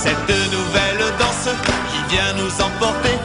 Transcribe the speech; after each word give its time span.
Cette 0.00 0.28
nouvelle 0.52 1.12
danse 1.18 1.48
qui 1.90 2.14
vient 2.14 2.32
nous 2.34 2.52
emporter 2.62 3.18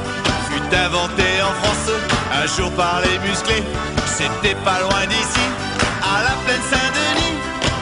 fut 0.50 0.76
inventée 0.76 1.42
en 1.44 1.54
France 1.62 1.92
un 2.34 2.47
jour 2.47 2.71
par 2.71 2.99
les 3.02 3.20
musclés. 3.20 3.63
C'était 4.07 4.55
pas 4.65 4.79
loin 4.79 5.05
d'ici, 5.07 5.46
à 6.01 6.23
la 6.23 6.36
plaine 6.44 6.65
Saint-Denis. 6.71 7.36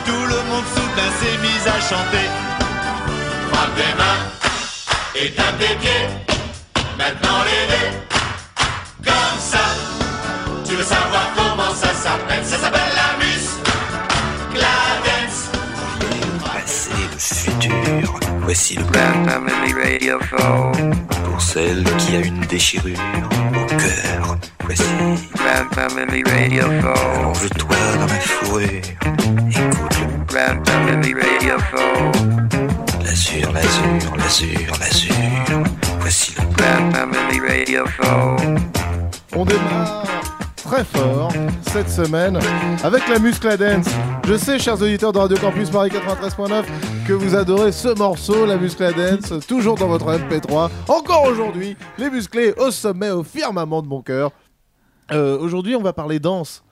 Tout 0.06 0.26
le 0.34 0.40
monde 0.50 0.66
soudain 0.76 1.12
s'est 1.20 1.38
mis 1.38 1.70
à 1.70 1.80
chanter. 1.80 2.28
Frappe 3.50 3.76
des 3.76 3.94
mains 3.98 4.22
et 5.16 5.32
tape 5.32 5.58
des 5.58 5.76
pieds. 5.80 6.08
Maintenant 6.98 7.40
les 7.46 7.68
deux, 7.72 7.92
comme 9.06 9.40
ça. 9.40 9.66
Tu 10.66 10.76
veux 10.76 10.84
savoir 10.84 11.24
comment 11.34 11.41
voici 18.52 18.76
le 18.76 18.84
plan 18.84 19.14
Family 19.26 19.72
Radio 19.72 20.20
pour 21.24 21.42
celle 21.42 21.86
qui 21.98 22.18
a 22.18 22.20
une 22.20 22.42
déchirure 22.42 23.00
au 23.56 23.66
cœur. 23.66 24.38
Voici, 24.66 24.84
Grand 25.36 25.74
Family 25.74 26.22
Radio 26.26 26.64
Show. 26.64 26.88
allonge-toi 26.90 27.76
dans 27.98 28.08
ma 28.08 28.20
fourrure, 28.20 28.82
écoute 29.52 30.00
Grand 30.28 30.66
Family 30.66 31.14
Radio 31.14 31.56
l'azur, 33.06 33.54
l'azur, 33.54 34.16
l'azur, 34.18 34.78
l'azur. 34.82 35.64
Voici 36.02 36.34
le 36.38 36.44
Grand 36.54 36.92
Family 36.92 37.40
Radio. 37.40 37.86
On 39.34 39.46
démarre 39.46 40.21
très 40.72 40.86
fort 40.86 41.34
cette 41.64 41.90
semaine 41.90 42.40
avec 42.84 43.06
la 43.10 43.20
Muscladance. 43.20 43.88
Je 44.26 44.38
sais, 44.38 44.58
chers 44.58 44.82
auditeurs 44.82 45.12
de 45.12 45.18
Radio 45.20 45.36
Campus 45.38 45.70
Paris 45.70 45.90
93.9, 45.90 46.64
que 47.06 47.12
vous 47.12 47.36
adorez 47.36 47.74
ce 47.74 47.90
morceau, 47.90 48.46
la 48.46 48.56
Muscladance, 48.56 49.34
toujours 49.48 49.76
dans 49.76 49.88
votre 49.88 50.06
MP3. 50.06 50.70
Encore 50.88 51.26
aujourd'hui, 51.26 51.76
les 51.98 52.10
musclés 52.10 52.54
au 52.58 52.72
sommet, 52.72 53.10
au 53.10 53.24
firmament 53.24 53.82
de 53.82 53.88
mon 53.88 54.02
cœur. 54.02 54.32
Euh, 55.12 55.38
aujourd'hui, 55.40 55.76
on 55.76 55.82
va 55.82 55.92
parler 55.92 56.20
danse. 56.20 56.64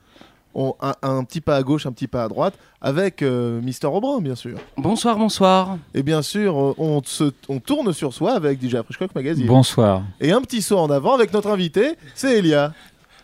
On- 0.55 0.75
un, 0.81 0.93
un 1.01 1.23
petit 1.25 1.41
pas 1.41 1.57
à 1.57 1.61
gauche, 1.63 1.85
un 1.85 1.91
petit 1.91 2.07
pas 2.07 2.23
à 2.23 2.27
droite, 2.29 2.53
avec 2.81 3.21
euh, 3.21 3.59
Mister 3.61 3.87
Aubrin, 3.87 4.19
bien 4.21 4.35
sûr. 4.35 4.57
Bonsoir, 4.77 5.17
bonsoir. 5.17 5.77
Et 5.93 6.03
bien 6.03 6.21
sûr, 6.21 6.57
euh, 6.57 6.73
on, 6.77 7.01
se- 7.03 7.33
on 7.49 7.59
tourne 7.59 7.91
sur 7.91 8.13
soi 8.13 8.31
avec 8.31 8.61
DJ 8.63 8.77
Frischcock 8.81 9.13
Magazine. 9.13 9.45
Bonsoir. 9.45 10.03
Et 10.21 10.31
un 10.31 10.41
petit 10.41 10.61
saut 10.61 10.79
en 10.79 10.89
avant 10.89 11.13
avec 11.15 11.33
notre 11.33 11.49
invité, 11.49 11.95
c'est 12.15 12.37
Elia. 12.39 12.71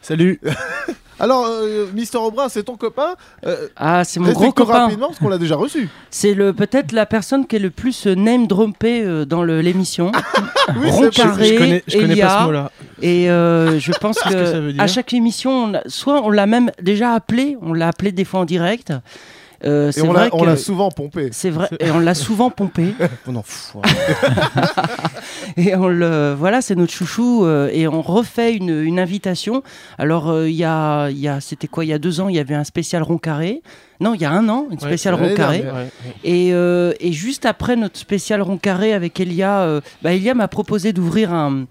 Salut. 0.06 0.40
Alors, 1.20 1.48
euh, 1.50 1.88
Mister 1.96 2.20
Aubrin, 2.20 2.48
c'est 2.48 2.62
ton 2.62 2.76
copain 2.78 3.16
euh, 3.44 3.70
Ah, 3.76 4.04
c'est 4.04 4.20
mon 4.20 4.34
gros 4.34 4.52
copain. 4.52 4.84
rapidement, 4.84 5.08
parce 5.08 5.18
qu'on 5.18 5.30
l'a 5.30 5.40
déjà 5.40 5.56
reçu. 5.56 5.90
C'est 6.12 6.36
le 6.36 6.54
peut-être 6.54 6.92
la 6.92 7.08
personne 7.08 7.48
qui 7.48 7.56
est 7.56 7.60
le 7.60 7.72
plus 7.72 8.06
name 8.06 8.46
droppé 8.46 9.04
euh, 9.04 9.26
dans 9.26 9.44
l'émission. 9.44 10.12
Oui, 10.80 10.90
Rond 10.90 11.02
c'est 11.04 11.22
carré, 11.22 11.46
je 11.48 11.58
connais, 11.60 11.84
je 11.88 11.98
connais 12.00 12.14
Elia. 12.14 12.26
pas 12.26 12.40
ce 12.40 12.46
mot-là. 12.46 12.72
Et 13.00 13.30
euh, 13.30 13.80
je 13.80 13.92
pense 14.02 14.18
que 14.18 14.82
à 14.82 14.88
chaque 14.88 15.14
émission, 15.14 15.66
on 15.66 15.90
soit 15.90 16.24
on 16.24 16.32
l'a 16.32 16.48
même 16.48 16.72
déjà 16.82 17.14
appelé, 17.14 17.56
on 17.62 17.74
l'a 17.74 17.90
appelé 17.90 18.12
des 18.12 18.26
fois 18.26 18.40
en 18.40 18.46
direct. 18.46 18.92
Euh, 19.66 19.90
Et 19.90 19.92
c'est 19.94 20.02
on 20.04 20.14
vrai 20.14 20.26
l'a 20.30 20.36
on 20.36 20.44
l'a 20.44 20.54
que 20.54 20.60
souvent 20.60 20.92
pompé. 20.92 21.30
c'est 21.32 21.50
vrai 21.50 21.68
et 21.80 21.90
on 21.92 22.00
l'a 22.00 22.14
souvent 22.14 22.50
pompé 22.52 22.94
On 23.28 23.36
en 23.36 23.42
fout. 23.44 23.82
et 25.58 25.76
on 25.76 25.88
le 25.88 26.34
voilà 26.38 26.62
c'est 26.62 26.76
notre 26.76 26.94
chouchou 26.94 27.46
euh, 27.46 27.70
et 27.72 27.88
on 27.88 28.02
refait 28.02 28.54
une, 28.54 28.70
une 28.84 29.00
invitation 29.00 29.64
alors 29.98 30.30
euh, 30.30 30.50
il 30.50 30.56
y 30.56 30.64
a 30.64 31.10
il 31.10 31.18
y 31.20 31.28
a 31.28 31.40
c'était 31.42 31.68
quoi 31.68 31.86
il 31.86 31.90
y 31.90 31.94
a 31.94 32.00
deux 32.00 32.22
ans 32.22 32.30
il 32.30 32.36
y 32.36 32.40
avait 32.40 32.56
un 32.56 32.64
spécial 32.64 33.04
rond 33.04 33.18
carré 33.18 33.62
non 34.00 34.14
il 34.14 34.22
y 34.22 34.26
a 34.26 34.32
un 34.32 34.50
an 34.50 34.68
une 34.72 34.80
spéciale 34.80 35.16
rond 35.16 35.34
carré. 35.36 35.64
Et, 36.24 36.52
euh, 36.54 36.94
et 37.00 37.12
juste 37.12 37.46
après 37.46 37.76
notre 37.76 37.98
spécial 37.98 38.42
rond 38.42 38.58
carré 38.58 38.94
avec 38.94 39.20
Elia, 39.20 39.62
euh, 39.62 39.82
bah, 40.02 40.14
Elia 40.14 40.34
m'a 40.34 40.48
proposé 40.50 40.92
d'ouvrir 40.92 41.32
un, 41.34 41.66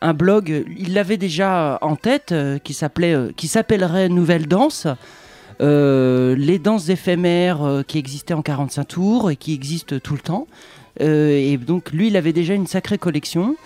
un 0.00 0.14
blog. 0.14 0.64
Il 0.78 0.94
l'avait 0.94 1.16
déjà 1.16 1.78
en 1.82 1.96
tête, 1.96 2.30
euh, 2.32 2.58
qui 2.58 2.74
s'appelait, 2.74 3.14
euh, 3.14 3.32
qui 3.36 3.48
s'appellerait 3.48 4.08
Nouvelle 4.08 4.46
Danse. 4.46 4.86
Euh, 5.60 6.34
les 6.36 6.58
danses 6.58 6.88
éphémères 6.88 7.62
euh, 7.62 7.82
qui 7.82 7.98
existaient 7.98 8.34
en 8.34 8.42
45 8.42 8.84
tours 8.84 9.30
et 9.30 9.36
qui 9.36 9.54
existent 9.54 9.98
tout 9.98 10.14
le 10.14 10.20
temps. 10.20 10.46
Euh, 11.00 11.30
et 11.30 11.56
donc 11.56 11.92
lui, 11.92 12.08
il 12.08 12.16
avait 12.16 12.32
déjà 12.32 12.54
une 12.54 12.66
sacrée 12.66 12.98
collection. 12.98 13.56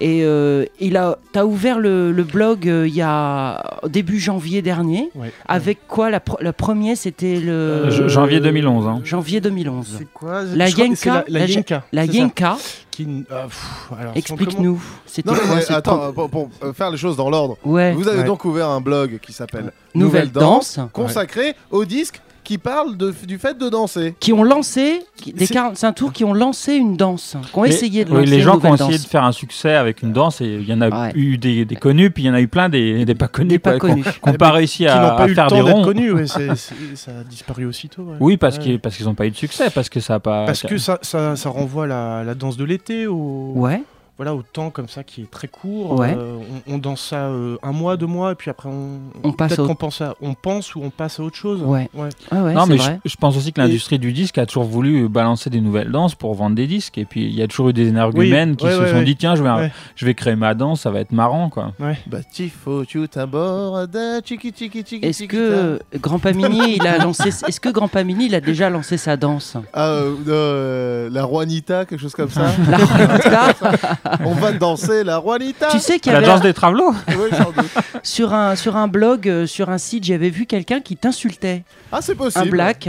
Et 0.00 0.24
euh, 0.24 0.64
il 0.80 0.96
a, 0.96 1.18
t'as 1.32 1.44
ouvert 1.44 1.78
le, 1.78 2.10
le 2.10 2.22
blog 2.24 2.68
euh, 2.68 2.86
il 2.88 2.94
y 2.94 3.02
a 3.02 3.78
début 3.88 4.18
janvier 4.18 4.60
dernier. 4.60 5.10
Ouais. 5.14 5.32
Avec 5.46 5.86
quoi 5.86 6.10
la, 6.10 6.20
la 6.40 6.52
première, 6.52 6.96
c'était 6.96 7.36
le 7.38 7.52
Euh, 7.52 8.08
janvier 8.08 8.40
2011. 8.40 8.86
hein. 8.88 9.00
janvier 9.04 9.40
2011. 9.40 9.96
C'est 9.98 10.08
quoi 10.12 10.42
La 10.42 10.68
Yenka, 10.68 11.24
La, 11.28 11.38
la 11.38 11.38
la 11.38 11.46
Yenka. 11.46 11.84
La. 11.92 12.04
Yenka, 12.06 12.56
Qui, 12.90 13.24
ah, 13.30 13.44
pff, 13.44 13.90
alors, 14.00 14.12
explique-nous. 14.16 14.82
C'était 15.06 15.30
Non, 15.30 15.36
quoi 15.36 15.54
mais 15.56 15.60
cette 15.60 15.70
attends, 15.76 16.12
pro- 16.12 16.28
pour, 16.28 16.30
pour, 16.30 16.50
euh, 16.64 16.72
faire 16.72 16.90
les 16.90 16.96
choses 16.96 17.16
dans 17.16 17.30
l'ordre. 17.30 17.56
Ouais. 17.64 17.92
Vous 17.92 18.08
avez 18.08 18.20
Ouais. 18.20 18.24
donc 18.24 18.44
ouvert 18.44 18.68
un 18.70 18.80
blog 18.80 19.18
qui 19.22 19.32
s'appelle 19.32 19.72
Nouvelle 19.94 20.30
danse. 20.32 20.78
consacré 20.92 21.54
au 21.70 21.84
disque 21.84 22.20
qui 22.44 22.58
parle 22.58 22.96
de- 22.96 23.12
du 23.26 23.38
fait 23.38 23.58
de 23.58 23.68
danser. 23.68 24.14
Qui 24.20 24.32
ont 24.32 24.44
lancé 24.44 25.02
des 25.26 25.46
C'est- 25.46 25.54
45 25.54 25.92
tours 25.94 26.12
qui 26.12 26.22
ont 26.24 26.34
lancé 26.34 26.74
une 26.74 26.96
danse, 26.96 27.36
qui 27.50 27.58
ont 27.58 27.62
Mais- 27.62 27.70
essayé 27.70 28.04
de 28.04 28.10
oui, 28.10 28.18
lancer 28.18 28.30
les 28.30 28.36
une 28.36 28.42
gens 28.42 28.58
qui 28.60 28.66
ont 28.66 28.74
essayé 28.74 28.92
danse. 28.92 29.02
de 29.02 29.08
faire 29.08 29.24
un 29.24 29.32
succès 29.32 29.74
avec 29.74 30.02
une 30.02 30.12
danse, 30.12 30.40
et 30.40 30.46
il 30.60 30.68
y 30.68 30.72
en 30.72 30.80
a 30.82 30.88
Ouais. 30.90 31.12
eu 31.14 31.38
des, 31.38 31.64
des 31.64 31.76
connus, 31.76 32.10
puis 32.10 32.24
il 32.24 32.26
y 32.26 32.30
en 32.30 32.34
a 32.34 32.40
eu 32.40 32.46
plein 32.48 32.68
des, 32.68 33.04
des 33.04 33.14
pas 33.14 33.28
connus. 33.28 33.48
Des 33.48 33.58
pas 33.58 33.78
connus. 33.78 34.04
Qui 34.04 34.28
n'ont 34.30 34.34
pas 34.36 34.50
réussi 34.52 34.78
Qui 34.84 34.88
à, 34.88 34.94
n'ont 35.00 35.16
pas 35.16 35.22
à 35.24 35.28
faire 35.28 35.46
des 35.48 35.60
ronds. 35.60 35.82
connus. 35.84 36.12
ouais, 36.12 36.26
c'est- 36.26 36.54
c'est- 36.54 36.74
ça 36.96 37.10
a 37.20 37.24
disparu 37.24 37.64
aussitôt. 37.66 38.02
ouais. 38.02 38.16
Oui, 38.20 38.36
parce 38.36 38.58
Ouais. 38.58 38.62
qu'ils 38.62 38.80
parce 38.80 38.96
qu'ils 38.96 39.06
n'ont 39.06 39.14
pas 39.14 39.26
eu 39.26 39.30
de 39.30 39.36
succès, 39.36 39.70
parce 39.70 39.88
que 39.88 40.00
ça 40.00 40.14
a 40.16 40.20
pas. 40.20 40.44
Parce 40.44 40.62
que 40.62 40.76
ça, 40.78 40.98
ça, 41.02 41.36
ça 41.36 41.48
renvoie 41.48 41.84
à 41.84 41.86
la, 41.86 42.24
la 42.24 42.34
danse 42.34 42.56
de 42.56 42.64
l'été, 42.64 43.06
au, 43.06 43.52
Ouais. 43.54 43.82
Voilà, 44.16 44.34
au 44.34 44.42
temps 44.42 44.70
comme 44.70 44.88
ça 44.88 45.02
qui 45.02 45.22
est 45.22 45.30
très 45.30 45.48
court. 45.48 45.98
Ouais. 45.98 46.14
Euh, 46.16 46.38
on, 46.68 46.74
on 46.74 46.78
danse 46.78 47.00
ça 47.08 47.26
euh, 47.26 47.56
un 47.62 47.72
mois, 47.72 47.96
deux 47.96 48.06
mois, 48.06 48.32
et 48.32 48.34
puis 48.36 48.48
après 48.50 48.68
on, 48.68 49.00
On 49.24 49.32
passe 49.32 49.48
peut-être 49.48 49.64
au- 49.64 49.66
qu'on 49.66 49.74
pense, 49.74 50.00
à- 50.00 50.14
on 50.22 50.34
pense 50.34 50.74
ou 50.76 50.80
on 50.84 50.90
passe 50.90 51.18
à 51.18 51.24
autre 51.24 51.36
chose. 51.36 51.62
Ouais. 51.62 51.88
Ouais. 51.94 52.08
Ah 52.30 52.44
ouais, 52.44 52.52
non, 52.54 52.66
mais 52.66 52.76
je, 52.78 52.82
vrai. 52.82 53.00
je 53.04 53.16
pense 53.16 53.36
aussi 53.36 53.52
que 53.52 53.60
l'industrie 53.60 53.98
du 53.98 54.12
disque 54.12 54.38
a 54.38 54.46
toujours 54.46 54.64
voulu 54.64 55.08
balancer 55.08 55.50
des 55.50 55.60
nouvelles 55.60 55.90
danses 55.90 56.14
pour 56.14 56.32
vendre 56.34 56.54
des 56.54 56.66
disques. 56.68 56.96
Et 56.98 57.04
puis 57.04 57.24
il 57.24 57.34
y 57.34 57.42
a 57.42 57.48
toujours 57.48 57.70
eu 57.70 57.72
des 57.72 57.88
énergumènes 57.88 58.54
qui 58.56 58.66
ouais, 58.66 58.72
se 58.72 58.78
ouais, 58.80 58.88
sont 58.90 58.96
ouais. 58.98 59.04
dit 59.04 59.16
tiens, 59.16 59.34
je 59.34 59.42
vais, 59.42 59.50
Ouais. 59.50 59.72
je 59.96 60.06
vais 60.06 60.14
créer 60.14 60.36
ma 60.36 60.54
danse, 60.54 60.82
ça 60.82 60.90
va 60.90 61.00
être 61.00 61.12
marrant. 61.12 61.48
quoi. 61.50 61.72
Bah, 62.06 62.18
Est-ce 65.02 65.26
que 65.26 65.98
Grand 65.98 66.18
Pamini, 66.18 66.76
il 66.76 66.86
a 66.86 66.98
lancé 67.04 67.28
Est-ce 67.28 67.60
que 67.60 67.68
Grand 67.68 67.88
Pamini, 67.88 68.26
il 68.26 68.34
a 68.34 68.40
déjà 68.40 68.70
lancé 68.70 68.96
sa 68.96 69.16
danse? 69.16 69.56
Ah, 69.72 69.88
euh, 69.88 70.14
euh, 70.28 71.10
la 71.10 71.22
Juanita, 71.26 71.84
quelque 71.84 72.00
chose 72.00 72.14
comme 72.14 72.30
ça. 72.30 72.46
La 72.68 72.78
Juanita 72.78 73.54
On 74.24 74.34
va 74.34 74.52
danser 74.52 75.04
la 75.04 75.20
Juanita. 75.20 75.68
Tu 75.70 75.78
sais 75.78 75.98
qu'il 75.98 76.12
y 76.12 76.14
La 76.14 76.20
danse 76.20 76.40
des 76.40 76.52
travelots 76.54 76.94
Oui, 77.08 77.30
sur 78.02 78.32
un 78.34 78.54
sur 78.56 78.76
un 78.76 78.88
blog, 78.88 79.28
euh, 79.28 79.46
sur 79.46 79.70
un 79.70 79.78
site, 79.78 80.04
j'avais 80.04 80.30
vu 80.30 80.46
quelqu'un 80.46 80.80
qui 80.80 80.96
t'insultait, 80.96 81.64
Ah, 81.92 81.98
c'est 82.00 82.12
un 82.12 82.16
possible. 82.16 82.50
black. 82.50 82.88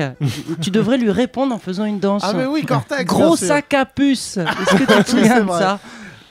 tu 0.61 0.71
devrais 0.71 0.97
lui 0.97 1.11
répondre 1.11 1.53
en 1.55 1.59
faisant 1.59 1.85
une 1.85 1.99
danse. 1.99 2.23
Ah, 2.25 2.33
mais 2.35 2.45
oui, 2.45 2.65
Cortex. 2.65 3.05
Gros 3.05 3.35
sac 3.35 3.73
à 3.73 3.85
puce. 3.85 4.37
Est-ce 4.37 4.75
que 4.75 4.77
tu 4.97 5.03
te 5.03 5.09
souviens 5.09 5.41
de 5.41 5.49
ça? 5.49 5.79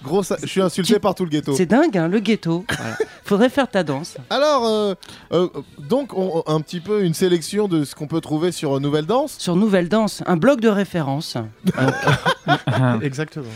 Gros 0.05 0.23
Je 0.23 0.47
suis 0.47 0.61
insulté 0.61 0.95
Tu- 0.95 1.01
par 1.01 1.15
tout 1.15 1.25
le 1.25 1.31
ghetto. 1.31 1.55
C'est 1.57 1.67
dingue, 1.67 1.97
hein, 1.99 2.07
le 2.09 2.21
ghetto. 2.21 2.65
Voilà. 2.79 2.97
Faudrait 3.25 3.49
faire 3.49 3.71
ta 3.71 3.83
danse. 3.83 4.17
Alors, 4.29 4.67
euh, 4.67 4.95
euh, 5.33 5.49
donc, 5.79 6.13
on- 6.15 6.43
un 6.47 6.61
petit 6.61 6.81
peu 6.81 7.03
une 7.05 7.15
sélection 7.15 7.67
de 7.69 7.85
ce 7.85 7.95
qu'on 7.95 8.07
peut 8.07 8.21
trouver 8.21 8.53
sur 8.53 8.77
euh, 8.77 8.81
Nouvelle 8.81 9.07
Danse. 9.07 9.37
Sur 9.39 9.57
Nouvelle 9.57 9.89
Danse, 9.89 10.23
un 10.27 10.37
blog 10.37 10.61
de 10.61 10.69
référence. 10.69 11.37
Exactement. 13.03 13.47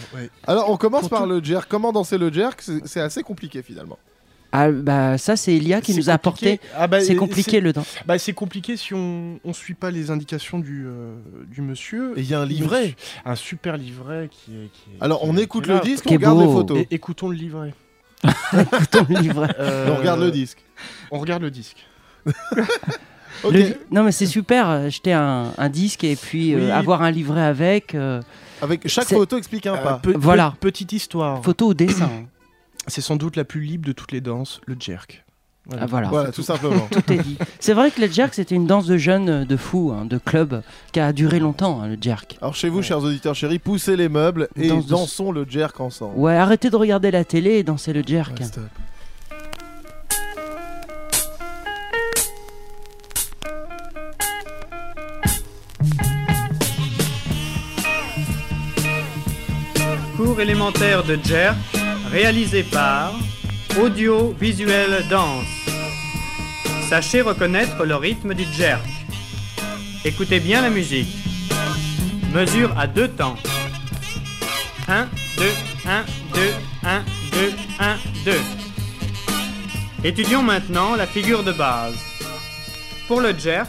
Alors, 0.47 0.71
on 0.71 0.77
commence 0.77 1.03
Pour 1.03 1.11
par 1.11 1.23
tout- 1.23 1.29
le 1.29 1.43
jerk. 1.45 1.67
Comment 1.69 1.93
danser 1.93 2.19
le 2.19 2.33
jerk? 2.33 2.63
C'est 2.85 3.01
assez 3.01 3.23
compliqué 3.23 3.63
finalement. 3.63 3.99
Ah, 4.51 4.71
bah, 4.71 5.19
ça, 5.19 5.37
c'est 5.37 5.55
Elia 5.55 5.81
qui 5.83 5.95
nous 5.95 6.09
a 6.09 6.15
apporté. 6.15 6.59
Ah, 6.77 6.87
bah, 6.87 7.01
C'est 7.01 7.17
compliqué 7.17 7.61
le 7.61 7.73
danse. 7.75 7.97
Bah, 8.07 8.19
c'est 8.19 8.33
compliqué 8.33 8.77
si 8.79 8.95
on 8.95 9.39
ne 9.45 9.53
suit 9.53 9.75
pas 9.75 9.91
les 9.91 10.11
indications 10.11 10.59
du, 10.59 10.87
euh, 10.87 11.15
du 11.51 11.61
monsieur. 11.61 12.19
Et 12.19 12.23
il 12.23 12.31
y 12.31 12.35
a 12.35 12.41
un 12.41 12.47
livret. 12.47 12.97
Un 13.27 13.35
super 13.35 13.77
livret 13.77 14.31
qui 14.33 14.53
est. 14.53 14.69
qui 14.73 14.91
est- 14.97 15.03
Alors, 15.03 15.21
qui 15.21 15.27
on 15.29 15.37
est- 15.37 15.43
écoute 15.43 15.67
le 15.67 15.75
là. 15.75 15.81
disque, 15.81 16.07
on 16.09 16.15
regarde 16.15 16.39
les 16.41 16.47
photos. 16.47 16.79
Et 16.79 16.87
écoutons 16.91 17.29
le 17.29 17.37
livret. 17.37 17.75
Ton 18.91 19.05
livret. 19.09 19.55
Euh, 19.61 19.91
On 19.93 19.97
regarde 19.97 20.21
le 20.21 20.31
disque. 20.31 20.59
On 21.11 21.19
regarde 21.19 21.43
le 21.43 21.51
disque. 21.51 21.77
Le- 23.45 23.75
Non, 23.93 24.03
mais 24.03 24.11
c'est 24.13 24.27
super, 24.27 24.91
jeter 24.91 25.13
un, 25.13 25.53
un 25.57 25.69
disque 25.69 26.03
et 26.03 26.17
puis 26.17 26.55
euh, 26.55 26.75
avoir 26.75 27.03
un 27.03 27.11
livret 27.11 27.43
avec. 27.43 27.95
euh, 27.95 28.21
Avec 28.63 28.89
chaque 28.89 29.07
photo 29.09 29.37
explique 29.39 29.67
un 29.67 29.75
Euh, 29.75 29.83
pas. 29.83 30.01
pe- 30.03 30.15
Voilà. 30.17 30.55
pe- 30.59 30.69
petite 30.69 30.93
histoire. 30.93 31.43
photo 31.45 31.69
au 31.69 31.75
dessin. 31.75 32.11
C'est 32.89 33.01
sans 33.01 33.17
doute 33.17 33.37
la 33.37 33.45
plus 33.45 33.61
libre 33.61 33.87
de 33.87 33.93
toutes 33.93 34.13
les 34.13 34.21
danses, 34.21 34.61
le 34.67 34.77
jerk. 34.79 35.25
Ah, 35.79 35.85
voilà. 35.85 36.09
Voilà, 36.09 36.33
tout 36.33 36.43
simplement. 36.43 36.89
Tout 36.91 37.13
est 37.13 37.19
dit. 37.19 37.37
C'est 37.61 37.75
vrai 37.75 37.91
que 37.91 38.01
le 38.01 38.07
jerk, 38.07 38.33
c'était 38.33 38.55
une 38.55 38.67
danse 38.67 38.87
de 38.87 38.97
jeunes, 38.97 39.29
euh, 39.29 39.45
de 39.45 39.55
fous, 39.59 39.93
hein, 39.95 40.07
de 40.07 40.17
club, 40.17 40.63
qui 40.93 41.01
a 41.01 41.13
duré 41.13 41.41
longtemps, 41.41 41.83
hein, 41.83 41.89
le 41.89 41.99
jerk. 42.01 42.39
Alors 42.41 42.55
chez 42.55 42.71
vous, 42.71 42.81
chers 42.81 43.01
auditeurs 43.03 43.35
chéris, 43.35 43.59
poussez 43.59 43.95
les 43.95 44.09
meubles 44.09 44.49
et 44.57 44.69
Danse 44.69 44.87
de- 44.87 44.91
dansons 44.91 45.31
le 45.31 45.45
jerk 45.47 45.79
ensemble. 45.81 46.19
Ouais, 46.19 46.37
arrêtez 46.37 46.71
de 46.71 46.77
regarder 46.77 47.11
la 47.11 47.23
télé 47.25 47.57
et 47.57 47.65
dansez 47.65 47.93
le 47.93 48.03
jerk. 48.03 48.39
Ouais, 48.41 48.47
stop. 48.47 48.65
cours 60.17 60.41
élémentaire 60.41 61.05
de 61.05 61.19
Jerk, 61.25 61.57
réalisé 62.11 62.63
par 62.63 63.13
Audio 63.81 64.35
Visuel 64.41 65.05
Danse. 65.11 65.45
Sachez 66.89 67.21
reconnaître 67.21 67.85
le 67.85 67.97
rythme 67.97 68.35
du 68.35 68.45
jerk. 68.45 68.85
Écoutez 70.05 70.41
bien 70.41 70.63
la 70.63 70.71
musique. 70.71 71.15
Mesure 72.33 72.77
à 72.79 72.87
deux 72.87 73.09
temps. 73.09 73.37
1, 74.89 75.07
2, 75.37 75.45
1, 75.87 76.05
2, 76.35 76.41
1, 76.85 77.05
2, 77.33 77.53
1, 77.79 77.97
2. 78.25 78.33
Étudions 80.05 80.43
maintenant 80.43 80.97
la 80.97 81.07
figure 81.07 81.43
de 81.43 81.53
base. 81.53 81.97
Pour 83.07 83.21
le 83.21 83.37
jerk, 83.37 83.69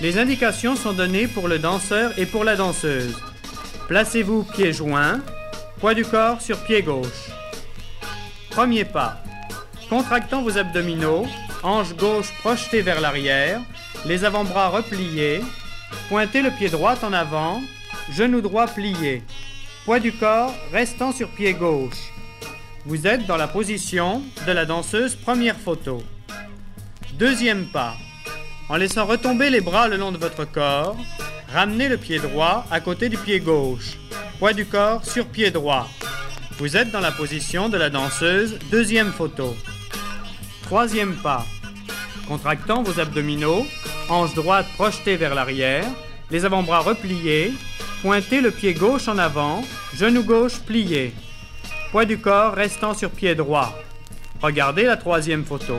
les 0.00 0.18
indications 0.18 0.76
sont 0.76 0.92
données 0.92 1.26
pour 1.26 1.48
le 1.48 1.58
danseur 1.58 2.12
et 2.18 2.26
pour 2.26 2.44
la 2.44 2.56
danseuse. 2.56 3.16
Placez-vous 3.88 4.44
pieds 4.44 4.72
joints, 4.72 5.20
poids 5.80 5.94
du 5.94 6.04
corps 6.04 6.42
sur 6.42 6.58
pied 6.64 6.82
gauche. 6.82 7.30
Premier 8.52 8.84
pas. 8.84 9.16
Contractant 9.88 10.42
vos 10.42 10.58
abdominaux, 10.58 11.26
hanche 11.62 11.94
gauche 11.96 12.30
projetée 12.40 12.82
vers 12.82 13.00
l'arrière, 13.00 13.62
les 14.04 14.26
avant-bras 14.26 14.68
repliés, 14.68 15.40
pointez 16.10 16.42
le 16.42 16.50
pied 16.50 16.68
droit 16.68 16.96
en 17.02 17.14
avant, 17.14 17.62
genou 18.10 18.42
droit 18.42 18.66
plié, 18.66 19.22
poids 19.86 20.00
du 20.00 20.12
corps 20.12 20.54
restant 20.70 21.12
sur 21.12 21.30
pied 21.30 21.54
gauche. 21.54 22.12
Vous 22.84 23.06
êtes 23.06 23.26
dans 23.26 23.38
la 23.38 23.48
position 23.48 24.20
de 24.46 24.52
la 24.52 24.66
danseuse 24.66 25.16
première 25.16 25.56
photo. 25.56 26.02
Deuxième 27.14 27.66
pas. 27.72 27.94
En 28.68 28.76
laissant 28.76 29.06
retomber 29.06 29.48
les 29.48 29.62
bras 29.62 29.88
le 29.88 29.96
long 29.96 30.12
de 30.12 30.18
votre 30.18 30.44
corps, 30.44 30.96
ramenez 31.54 31.88
le 31.88 31.96
pied 31.96 32.18
droit 32.18 32.66
à 32.70 32.80
côté 32.80 33.08
du 33.08 33.16
pied 33.16 33.40
gauche. 33.40 33.96
Poids 34.38 34.52
du 34.52 34.66
corps 34.66 35.06
sur 35.06 35.26
pied 35.26 35.50
droit. 35.50 35.88
Vous 36.58 36.76
êtes 36.76 36.90
dans 36.90 37.00
la 37.00 37.12
position 37.12 37.68
de 37.68 37.76
la 37.76 37.88
danseuse 37.88 38.58
deuxième 38.70 39.10
photo. 39.10 39.56
Troisième 40.62 41.14
pas. 41.14 41.46
Contractant 42.28 42.82
vos 42.82 43.00
abdominaux, 43.00 43.66
hanche 44.08 44.34
droite 44.34 44.66
projetée 44.74 45.16
vers 45.16 45.34
l'arrière, 45.34 45.86
les 46.30 46.44
avant-bras 46.44 46.80
repliés, 46.80 47.52
pointez 48.02 48.40
le 48.40 48.50
pied 48.50 48.74
gauche 48.74 49.08
en 49.08 49.18
avant, 49.18 49.64
genou 49.94 50.22
gauche 50.22 50.60
plié. 50.60 51.14
Poids 51.90 52.04
du 52.04 52.18
corps 52.18 52.54
restant 52.54 52.94
sur 52.94 53.10
pied 53.10 53.34
droit. 53.34 53.74
Regardez 54.42 54.84
la 54.84 54.96
troisième 54.96 55.44
photo. 55.44 55.78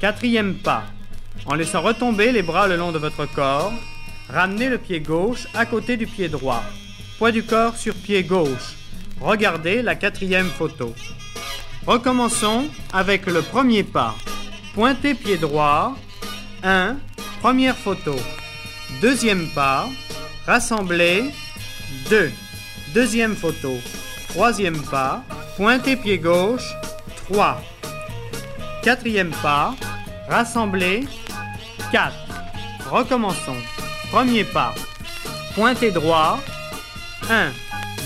Quatrième 0.00 0.54
pas. 0.54 0.84
En 1.46 1.54
laissant 1.54 1.82
retomber 1.82 2.32
les 2.32 2.42
bras 2.42 2.66
le 2.66 2.76
long 2.76 2.92
de 2.92 2.98
votre 2.98 3.26
corps, 3.26 3.72
ramenez 4.28 4.68
le 4.68 4.78
pied 4.78 5.00
gauche 5.00 5.46
à 5.54 5.66
côté 5.66 5.96
du 5.96 6.06
pied 6.06 6.28
droit. 6.28 6.64
Poids 7.18 7.32
du 7.32 7.42
corps 7.42 7.76
sur 7.76 7.94
pied 7.94 8.24
gauche. 8.24 8.79
Regardez 9.20 9.82
la 9.82 9.94
quatrième 9.94 10.48
photo. 10.48 10.94
Recommençons 11.86 12.68
avec 12.92 13.26
le 13.26 13.42
premier 13.42 13.82
pas. 13.82 14.14
Pointez 14.74 15.14
pied 15.14 15.36
droit. 15.36 15.94
1. 16.62 16.96
Première 17.40 17.76
photo. 17.76 18.16
Deuxième 19.02 19.48
pas. 19.48 19.88
Rassembler. 20.46 21.24
2. 22.08 22.30
Deuxième 22.94 23.36
photo. 23.36 23.74
Troisième 24.30 24.80
pas. 24.82 25.22
Pointez 25.56 25.96
pied 25.96 26.18
gauche. 26.18 26.74
3. 27.28 27.60
Quatrième 28.82 29.32
pas. 29.42 29.74
Rassembler. 30.28 31.06
4. 31.92 32.14
Recommençons. 32.90 33.62
Premier 34.10 34.44
pas. 34.44 34.74
Pointez 35.54 35.90
droit. 35.90 36.40
1. 37.28 37.50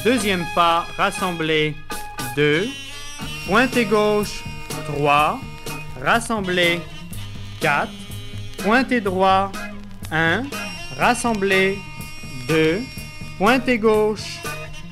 Deuxième 0.05 0.45
pas. 0.55 0.85
Rassembler. 0.99 1.75
2. 2.37 2.69
Pointez 3.47 3.87
gauche. 3.87 4.45
3. 4.87 5.41
Rassembler. 6.03 6.83
4. 7.61 7.89
Pointez 8.63 9.01
droit. 9.01 9.51
1. 10.13 10.45
Rassembler. 10.99 11.79
2. 12.49 12.83
Pointez 13.39 13.79
gauche. 13.79 14.41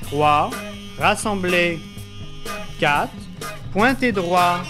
3. 0.09 0.49
Rassembler. 0.97 1.77
4. 2.79 3.09
Pointez 3.71 4.11
droit. 4.11 4.61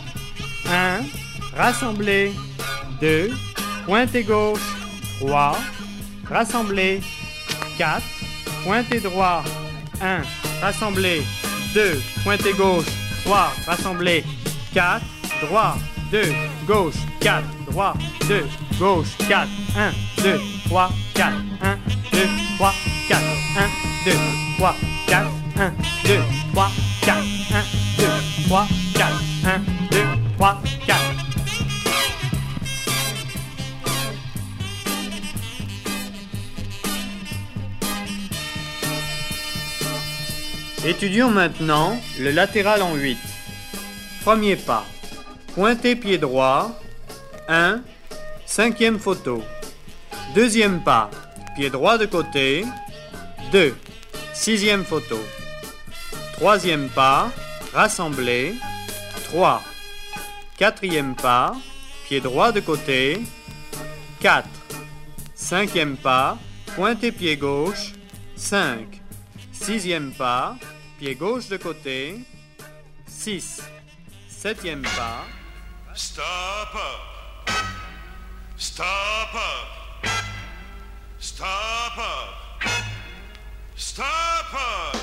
1. 0.65 1.05
Rassembler. 1.55 2.33
2. 2.99 3.31
Pointez 3.85 4.23
gauche. 4.23 4.61
3. 5.21 5.55
Rassembler. 6.29 7.01
4. 7.77 8.03
Pointez 8.65 8.99
droit. 8.99 9.41
1. 9.99 10.25
Rassembler. 10.61 11.21
2. 11.73 12.01
Pointez 12.23 12.53
gauche. 12.57 12.91
3. 13.23 13.51
Rassembler. 13.67 14.23
4. 14.73 15.01
Droit. 15.41 15.75
2. 16.11 16.35
Gauche. 16.67 16.97
4. 17.19 17.43
Droit. 17.69 17.93
2. 18.27 18.43
Gauche. 18.79 19.09
4. 19.27 19.47
1. 19.75 19.93
2. 20.17 20.39
3. 20.69 20.89
4. 21.09 21.33
1. 21.61 21.77
2. 22.11 22.11
3. 22.11 22.29
4. 22.57 22.73
1. 23.09 23.23
2. 24.05 24.11
3. 24.11 24.17
4. 24.59 24.75
1. 25.57 25.75
2. 26.03 26.03
3. 26.03 26.21
4. 26.53 26.71
1. 27.09 27.71
2. 27.97 27.97
3. 27.97 28.19
4. 28.49 28.67
1. 29.43 29.65
2. 29.89 30.05
3. 30.37 30.72
Étudions 40.85 41.31
maintenant 41.31 41.97
le 42.19 42.31
latéral 42.31 42.81
en 42.81 42.95
8. 42.95 43.17
Premier 44.21 44.57
pas. 44.57 44.85
Pointez 45.55 45.95
pied 45.95 46.17
droit. 46.17 46.77
1. 47.47 47.81
Cinquième 48.45 48.99
photo. 48.99 49.41
Deuxième 50.35 50.83
pas. 50.83 51.09
Pied 51.55 51.69
droit 51.69 51.97
de 51.97 52.05
côté. 52.05 52.65
2. 53.53 53.73
Sixième 54.33 54.83
photo. 54.83 55.17
Troisième 56.33 56.89
pas. 56.89 57.31
Rassembler. 57.73 58.55
3. 59.29 59.63
Quatrième 60.57 61.15
pas. 61.15 61.55
Pied 62.09 62.19
droit 62.19 62.51
de 62.51 62.59
côté. 62.59 63.21
4. 64.19 64.49
Cinquième 65.33 65.95
pas. 65.95 66.37
Pointez 66.75 67.13
pied 67.13 67.37
gauche. 67.37 67.93
5. 68.35 69.01
Sixième 69.53 70.11
pas. 70.11 70.57
Pied 71.03 71.15
gauche 71.15 71.49
de 71.49 71.57
côté. 71.57 72.21
6. 73.05 73.61
Septième 74.29 74.83
pas. 74.83 75.25
Stop 75.93 76.23
up. 76.73 77.51
Stop 78.55 79.35
up. 79.35 80.07
Stop 81.19 81.97
up. 81.97 82.63
Stop 83.75 84.53
up. 84.53 84.97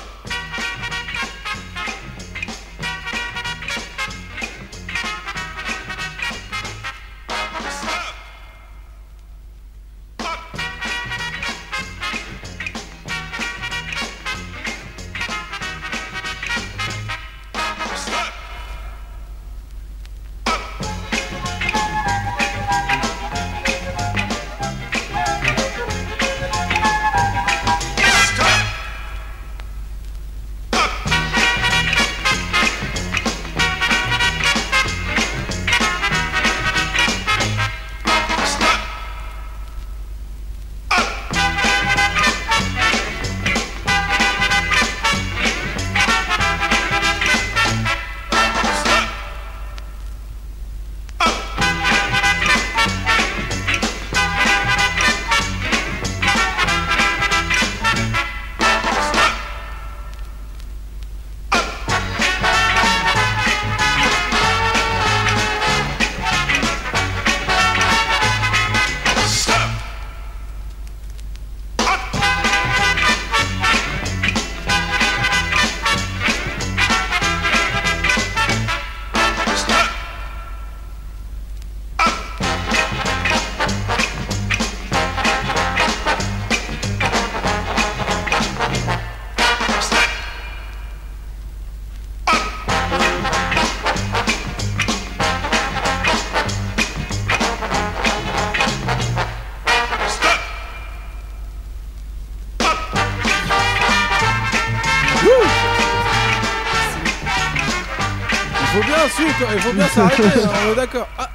Faut 109.71 109.77
bien 109.77 109.87
s'arrêter, 109.87 110.23
hein, 110.43 110.49
on 110.67 110.71
est 110.71 110.75
d'accord. 110.75 111.07
Ah, 111.17 111.29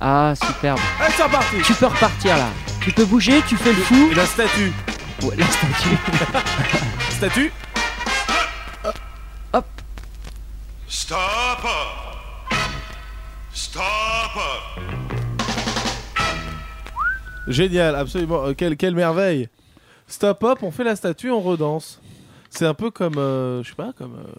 Ah, 0.00 0.34
superbe. 0.34 0.78
allez, 1.00 1.12
c'est 1.16 1.22
reparti. 1.22 1.56
Tu 1.64 1.72
peux 1.74 1.86
repartir 1.86 2.36
là. 2.36 2.48
Tu 2.80 2.92
peux 2.92 3.04
bouger, 3.04 3.40
tu 3.48 3.56
fais 3.56 3.70
le 3.72 3.76
fou. 3.82 4.08
Et 4.12 4.14
la 4.14 4.26
statue. 4.26 4.72
Ouais, 5.22 5.36
la 5.36 5.46
statue. 5.46 5.96
Statue. 7.10 7.52
Stop 10.88 11.18
up. 11.64 12.54
Stop 13.52 13.82
up. 14.36 14.82
Génial, 17.48 17.94
absolument. 17.96 18.44
Euh, 18.46 18.54
quelle, 18.54 18.76
quelle 18.76 18.94
merveille. 18.94 19.48
Stop 20.06 20.42
hop, 20.44 20.58
on 20.62 20.70
fait 20.70 20.84
la 20.84 20.96
statue, 20.96 21.30
on 21.30 21.40
redanse. 21.40 22.00
C'est 22.50 22.66
un 22.66 22.74
peu 22.74 22.90
comme, 22.90 23.18
euh, 23.18 23.62
je 23.62 23.70
sais 23.70 23.74
pas, 23.74 23.92
comme, 23.96 24.14
euh, 24.14 24.32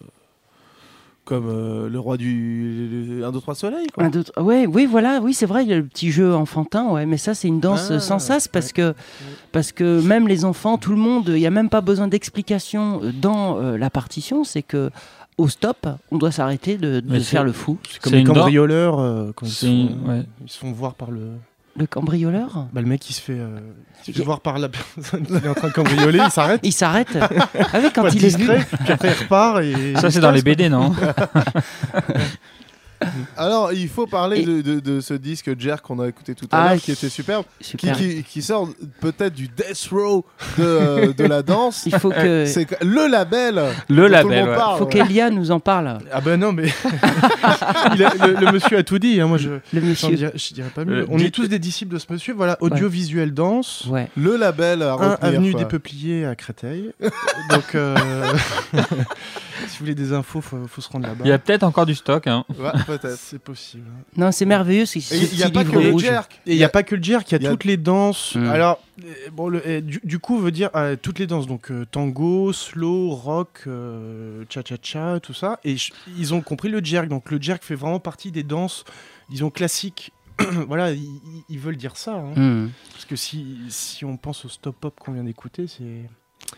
comme 1.25 1.49
euh, 1.49 1.89
le 1.89 1.99
roi 1.99 2.17
du 2.17 3.21
1, 3.23 3.31
2, 3.31 3.41
3 3.41 3.55
soleil. 3.55 3.87
Quoi. 3.93 4.05
Un, 4.05 4.09
deux, 4.09 4.23
trois- 4.23 4.43
ouais, 4.43 4.65
oui, 4.67 4.85
voilà, 4.85 5.19
oui, 5.21 5.33
c'est 5.33 5.45
vrai, 5.45 5.63
il 5.63 5.69
y 5.69 5.73
a 5.73 5.77
le 5.77 5.85
petit 5.85 6.11
jeu 6.11 6.33
enfantin, 6.33 6.89
ouais, 6.91 7.05
mais 7.05 7.17
ça, 7.17 7.33
c'est 7.33 7.47
une 7.47 7.59
danse 7.59 7.91
Ah, 7.91 7.99
sans 7.99 8.19
sas 8.19 8.47
parce 8.47 8.71
que, 8.71 8.93
parce 9.51 9.71
que 9.71 9.99
même 10.01 10.27
les 10.27 10.45
enfants, 10.45 10.77
tout 10.77 10.91
le 10.91 10.97
monde, 10.97 11.25
il 11.29 11.35
n'y 11.35 11.47
a 11.47 11.51
même 11.51 11.69
pas 11.69 11.81
besoin 11.81 12.07
d'explication 12.07 13.01
euh, 13.03 13.11
dans 13.11 13.57
euh, 13.59 13.77
la 13.77 13.89
partition, 13.89 14.43
c'est 14.43 14.63
que 14.63 14.91
au 15.37 15.49
stop, 15.49 15.87
on 16.11 16.17
doit 16.17 16.31
s'arrêter 16.31 16.77
de, 16.77 17.01
faire 17.19 17.43
le 17.43 17.51
fou. 17.51 17.77
C'est 17.89 18.01
comme 18.01 18.13
les 18.13 18.23
cambrioleurs 18.23 18.99
euh, 18.99 19.31
quand 19.35 19.45
ils 19.63 19.89
ouais. 20.07 20.23
ils 20.41 20.49
se 20.49 20.59
font 20.59 20.71
voir 20.71 20.93
par 20.93 21.11
le. 21.11 21.31
Le 21.77 21.85
cambrioleur 21.87 22.67
Bah, 22.71 22.79
le 22.81 22.87
mec, 22.87 23.09
il 23.09 23.13
se 23.13 23.21
fait, 23.21 23.33
euh, 23.37 23.59
il 23.99 23.99
se 23.99 24.11
fait 24.13 24.19
Il- 24.19 24.25
voir 24.25 24.39
par 24.39 24.59
la 24.59 24.69
personne 24.69 25.25
qui 25.25 25.33
est 25.33 25.47
en 25.49 25.53
train 25.53 25.67
de 25.67 25.73
cambrioler, 25.73 26.19
il 26.23 26.31
s'arrête. 26.31 26.61
Il 26.63 26.71
s'arrête. 26.71 27.17
ah 27.19 27.27
oui, 27.81 27.89
quand 27.93 28.03
Pas 28.03 28.09
il 28.11 28.23
est 28.23 28.29
vu. 28.29 28.37
discret, 28.37 28.65
puis 28.83 28.93
après 28.93 29.09
il 29.09 29.23
repart 29.23 29.61
et. 29.61 29.93
Ça, 29.99 30.09
c'est 30.09 30.21
dans 30.21 30.31
les. 30.31 30.41
BD, 30.41 30.69
non 30.69 30.93
Alors, 33.37 33.73
il 33.73 33.87
faut 33.89 34.07
parler 34.07 34.39
Et- 34.41 34.45
de, 34.45 34.61
de- 34.61 34.79
de 34.79 34.99
ce 35.01 35.13
disque 35.13 35.57
Jerk 35.59 35.85
qu'on 35.85 35.99
a 35.99 36.07
écouté 36.07 36.35
tout 36.35 36.47
à 36.51 36.57
Ah, 36.61 36.69
l'heure, 36.73 36.81
qui 36.81 36.91
était 36.91 37.09
superbe, 37.09 37.45
qui, 37.59 37.69
Super. 37.71 37.97
qui- 37.97 38.23
qui 38.23 38.41
sort 38.41 38.69
peut-être 39.01 39.33
du 39.33 39.47
death 39.47 39.87
row 39.91 40.25
de, 40.57 40.63
euh, 40.63 41.13
de 41.13 41.23
la 41.25 41.41
danse. 41.43 41.83
Il 41.85 41.97
faut 41.99 42.09
que, 42.09 42.45
C'est 42.45 42.65
que- 42.65 42.83
le 42.83 43.07
label. 43.07 43.61
Le 43.89 44.07
label, 44.07 44.49
ouais. 44.49 44.55
parle, 44.55 44.77
faut 44.79 44.85
ouais. 44.85 44.91
qu'Elia 44.91 45.29
nous 45.29 45.51
en 45.51 45.59
parle. 45.59 45.97
Ah 46.11 46.21
bah 46.21 46.37
non, 46.37 46.51
mais. 46.51 46.67
Il 47.95 48.03
a- 48.03 48.13
le, 48.27 48.33
le 48.45 48.51
monsieur 48.51 48.77
a 48.77 48.83
tout 48.83 48.99
dit, 48.99 49.19
hein, 49.21 49.27
moi 49.27 49.37
je. 49.37 49.49
Le 49.73 49.81
monsieur. 49.81 50.15
dirais- 50.15 50.31
je 50.35 50.53
dirais 50.53 50.69
pas 50.73 50.85
mieux. 50.85 51.01
Euh, 51.01 51.05
On 51.09 51.17
est 51.19 51.33
tous 51.33 51.47
des 51.47 51.59
disciples 51.59 51.93
de 51.93 51.99
ce 51.99 52.05
monsieur. 52.09 52.33
Voilà, 52.33 52.57
audiovisuel 52.61 53.33
danse. 53.33 53.85
Ouais. 53.87 54.09
Le 54.17 54.35
label 54.37 54.81
à 54.81 54.91
Un 54.91 54.95
retenir, 54.95 55.17
avenue 55.21 55.51
quoi. 55.51 55.59
des 55.61 55.65
Peupliers 55.67 56.25
à 56.25 56.35
Créteil. 56.35 56.91
Donc, 57.51 57.75
euh, 57.75 57.95
si 58.73 58.79
vous 58.79 59.79
voulez 59.79 59.95
des 59.95 60.13
infos, 60.13 60.41
faut, 60.41 60.57
faut 60.67 60.81
se 60.81 60.89
rendre 60.89 61.07
là-bas. 61.07 61.21
Il 61.23 61.29
y 61.29 61.31
a 61.31 61.37
peut-être 61.39 61.63
encore 61.63 61.85
du 61.85 61.95
stock. 61.95 62.27
Hein. 62.27 62.45
Peut-être. 62.85 63.17
C'est 63.17 63.39
possible. 63.39 63.85
Non, 64.17 64.31
c'est 64.31 64.45
merveilleux. 64.45 64.85
il 64.95 65.35
n'y 65.37 65.43
a 65.43 65.49
pas 65.49 65.63
que 65.63 65.77
le 65.77 65.97
jerk. 65.97 66.41
Et 66.45 66.53
il 66.53 66.57
n'y 66.57 66.63
a 66.63 66.69
pas 66.69 66.83
que 66.83 66.95
le 66.95 67.03
jerk, 67.03 67.31
il 67.31 67.41
y 67.41 67.45
a, 67.45 67.49
toutes 67.49 67.63
les 67.65 67.77
danses. 67.77 68.35
Mm. 68.35 68.47
Alors, 68.47 68.79
euh, 69.03 69.13
bon, 69.31 69.47
le, 69.49 69.61
euh, 69.65 69.81
du, 69.81 69.99
du 70.03 70.19
coup, 70.19 70.37
veut 70.39 70.51
dire 70.51 70.69
euh, 70.75 70.95
toutes 71.01 71.19
les 71.19 71.27
danses. 71.27 71.47
Donc, 71.47 71.71
euh, 71.71 71.85
tango, 71.89 72.53
slow, 72.53 73.09
rock, 73.09 73.63
euh, 73.67 74.43
cha-cha-cha, 74.49 75.19
tout 75.21 75.33
ça. 75.33 75.59
Et 75.63 75.75
ils 76.17 76.33
ont 76.33 76.41
compris 76.41 76.69
le 76.69 76.83
jerk. 76.83 77.07
Donc, 77.07 77.31
le 77.31 77.41
jerk 77.41 77.63
fait 77.63 77.75
vraiment 77.75 77.99
partie 77.99 78.31
des 78.31 78.43
danses, 78.43 78.85
disons, 79.29 79.49
classiques. 79.49 80.11
voilà, 80.67 80.91
ils, 80.91 81.59
veulent 81.59 81.77
dire 81.77 81.95
ça. 81.95 82.13
hein. 82.15 82.33
Hmm. 82.35 82.69
Parce 82.91 83.05
que 83.05 83.15
si, 83.15 83.57
si 83.69 84.03
on 84.03 84.17
pense 84.17 84.43
au 84.45 84.49
stop-up 84.49 84.93
qu'on 84.99 85.13
vient 85.13 85.23
d'écouter, 85.23 85.65
c'est. 85.67 86.09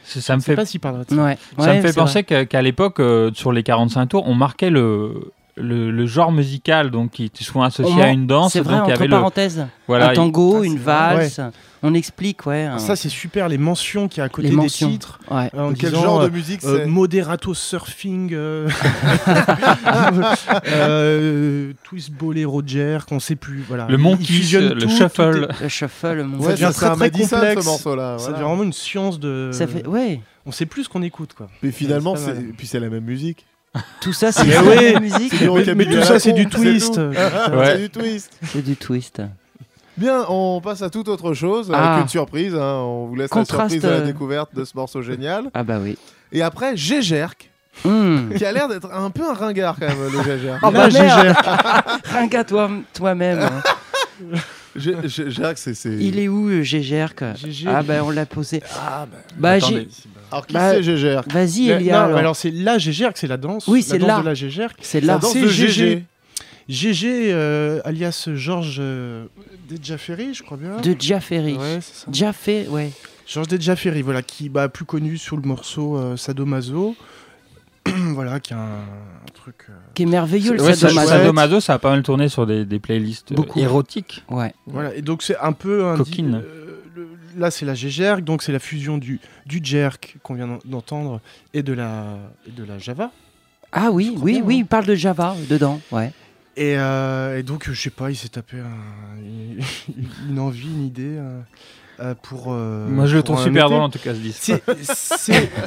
C'est- 0.03 0.21
Ça 0.21 0.35
me 0.35 0.41
fait 0.41 0.55
pas 0.55 0.65
ça. 0.65 0.77
Ouais. 1.15 1.37
Ça 1.57 1.63
Ouais, 1.63 1.77
me 1.77 1.81
fait 1.81 1.93
penser 1.93 2.23
qu'à 2.23 2.45
qu'à 2.45 2.61
l'époque, 2.61 2.99
euh, 2.99 3.31
sur 3.33 3.51
les 3.51 3.63
45 3.63 4.07
tours, 4.07 4.27
on 4.27 4.33
marquait 4.35 4.69
le, 4.69 5.31
le, 5.57 5.91
le 5.91 6.05
genre 6.05 6.31
musical 6.31 6.91
donc 6.91 7.11
qui 7.11 7.25
était 7.25 7.43
souvent 7.43 7.63
associé 7.63 7.93
On 7.97 8.01
à 8.01 8.09
une 8.09 8.27
danse. 8.27 8.53
C'est 8.53 8.61
vrai, 8.61 8.77
donc 8.77 8.87
il 8.87 8.89
y 8.89 8.93
entre 8.93 9.01
avait 9.01 9.07
le, 9.07 9.11
parenthèses. 9.15 9.65
voilà, 9.87 10.09
un 10.11 10.13
tango, 10.13 10.59
Ah, 10.61 10.65
une 10.65 10.73
c'est 10.73 10.79
valse. 10.83 11.41
On 11.83 11.93
explique, 11.93 12.45
ouais. 12.47 12.63
un- 12.63 12.79
Ça, 12.79 12.95
c'est 12.95 13.07
super, 13.09 13.47
les 13.47 13.59
mentions 13.59 14.07
qu'il 14.07 14.17
y 14.17 14.21
a 14.21 14.25
à 14.25 14.29
côté 14.29 14.47
Les 14.47 14.49
des 14.49 14.55
mentions. 14.55 14.89
titres. 14.89 15.19
ouais. 15.29 15.49
euh, 15.53 15.69
en 15.69 15.73
Quel 15.73 15.91
disant, 15.91 16.01
genre 16.03 16.21
euh, 16.21 16.27
de 16.29 16.33
musique 16.33 16.63
Euh, 16.63 16.79
c'est 16.79 16.85
moderato 16.87 17.53
surfing, 17.53 18.31
euh, 18.33 18.67
euh, 20.67 21.73
twist 21.83 22.11
bolero 22.11 22.61
jerk, 22.65 23.07
qu'on 23.09 23.19
sait 23.19 23.35
plus. 23.35 23.63
Voilà. 23.67 23.87
le 23.89 23.97
fusionnent 24.17 24.73
le 24.73 24.81
tout, 24.81 24.89
shuffle. 24.89 25.47
Le 25.61 25.67
shuffle, 25.69 26.23
mon 26.23 26.39
Ouais, 26.39 26.53
devient 26.53 26.61
ça, 26.61 26.71
très, 26.71 26.73
c'est 26.73 26.85
un 26.85 26.89
très 26.95 26.97
Madison 26.99 27.35
complexe. 27.37 27.61
ce 27.61 27.65
morceau-là. 27.67 28.17
Ça 28.17 28.23
voilà. 28.23 28.37
devient 28.37 28.47
vraiment 28.49 28.63
une 28.63 28.73
science 28.73 29.19
de. 29.19 29.49
Ça 29.53 29.67
fait, 29.67 29.85
ouais. 29.87 30.21
On 30.45 30.51
sait 30.51 30.65
plus 30.65 30.85
ce 30.85 30.89
qu'on 30.89 31.01
écoute, 31.03 31.33
quoi. 31.35 31.47
Et 31.63 31.71
finalement, 31.71 32.15
C'est 32.15 32.35
c'est 32.35 32.41
puis 32.57 32.67
c'est 32.67 32.79
la 32.79 32.89
même 32.89 33.03
musique. 33.03 33.45
Tout 34.01 34.13
ça, 34.13 34.31
c'est 34.31 34.45
Mais 34.45 34.93
la 34.93 34.99
musique. 34.99 35.33
Mais, 35.41 35.75
mais 35.75 35.85
tout 35.85 35.97
à 35.97 36.03
ça, 36.03 36.19
c'est 36.19 36.33
du 36.33 36.47
twist. 36.47 36.99
C'est 37.65 37.77
du 37.79 37.89
twist. 37.89 38.31
C'est 38.45 38.61
du 38.63 38.75
twist. 38.75 39.21
Bien, 39.97 40.25
on 40.29 40.61
passe 40.61 40.81
à 40.83 40.89
toute 40.91 41.07
autre 41.07 41.33
chose, 41.33 41.71
Ah. 41.73 41.93
avec 41.93 42.03
une 42.03 42.09
surprise. 42.09 42.53
hein. 42.55 42.75
On 42.83 43.07
vous 43.07 43.15
laisse 43.15 43.29
Contraste, 43.31 43.57
la 43.57 43.69
surprise 43.69 43.81
de 43.81 43.87
la 43.89 43.95
euh. 44.03 44.05
découverte 44.05 44.53
de 44.55 44.63
ce 44.63 44.73
morceau 44.75 45.01
génial. 45.01 45.45
Ah 45.55 45.63
bah 45.63 45.77
oui. 45.81 45.97
Et 46.31 46.41
après, 46.43 46.77
Gégerk, 46.77 47.49
Hmm. 47.83 48.29
qui 48.35 48.43
a 48.43 48.51
l'air 48.51 48.67
d'être 48.67 48.91
un 48.91 49.11
peu 49.11 49.21
un 49.29 49.33
ringard 49.33 49.75
quand 49.79 49.87
même, 49.87 49.97
le 50.11 50.23
Gégerk. 50.23 50.59
Oh 50.63 50.71
bah 50.71 50.87
Là, 50.87 50.99
merde 51.03 51.35
Ringa 52.11 52.43
toi, 52.43 52.69
toi-même. 52.93 53.49
c'est. 54.77 55.89
Il 55.99 56.19
est 56.19 56.27
où, 56.27 56.49
euh, 56.49 56.61
Gégerk 56.61 57.23
GG. 57.35 57.67
Ah 57.67 57.83
bah 57.83 58.03
on 58.03 58.09
l'a 58.09 58.25
posé. 58.25 58.61
Ah, 58.75 59.07
bah. 59.37 59.57
Bah. 59.59 59.67
Alors, 60.31 60.45
qui 60.47 60.53
Bah, 60.53 60.73
c'est 60.73 60.83
Gégerk 60.83 61.31
Vas-y, 61.31 61.69
Elia. 61.69 61.93
non, 61.93 61.99
alors. 61.99 62.13
mais 62.13 62.19
alors 62.19 62.35
c'est 62.35 62.51
la 62.51 62.77
que 62.77 63.19
c'est 63.19 63.27
la 63.27 63.37
danse. 63.37 63.67
Oui, 63.67 63.81
c'est 63.83 63.97
la 63.97 64.07
danse 64.07 64.17
là. 64.17 64.21
de 64.21 64.25
la 64.27 64.33
GGR. 64.33 64.69
C'est 64.81 65.01
La 65.01 65.13
là. 65.13 65.19
danse 65.19 65.33
c'est 65.33 65.41
de 65.41 65.47
GG. 65.47 66.03
GG. 66.69 67.31
Euh, 67.31 67.79
alias 67.85 68.27
Georges 68.35 68.77
euh, 68.79 69.25
Dedjaferi, 69.69 70.33
je 70.33 70.43
crois 70.43 70.57
bien. 70.57 70.77
De 70.77 70.95
Jaffery. 70.99 71.53
Ouais, 71.57 71.79
c'est 71.81 72.05
ça. 72.05 72.07
Jaffé, 72.11 72.67
ouais. 72.69 72.91
Georges 73.25 73.47
Dedjaferi, 73.47 74.01
voilà, 74.01 74.21
qui 74.21 74.49
bah, 74.49 74.67
plus 74.69 74.85
connu 74.85 75.17
sous 75.17 75.35
le 75.37 75.43
morceau 75.43 75.97
euh, 75.97 76.17
Sadomaso. 76.17 76.95
voilà, 77.85 78.39
qui 78.39 78.53
a 78.53 78.57
un, 78.57 78.61
un 78.61 79.16
truc. 79.51 79.67
euh, 79.69 79.73
Qui 79.93 80.03
est 80.03 80.05
merveilleux, 80.07 80.53
le 80.53 80.61
Ouais, 80.61 80.73
ça- 80.73 80.87
sadomaso. 80.89 81.09
Sadomaso, 81.09 81.59
ça 81.59 81.73
a 81.75 81.79
pas 81.79 81.89
mal 81.91 82.03
tourné 82.03 82.29
sur 82.29 82.45
des, 82.45 82.65
des 82.65 82.79
playlists 82.79 83.31
euh, 83.31 83.35
Beaucoup. 83.35 83.59
érotiques. 83.59 84.23
Ouais. 84.29 84.53
Voilà, 84.65 84.93
et 84.95 85.01
donc 85.01 85.23
c'est 85.23 85.37
un 85.37 85.53
peu 85.53 85.85
un. 85.85 85.97
Coquine. 85.97 86.41
euh, 86.43 86.81
le- 86.95 87.07
là, 87.37 87.51
c'est 87.51 87.65
la 87.65 87.73
G-Jerk, 87.75 88.23
donc 88.23 88.41
c'est 88.43 88.51
la 88.51 88.59
fusion 88.59 88.97
du, 88.97 89.19
du 89.45 89.59
jerk 89.63 90.17
qu'on 90.23 90.33
vient 90.33 90.47
d'en- 90.47 90.59
d'entendre 90.65 91.21
et 91.53 91.63
de 91.63 91.73
la, 91.73 92.17
et 92.47 92.51
de 92.51 92.63
la 92.63 92.77
Java. 92.79 93.11
Ah 93.71 93.91
oui, 93.91 94.15
oui, 94.21 94.33
bien, 94.33 94.43
oui, 94.43 94.55
hein. 94.55 94.57
il 94.59 94.65
parle 94.65 94.85
de 94.85 94.95
Java 94.95 95.35
dedans, 95.49 95.79
ouais. 95.91 96.11
Et, 96.55 96.75
euh, 96.77 97.37
et 97.37 97.43
donc, 97.43 97.69
je 97.69 97.79
sais 97.79 97.91
pas, 97.91 98.09
il 98.09 98.15
s'est 98.15 98.29
tapé 98.29 98.57
un- 98.59 99.21
une, 99.21 99.59
une 100.29 100.39
envie, 100.39 100.67
une 100.67 100.85
idée 100.87 101.17
euh, 101.17 101.39
euh, 101.99 102.13
pour. 102.21 102.47
euh, 102.53 102.87
Moi, 102.87 103.05
je 103.05 103.17
le 103.17 103.23
trouve 103.23 103.41
super 103.43 103.69
drôle 103.69 103.81
en 103.81 103.89
tout 103.89 103.99
cas 103.99 104.13
ce 104.13 104.19
disque. 104.19 104.53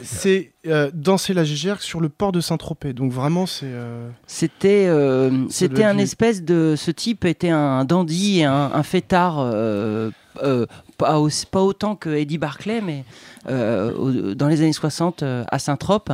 C'est- 0.02 0.52
euh, 0.66 0.90
danser 0.92 1.32
la 1.34 1.44
G-Jerk 1.44 1.80
sur 1.80 2.00
le 2.00 2.08
port 2.08 2.32
de 2.32 2.40
Saint-Tropez. 2.40 2.92
Donc 2.92 3.12
vraiment, 3.12 3.46
c'est. 3.46 3.66
euh, 3.66 4.08
C'était, 4.26 4.86
euh, 4.88 5.48
c'était 5.48 5.84
un 5.84 5.96
espèce 5.98 6.42
de. 6.42 6.74
Ce 6.76 6.90
type 6.90 7.24
était 7.24 7.50
un 7.50 7.84
dandy 7.84 8.40
et 8.40 8.44
un, 8.44 8.70
un 8.74 8.82
fêtard, 8.82 9.36
euh, 9.38 10.10
euh, 10.42 10.66
pas, 11.00 11.18
aussi- 11.18 11.46
pas 11.46 11.60
autant 11.62 11.96
que 11.96 12.10
Eddie 12.10 12.38
Barclay, 12.38 12.80
mais 12.80 13.04
euh, 13.48 14.34
dans 14.34 14.48
les 14.48 14.60
années 14.60 14.72
60 14.72 15.22
euh, 15.22 15.44
à 15.50 15.58
Saint-Trope. 15.58 16.12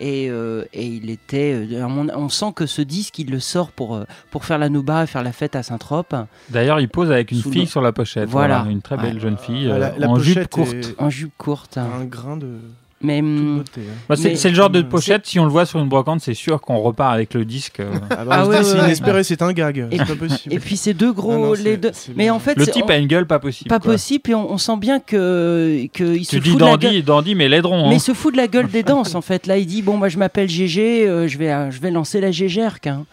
Et, 0.00 0.28
euh, 0.30 0.64
et 0.72 0.86
il 0.86 1.10
était. 1.10 1.66
on, 1.82 2.08
on 2.08 2.28
sent 2.28 2.52
que 2.54 2.66
ce 2.66 2.82
disque, 2.82 3.18
il 3.18 3.30
le 3.30 3.40
sort 3.40 3.72
pour, 3.72 4.00
pour 4.30 4.44
faire 4.44 4.58
la 4.58 4.68
nouba 4.68 5.02
et 5.02 5.06
faire 5.08 5.24
la 5.24 5.32
fête 5.32 5.56
à 5.56 5.62
Saint-Trope, 5.64 6.14
D'ailleurs, 6.50 6.78
il 6.78 6.88
pose 6.88 7.10
avec 7.10 7.32
une 7.32 7.38
Sous 7.38 7.50
fille 7.50 7.62
le- 7.62 7.66
sur 7.66 7.80
la 7.80 7.90
pochette. 7.92 8.28
Voilà. 8.28 8.58
Voilà. 8.58 8.70
une 8.70 8.80
très 8.80 8.96
belle 8.96 9.14
Ouais. 9.14 9.20
jeune 9.20 9.36
fille 9.36 9.64
la, 9.66 9.74
euh, 9.74 9.90
la 9.98 10.08
en 10.08 10.18
jupe 10.20 10.48
courte. 10.48 10.94
en 10.98 11.10
jupe 11.10 11.32
courte. 11.36 11.78
un 11.78 12.04
grain 12.04 12.36
de 12.36 12.46
Mais. 13.00 13.20
hum, 13.20 13.58
beauté. 13.58 13.80
hein. 13.88 13.92
Bah, 14.08 14.16
c'est 14.16 14.30
Mais- 14.30 14.36
c'est 14.36 14.48
le 14.48 14.54
genre 14.56 14.70
de 14.70 14.82
pochette, 14.82 15.24
si 15.26 15.38
on 15.38 15.44
le 15.44 15.50
voit 15.50 15.66
sur 15.66 15.78
une 15.78 15.88
brocante, 15.88 16.20
c'est 16.20 16.34
sûr 16.34 16.60
qu'on 16.60 16.78
repart 16.78 17.14
avec 17.14 17.32
le 17.34 17.44
disque. 17.44 17.78
euh. 17.80 17.92
Ah, 18.10 18.24
bah, 18.24 18.26
Ah 18.30 18.46
ouais, 18.46 18.62
c'est 18.64 18.74
ouais. 18.76 18.84
inespéré, 18.86 19.22
c'est 19.22 19.40
un 19.42 19.52
gag. 19.52 19.86
Et- 19.90 19.98
C'est 19.98 20.04
pas 20.04 20.14
possible. 20.16 20.54
Et 20.54 20.58
puis 20.58 20.76
ces 20.76 20.94
deux 20.94 21.12
gros. 21.12 21.32
Ah 21.32 21.36
non, 21.38 21.52
les 21.52 21.76
deux... 21.76 21.92
Mais 22.16 22.28
en 22.30 22.38
fait, 22.40 22.56
Le 22.56 22.66
type 22.66 22.86
on- 22.86 22.90
a 22.90 22.96
une 22.96 23.06
gueule 23.06 23.26
pas 23.26 23.38
possible. 23.38 23.68
pas 23.68 23.78
quoi. 23.78 23.92
possible, 23.92 24.30
et 24.30 24.34
on, 24.34 24.50
on 24.52 24.58
sent 24.58 24.76
bien 24.78 24.98
que, 25.00 25.86
que 25.92 26.16
il 26.16 26.24
se 26.24 26.30
Tu 26.36 26.40
dis 26.40 26.50
fout 26.50 26.58
de 26.60 26.64
la 26.64 26.70
gueule. 26.76 26.80
dandy, 26.90 27.02
dandy, 27.02 27.34
mais 27.36 27.48
l'aideron. 27.48 27.82
Mais 27.88 27.94
hein. 27.94 27.98
il 27.98 28.00
se 28.00 28.14
fout 28.14 28.32
de 28.32 28.36
la 28.38 28.48
gueule 28.48 28.68
des 28.68 28.82
danses 28.82 29.14
en 29.14 29.22
fait. 29.22 29.46
Là, 29.46 29.58
il 29.58 29.66
dit 29.66 29.82
bon, 29.82 29.96
moi 29.96 30.08
je 30.08 30.18
m'appelle 30.18 30.48
GG, 30.48 31.06
euh, 31.06 31.28
je 31.28 31.38
vais, 31.38 31.52
euh, 31.52 31.70
je 31.70 31.80
vais 31.80 31.90
lancer 31.92 32.20
la 32.20 32.30
GGRC. 32.32 32.88
Hein. 32.88 33.04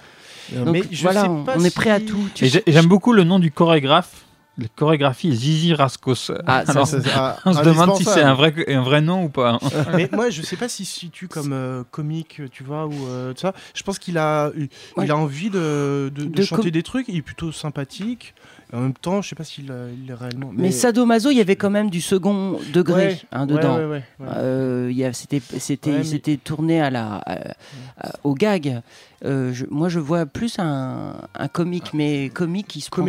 Donc 0.54 0.70
Mais 0.74 0.82
je 0.92 1.02
voilà, 1.02 1.22
sais 1.24 1.28
on, 1.28 1.64
est 1.64 1.74
prêt 1.76 1.90
à 1.90 2.00
tout. 2.00 2.28
J'aime 2.68 2.86
beaucoup 2.86 3.14
le 3.14 3.24
nom 3.24 3.40
du 3.40 3.52
chorégraphe. 3.52 4.25
La 4.58 4.68
chorégraphie 4.74 5.30
est 5.30 5.36
Zizi 5.36 5.74
Rascos. 5.74 6.32
Ah, 6.48 6.66
ça, 6.66 6.72
Alors, 6.72 6.88
Ça, 6.88 7.02
c'est, 7.02 7.10
ah, 7.14 7.38
on 7.46 7.54
se 7.54 7.62
demande 7.62 7.98
si 7.98 8.06
c'est 8.06 8.22
un 8.22 8.34
vrai, 8.34 8.54
un 8.74 8.82
vrai 8.84 9.02
nom 9.02 9.26
ou 9.26 9.30
pas. 9.30 9.60
Mais 9.94 10.10
moi, 10.14 10.30
je 10.30 10.42
sais 10.42 10.56
pas 10.56 10.70
s'il 10.70 10.86
se 10.86 10.98
situe 10.98 11.28
comme 11.28 11.52
euh, 11.52 11.84
comique, 11.92 12.42
tu 12.52 12.64
vois, 12.64 12.86
ou 12.86 12.94
euh, 13.08 13.34
tout 13.34 13.42
ça. 13.42 13.54
Je 13.74 13.84
pense 13.84 14.00
qu'il 14.00 14.18
a, 14.18 14.52
il 14.56 14.70
Ouais. 14.96 15.10
a 15.10 15.18
envie 15.18 15.50
de, 15.50 16.10
de, 16.16 16.24
de 16.24 16.30
De 16.30 16.42
chanter 16.44 16.72
des 16.72 16.84
trucs. 16.84 17.10
Il 17.10 17.18
est 17.18 17.22
plutôt 17.22 17.52
sympathique. 17.52 18.34
En 18.76 18.82
même 18.82 18.94
temps, 18.94 19.22
je 19.22 19.30
sais 19.30 19.36
pas 19.36 19.44
s'il 19.46 19.72
euh, 19.72 19.90
il 20.04 20.12
est 20.12 20.14
réellement. 20.14 20.52
Mais 20.54 20.72
Sadomaso, 20.72 21.30
il 21.32 21.38
y 21.38 21.42
avait 21.42 21.56
quand 21.56 21.70
même 21.70 21.90
du 21.90 22.02
second 22.02 22.60
degré 22.74 23.06
Ouais, 23.08 23.18
hein, 23.32 23.46
dedans. 23.46 23.78
ouais, 23.78 23.86
ouais, 23.86 24.04
ouais. 24.20 24.28
Euh, 24.36 24.88
il 24.92 24.98
y 24.98 25.06
a- 25.06 25.14
C'était 25.14 25.42
c'était 25.60 25.92
Ouais, 25.92 25.98
mais- 26.00 26.04
c'était 26.04 26.36
tourné 26.38 26.82
à 26.82 26.90
la 26.90 27.16
à- 27.26 27.52
à- 28.00 28.12
au 28.24 28.34
gag. 28.34 28.82
Euh, 29.24 29.54
je- 29.54 29.66
moi, 29.70 29.88
je 29.90 30.00
vois 30.00 30.26
plus 30.26 30.58
un, 30.60 31.14
un 31.34 31.48
comique, 31.48 31.94
mais 31.94 32.30
comique 32.30 32.68
qui 32.68 32.82
se 32.82 32.90
prend 32.90 33.06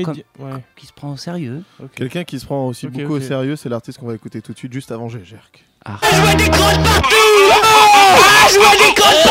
qui 0.76 0.86
se 0.86 0.92
prend 0.92 1.10
au 1.12 1.16
sérieux. 1.16 1.62
Quelqu'un 1.94 2.22
qui 2.24 2.38
se 2.38 2.44
prend 2.46 2.66
aussi 2.68 2.86
beaucoup 2.86 3.14
au 3.14 3.20
sérieux, 3.20 3.56
c'est 3.56 3.68
l'artiste 3.68 3.98
qu'on 3.98 4.06
va 4.06 4.14
écouter 4.14 4.40
tout 4.40 4.52
de 4.52 4.58
suite, 4.58 4.72
juste 4.72 4.92
avant 4.92 5.08
Gégerk. 5.08 5.64
Ah. 5.84 5.98
C'est 6.06 6.20
la 6.20 6.34
danse 6.34 6.48
des 8.78 8.94
crottes, 8.94 9.26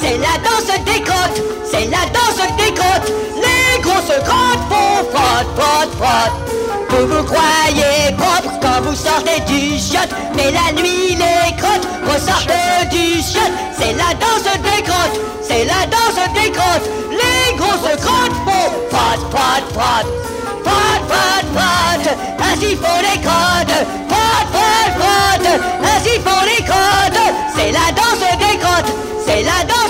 c'est 0.00 0.18
la 0.18 0.34
danse 0.44 0.53
des 0.84 2.72
crottes. 2.74 3.12
Les 3.36 3.80
grosses 3.82 4.18
crottes 4.24 4.64
font 4.70 5.04
frotte, 5.12 5.50
frotte, 5.56 5.94
frotte. 5.98 6.36
Vous 6.90 7.06
vous 7.06 7.24
croyez 7.24 8.14
propre 8.16 8.52
quand 8.62 8.82
vous 8.82 8.94
sortez 8.94 9.40
du 9.46 9.78
shot, 9.78 10.08
mais 10.36 10.50
la 10.52 10.72
nuit 10.80 11.16
les 11.16 11.56
crottes 11.56 11.86
ressortent 12.06 12.88
du 12.90 13.20
shot. 13.20 13.50
C'est 13.76 13.94
la 13.94 14.14
danse 14.14 14.44
des 14.62 14.82
crottes, 14.82 15.20
c'est 15.42 15.64
la 15.64 15.86
danse 15.86 16.20
des 16.34 16.50
crottes. 16.52 16.88
Les 17.10 17.56
grosses 17.56 17.96
crottes 18.00 18.38
font 18.46 18.70
frotte, 18.90 19.24
frotte, 19.30 19.72
frotte. 19.72 20.10
Frotte, 20.64 21.04
frotte, 21.08 21.48
frotte, 21.54 22.16
ainsi 22.40 22.76
font 22.76 23.00
les 23.02 23.20
crottes. 23.20 23.86
Frotte, 24.08 24.48
frotte, 24.54 24.94
frotte, 24.98 25.60
ainsi 25.82 26.14
font 26.20 26.44
les 26.46 26.62
crottes. 26.64 27.34
C'est 27.56 27.72
la 27.72 27.92
danse 27.92 28.24
des 28.38 28.58
crottes, 28.58 28.92
c'est 29.26 29.42
la 29.42 29.64
danse 29.64 29.83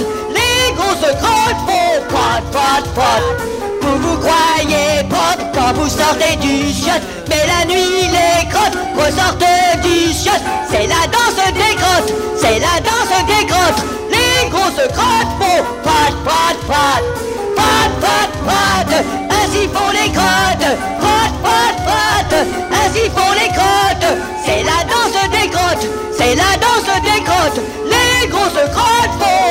Les 0.00 0.74
grosses 0.74 1.12
crottes 1.20 1.60
font 1.66 2.00
frotte, 2.08 2.46
frotte, 2.52 2.88
frotte. 2.94 3.52
Vous 3.82 3.98
vous 3.98 4.16
croyez 4.18 5.02
propre 5.08 5.44
quand 5.54 5.72
vous 5.74 5.88
sortez 5.88 6.36
du 6.36 6.72
shot, 6.72 7.02
mais 7.28 7.44
la 7.46 7.64
nuit 7.66 8.08
les 8.16 8.48
crottes 8.48 8.78
ressortent 8.96 9.82
du 9.82 10.12
shot. 10.12 10.42
C'est 10.70 10.86
la 10.86 11.06
danse 11.10 11.42
des 11.54 11.74
crottes, 11.76 12.12
c'est 12.36 12.58
la 12.58 12.80
danse 12.80 13.14
des 13.26 13.46
crottes. 13.46 13.82
Les 14.10 14.48
grosses 14.50 14.88
crottes 14.96 15.32
font 15.38 15.64
frotte, 15.82 16.18
frotte, 16.24 16.62
frotte. 16.68 17.22
Frotte, 17.56 17.94
frotte, 18.00 18.36
frotte, 18.46 19.04
ainsi 19.30 19.68
font 19.74 19.90
les 19.92 20.10
crottes. 20.10 20.70
Frotte, 21.00 21.36
frotte, 21.44 21.78
frotte, 21.86 22.38
ainsi 22.80 23.04
font 23.10 23.32
les 23.40 23.50
crottes. 23.52 24.16
C'est 24.44 24.62
la 24.62 24.80
danse 24.92 25.18
des 25.30 25.48
crottes, 25.50 25.86
c'est 26.16 26.34
la 26.34 26.56
danse 26.64 26.90
des 27.02 27.20
crottes. 27.22 27.60
Les 27.84 28.28
grosses 28.28 28.64
crottes 28.72 29.14
font 29.20 29.41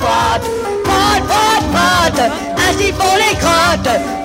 crotte, 0.00 0.46
crotte, 0.84 1.22
crotte, 1.28 1.66
crotte, 1.72 2.32
ainsi 2.56 2.92
pour 2.92 3.14
les 3.16 3.36
crottes. 3.36 4.21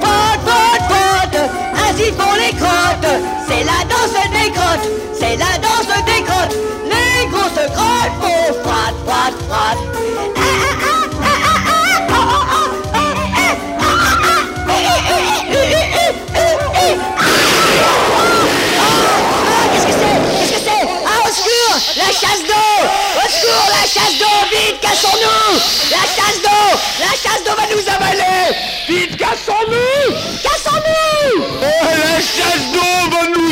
cavaler 27.97 28.55
Vite, 28.87 29.17
cassons-nous 29.17 30.13
Cassons-nous 30.43 31.43
Oh, 31.43 31.89
la 31.91 32.19
chasse 32.19 32.71
d'eau 32.71 33.11
va 33.11 33.27
nous 33.35 33.46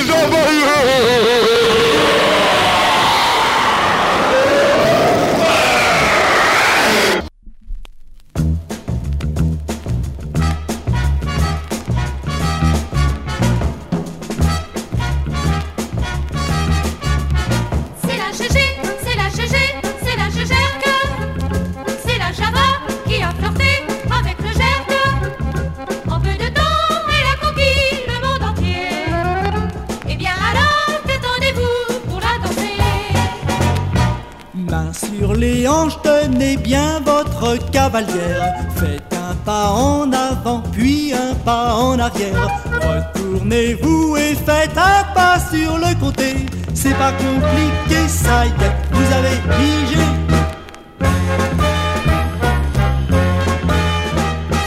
tenez 36.35 36.57
bien 36.57 36.99
votre 37.05 37.57
cavalière. 37.71 38.53
Faites 38.75 39.13
un 39.13 39.35
pas 39.45 39.69
en 39.69 40.11
avant, 40.11 40.61
puis 40.71 41.13
un 41.13 41.33
pas 41.35 41.75
en 41.75 41.97
arrière. 41.97 42.47
Retournez-vous 42.73 44.17
et 44.17 44.35
faites 44.35 44.77
un 44.77 45.03
pas 45.13 45.37
sur 45.51 45.77
le 45.77 45.97
côté. 45.99 46.35
C'est 46.73 46.95
pas 46.95 47.13
compliqué, 47.13 48.07
ça 48.07 48.45
y 48.45 48.49
est, 48.49 48.75
vous 48.91 49.13
avez 49.13 49.37
pigé. 49.55 50.05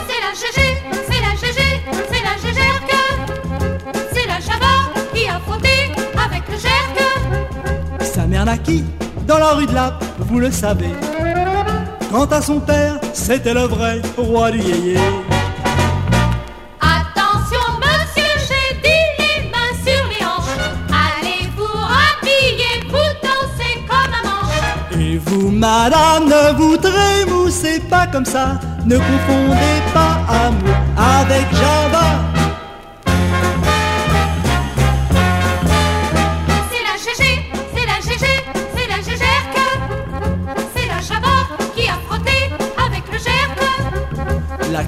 C'est 0.08 0.20
la 0.24 0.32
GG, 0.40 0.60
c'est 1.08 1.22
la 1.26 1.34
GG, 1.42 1.60
c'est 2.10 2.24
la 2.28 2.34
GGRK. 2.42 2.92
C'est 4.12 4.26
la 4.26 4.40
Java 4.40 4.74
qui 5.14 5.28
a 5.28 5.38
frotté 5.46 5.76
avec 6.24 6.42
le 6.48 6.56
GERK. 6.56 8.06
Sa 8.14 8.26
mère 8.26 8.46
n'a 8.46 8.56
qui 8.56 8.84
dans 9.26 9.38
la 9.38 9.52
rue 9.52 9.66
de 9.66 9.74
Lappe, 9.74 10.02
vous 10.18 10.38
le 10.38 10.50
savez. 10.50 11.07
Quant 12.10 12.24
à 12.26 12.40
son 12.40 12.58
père, 12.58 12.94
c'était 13.12 13.52
le 13.52 13.64
vrai 13.66 14.00
roi 14.16 14.50
du 14.50 14.58
yéyé. 14.58 14.96
Attention 16.80 17.66
monsieur, 17.82 18.32
j'ai 18.48 18.76
dit 18.82 19.04
les 19.18 19.50
mains 19.50 19.74
sur 19.84 20.02
les 20.08 20.24
hanches. 20.24 20.58
Allez 20.88 21.50
vous 21.56 21.64
rhabiller, 21.64 22.74
vous 22.88 23.12
dansez 23.22 23.84
comme 23.86 24.14
un 24.14 24.24
manche. 24.26 24.98
Et 24.98 25.18
vous, 25.18 25.50
madame, 25.50 26.24
ne 26.24 26.56
vous 26.56 26.76
trémoussez 26.78 27.80
pas 27.80 28.06
comme 28.06 28.24
ça. 28.24 28.58
Ne 28.86 28.96
confondez 28.96 29.82
pas 29.92 30.20
amour 30.46 30.76
avec 30.96 31.46
Java. 31.52 32.37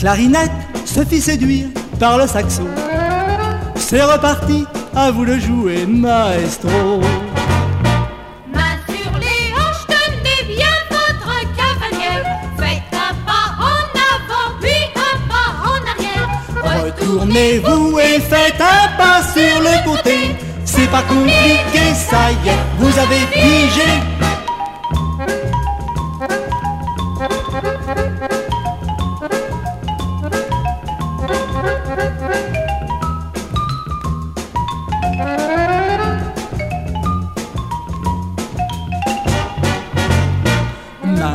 clarinette 0.01 0.51
se 0.87 1.05
fit 1.05 1.21
séduire 1.21 1.67
par 1.99 2.17
le 2.17 2.27
saxo. 2.27 2.63
C'est 3.77 4.03
reparti, 4.03 4.65
à 4.97 5.11
vous 5.11 5.25
le 5.25 5.39
jouer, 5.39 5.85
maestro. 5.87 7.01
Tournez-vous 16.99 17.99
et 18.01 18.21
faites 18.21 18.61
un 18.61 18.97
pas 18.97 19.23
sur 19.23 19.61
le 19.61 19.85
côté. 19.85 20.35
C'est 20.65 20.91
pas 20.91 21.03
compliqué, 21.03 21.95
ça 21.95 22.33
y 22.45 22.49
est, 22.49 22.63
vous 22.79 22.99
avez 22.99 23.27
pigé. 23.33 23.91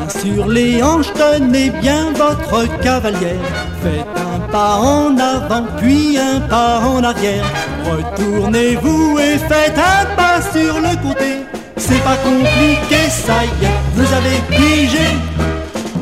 Sur 0.10 0.48
les 0.48 0.82
hanches, 0.84 1.12
tenez 1.13 1.70
bien 1.70 2.12
votre 2.13 2.80
cavalière. 2.80 3.46
Faites 3.82 4.06
un 4.18 4.39
pas 4.52 4.76
en 4.76 5.18
avant, 5.18 5.65
puis 5.78 6.18
un 6.18 6.39
pas 6.41 6.80
en 6.80 7.04
arrière. 7.04 7.46
Retournez-vous 7.86 9.20
et 9.20 9.38
faites 9.38 9.78
un 9.78 10.06
pas 10.15 10.41
sur 10.41 10.76
le 10.76 10.96
côté. 11.06 11.44
C'est 11.78 12.04
pas 12.04 12.18
compliqué, 12.18 13.10
ça 13.10 13.44
y 13.44 13.65
est, 13.65 13.78
vous 13.96 14.13
avez 14.13 14.39
pigé. 14.50 15.08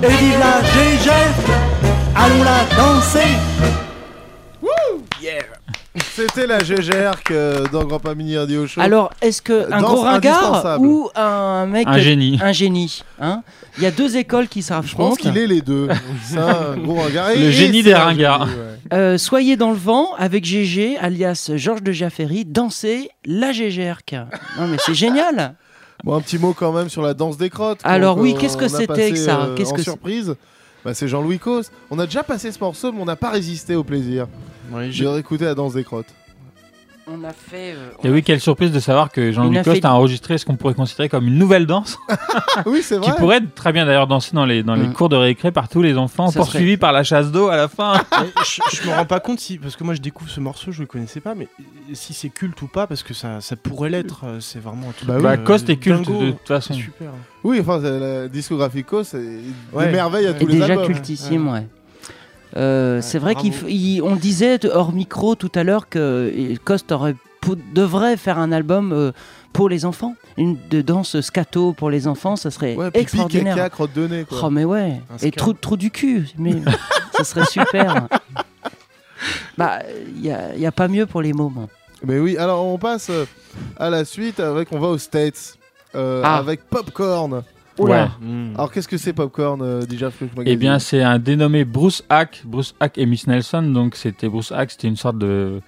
Et 0.04 0.08
vive 0.08 0.40
la 0.40 0.62
gégère, 0.74 1.34
allons 2.16 2.44
la 2.44 2.76
danser. 2.78 3.38
C'était 6.16 6.46
la 6.46 6.60
GGR 6.60 7.24
que 7.24 7.68
dans 7.72 7.86
Grand 7.86 8.00
Pas 8.00 8.14
Mini 8.14 8.38
Radio 8.38 8.68
Show. 8.68 8.82
Alors, 8.82 9.10
est-ce 9.22 9.42
que 9.42 9.66
un 9.74 9.82
Danse 9.82 9.92
gros 9.94 10.02
ringard 10.02 10.78
ou 10.80 11.10
un 11.16 11.66
mec 11.66 11.88
Un 11.88 11.98
génie. 11.98 12.38
Un 12.40 12.52
génie, 12.52 13.02
hein? 13.20 13.42
Il 13.78 13.84
y 13.84 13.88
a 13.88 13.92
deux 13.92 14.16
écoles 14.16 14.48
qui 14.48 14.62
Je 14.62 14.68
s'affrontent. 14.68 15.10
pense 15.10 15.18
qu'il 15.18 15.36
est 15.40 15.48
les 15.48 15.62
deux. 15.62 15.88
Ça, 16.24 16.74
un 16.74 16.78
gros 16.78 17.02
ringard. 17.02 17.32
Et- 17.32 17.40
Le 17.40 17.46
et 17.46 17.52
génie 17.52 17.78
c'est 17.80 17.84
des 17.90 17.94
un 17.94 18.06
ringards. 18.06 18.46
génie, 18.48 18.60
ouais. 18.60 18.94
Euh, 18.98 19.18
soyez 19.18 19.56
dans 19.58 19.72
le 19.72 19.78
vent 19.78 20.10
avec 20.20 20.46
GG, 20.46 20.98
alias 21.00 21.50
Georges 21.56 21.82
de 21.82 21.92
Jaffery, 21.92 22.46
dansez 22.46 23.10
la 23.26 23.52
GGRK. 23.52 24.14
Non 24.60 24.68
mais 24.68 24.78
c'est 24.86 24.94
génial. 24.94 25.56
Bon, 26.04 26.14
un 26.16 26.22
petit 26.22 26.38
mot 26.38 26.54
quand 26.54 26.74
même 26.74 26.90
sur 26.90 27.02
la 27.02 27.16
danse 27.16 27.38
des 27.38 27.50
crottes. 27.50 27.80
Alors 27.84 28.20
oui, 28.20 28.36
qu'est-ce 28.40 28.58
que 28.58 28.66
a 28.66 28.70
c'était 28.70 28.86
passé, 28.88 29.12
que 29.12 29.18
ça 29.18 29.42
euh, 29.46 29.56
Qu'est-ce 29.56 29.72
En 29.72 29.74
que 29.74 29.80
c'est 29.80 29.84
surprise, 29.90 30.36
bah, 30.86 30.94
c'est 30.94 31.08
Jean-Louis 31.08 31.40
Cos. 31.40 31.64
On 31.90 31.98
a 31.98 32.06
déjà 32.06 32.22
passé 32.22 32.52
ce 32.52 32.60
morceau, 32.60 32.92
mais 32.92 33.02
on 33.02 33.06
n'a 33.06 33.16
pas 33.16 33.30
résisté 33.32 33.74
au 33.76 33.84
plaisir. 33.84 34.28
Ouais, 34.72 34.92
J'ai 34.92 35.08
réécouté 35.08 35.46
la 35.46 35.56
danse 35.56 35.74
des 35.74 35.84
crottes. 35.84 36.08
On 37.06 37.22
a 37.26 37.34
fait. 37.34 37.74
euh, 37.76 37.90
Et 38.06 38.10
oui, 38.10 38.24
quelle 38.24 38.40
surprise 38.40 38.72
de 38.72 38.80
savoir 38.80 39.12
que 39.12 39.34
Jean-Louis 39.34 39.58
a 39.58 39.64
Coste 39.66 39.82
fait- 39.82 39.86
a 39.86 39.94
enregistré 39.94 40.38
ce 40.38 40.46
qu'on 40.46 40.56
pourrait 40.56 40.74
considérer 40.74 41.10
comme 41.10 41.28
une 41.28 41.38
nouvelle 41.38 41.66
danse, 41.66 41.98
oui, 42.66 42.80
c'est 42.82 42.98
qui 43.02 43.10
vrai. 43.10 43.20
pourrait 43.20 43.38
être 43.40 43.54
très 43.56 43.74
bien 43.74 43.86
d'ailleurs 43.86 44.08
dansée 44.08 44.32
dans 44.34 44.46
les, 44.46 44.64
dans 44.64 44.76
les 44.76 44.88
Mm. 44.88 44.94
cours 44.94 45.10
de 45.10 45.18
récré 45.18 45.52
par 45.52 45.68
tous 45.68 45.82
les 45.82 45.98
enfants, 45.98 46.28
Ça 46.32 46.40
poursuivis 46.40 46.78
par 46.78 46.94
la 46.94 47.04
chasse 47.04 47.30
d'eau 47.30 47.50
à 47.50 47.58
la 47.58 47.68
fin. 47.68 47.96
Je, 48.46 48.78
je 48.78 48.88
me 48.90 48.96
rends 48.96 49.06
pas 49.06 49.20
compte 49.20 49.42
si 49.42 49.58
parce 49.58 49.76
que 49.76 49.84
moi 49.84 49.96
je 49.96 50.00
découvre 50.02 50.30
ce 50.30 50.40
morceau, 50.40 50.72
je 50.72 50.80
le 50.80 50.86
connaissais 50.88 51.20
pas, 51.20 51.36
mais 51.36 51.50
si 51.92 52.14
c'est 52.14 52.30
culte 52.30 52.62
ou 52.62 52.68
pas 52.68 52.88
parce 52.88 53.04
que 53.04 53.14
ça, 53.14 53.42
ça 53.42 53.58
pourrait 53.58 53.90
l'être. 53.90 54.22
euh, 54.24 54.40
C'est 54.40 54.60
vraiment 54.64 54.88
un 54.88 54.94
truc. 54.94 55.10
Bah 55.10 55.16
oui. 55.18 55.24
Bah, 55.24 55.32
euh, 55.34 55.38
Coste 55.44 55.70
est 55.70 55.76
culte 55.76 56.06
dingo. 56.08 56.22
de 56.24 56.32
toute 56.32 56.48
façon. 56.48 56.74
Super. 56.74 57.10
Oui, 57.44 57.60
enfin, 57.60 57.80
la 57.80 58.30
discographie 58.30 58.86
Cos, 58.86 59.04
c'est 59.04 59.18
Ouais. 59.74 59.88
des 59.88 59.92
merveilles 59.92 60.28
à 60.28 60.32
Ouais. 60.32 60.38
tous 60.40 60.46
est 60.46 60.54
les 60.54 60.60
déjà 60.62 60.72
albums. 60.74 60.86
cultissime, 60.88 61.50
ouais. 61.50 61.68
Euh, 62.56 63.02
c'est 63.02 63.20
vrai 63.20 63.36
qu'on 63.36 64.16
disait 64.16 64.60
hors 64.68 64.92
micro 64.94 65.36
tout 65.36 65.52
à 65.56 65.64
l'heure 65.64 65.90
que 65.90 66.00
euh, 66.00 66.56
aurait, 66.96 67.16
pou- 67.42 67.58
devrait 67.74 68.16
faire 68.18 68.38
un 68.38 68.52
album 68.52 68.92
euh, 68.94 69.12
pour 69.54 69.70
les 69.70 69.86
enfants, 69.86 70.16
une 70.38 70.58
de 70.70 70.82
danse 70.82 71.20
scato 71.22 71.74
pour 71.74 71.90
les 71.90 72.08
enfants, 72.08 72.36
ça 72.36 72.52
serait 72.52 72.76
Ouais, 72.76 72.88
pipi, 72.92 73.00
extraordinaire. 73.04 73.56
caca, 73.56 73.70
crotte 73.70 73.94
de 73.94 74.08
nez, 74.08 74.24
quoi. 74.26 74.38
Oh 74.44 74.50
mais 74.50 74.66
ouais, 74.66 75.00
Un 75.12 75.18
et 75.26 75.32
trou, 75.32 75.54
trou 75.54 75.78
du 75.78 75.90
cul, 75.92 76.28
mais 76.38 76.54
ça 77.14 77.24
serait 77.24 77.46
super. 77.46 78.08
bah, 79.58 79.80
il 80.16 80.22
n'y 80.58 80.66
a, 80.66 80.72
pas 80.72 80.88
mieux 80.88 81.06
pour 81.06 81.22
les 81.22 81.34
moments. 81.34 81.70
Mais 82.06 82.20
oui, 82.20 82.36
alors 82.38 82.66
on 82.66 82.78
passe 82.78 83.10
à 83.78 83.90
la 83.90 84.06
suite 84.06 84.40
avec, 84.40 84.70
on 84.72 84.80
va 84.80 84.88
aux 84.90 84.98
States, 84.98 85.58
euh, 85.96 86.22
Ah. 86.24 86.38
avec 86.38 86.68
Popcorn. 86.70 87.44
Oula. 87.80 88.12
Ouais. 88.22 88.28
Mm. 88.28 88.54
Alors 88.56 88.72
qu'est-ce 88.72 88.88
que 88.88 88.98
c'est 88.98 89.14
Popcorn, 89.14 89.62
euh, 89.62 89.82
déjà 89.82 90.10
Eh 90.46 90.56
bien, 90.56 90.80
c'est 90.80 91.02
un 91.02 91.20
dénommé 91.20 91.66
Bruce 91.66 92.04
Hack, 92.10 92.44
Bruce 92.46 92.76
Hack 92.80 92.98
et 92.98 93.06
Miss 93.06 93.28
Nelson. 93.28 93.64
Donc, 93.64 93.96
c'était 93.96 94.30
Bruce 94.30 94.52
Hack, 94.52 94.72
c'était 94.72 94.88
une 94.88 94.96
sorte 94.96 95.18
de, 95.18 95.62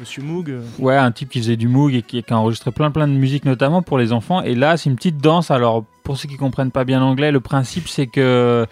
Monsieur 0.00 0.22
Moog. 0.22 0.54
ouais, 0.78 0.96
un 0.96 1.10
type 1.10 1.30
qui 1.30 1.40
faisait 1.40 1.56
du 1.56 1.66
moog 1.66 1.92
et 1.94 2.02
qui, 2.02 2.22
qui 2.22 2.32
a 2.32 2.38
enregistré 2.38 2.70
plein 2.70 2.90
plein 2.90 3.08
de 3.08 3.12
musique, 3.12 3.44
notamment 3.44 3.82
pour 3.82 3.98
les 3.98 4.12
enfants. 4.12 4.42
Et 4.42 4.54
là, 4.54 4.76
c'est 4.76 4.90
une 4.90 4.96
petite 4.96 5.18
danse. 5.18 5.50
Alors, 5.50 5.84
pour 6.08 6.16
ceux 6.16 6.26
qui 6.26 6.38
comprennent 6.38 6.70
pas 6.70 6.84
bien 6.84 7.00
l'anglais, 7.00 7.30
le 7.30 7.40
principe 7.40 7.86
c'est 7.86 8.06
que 8.06 8.64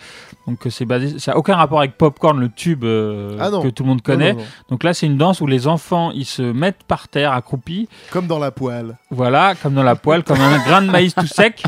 donc 0.47 0.61
c'est 0.71 0.87
basé, 0.87 1.19
ça 1.19 1.33
a 1.33 1.37
aucun 1.37 1.55
rapport 1.57 1.81
avec 1.81 1.99
Popcorn, 1.99 2.39
le 2.41 2.49
tube 2.49 2.85
euh, 2.85 3.37
Ah 3.39 3.51
que 3.63 3.69
tout 3.69 3.83
le 3.83 3.89
monde 3.91 4.01
connaît. 4.01 4.33
non, 4.33 4.39
non. 4.39 4.45
Donc 4.71 4.85
là, 4.85 4.95
c'est 4.95 5.05
une 5.07 5.19
danse 5.19 5.41
où 5.43 5.47
les 5.47 5.67
enfants 5.67 6.13
ils 6.13 6.25
se 6.25 6.41
mettent 6.41 6.85
par 6.87 7.09
terre 7.09 7.33
accroupis, 7.33 7.89
Comme 8.11 8.27
dans 8.27 8.39
la 8.39 8.53
poêle. 8.53 8.97
voilà, 9.11 9.55
comme 9.61 9.75
dans 9.75 9.83
la 9.83 9.97
poêle, 9.97 10.23
comme 10.25 10.41
un 10.41 10.57
grain 10.65 10.81
de 10.83 10.91
maïs 10.91 11.15
tout 11.15 11.27
sec. 11.27 11.63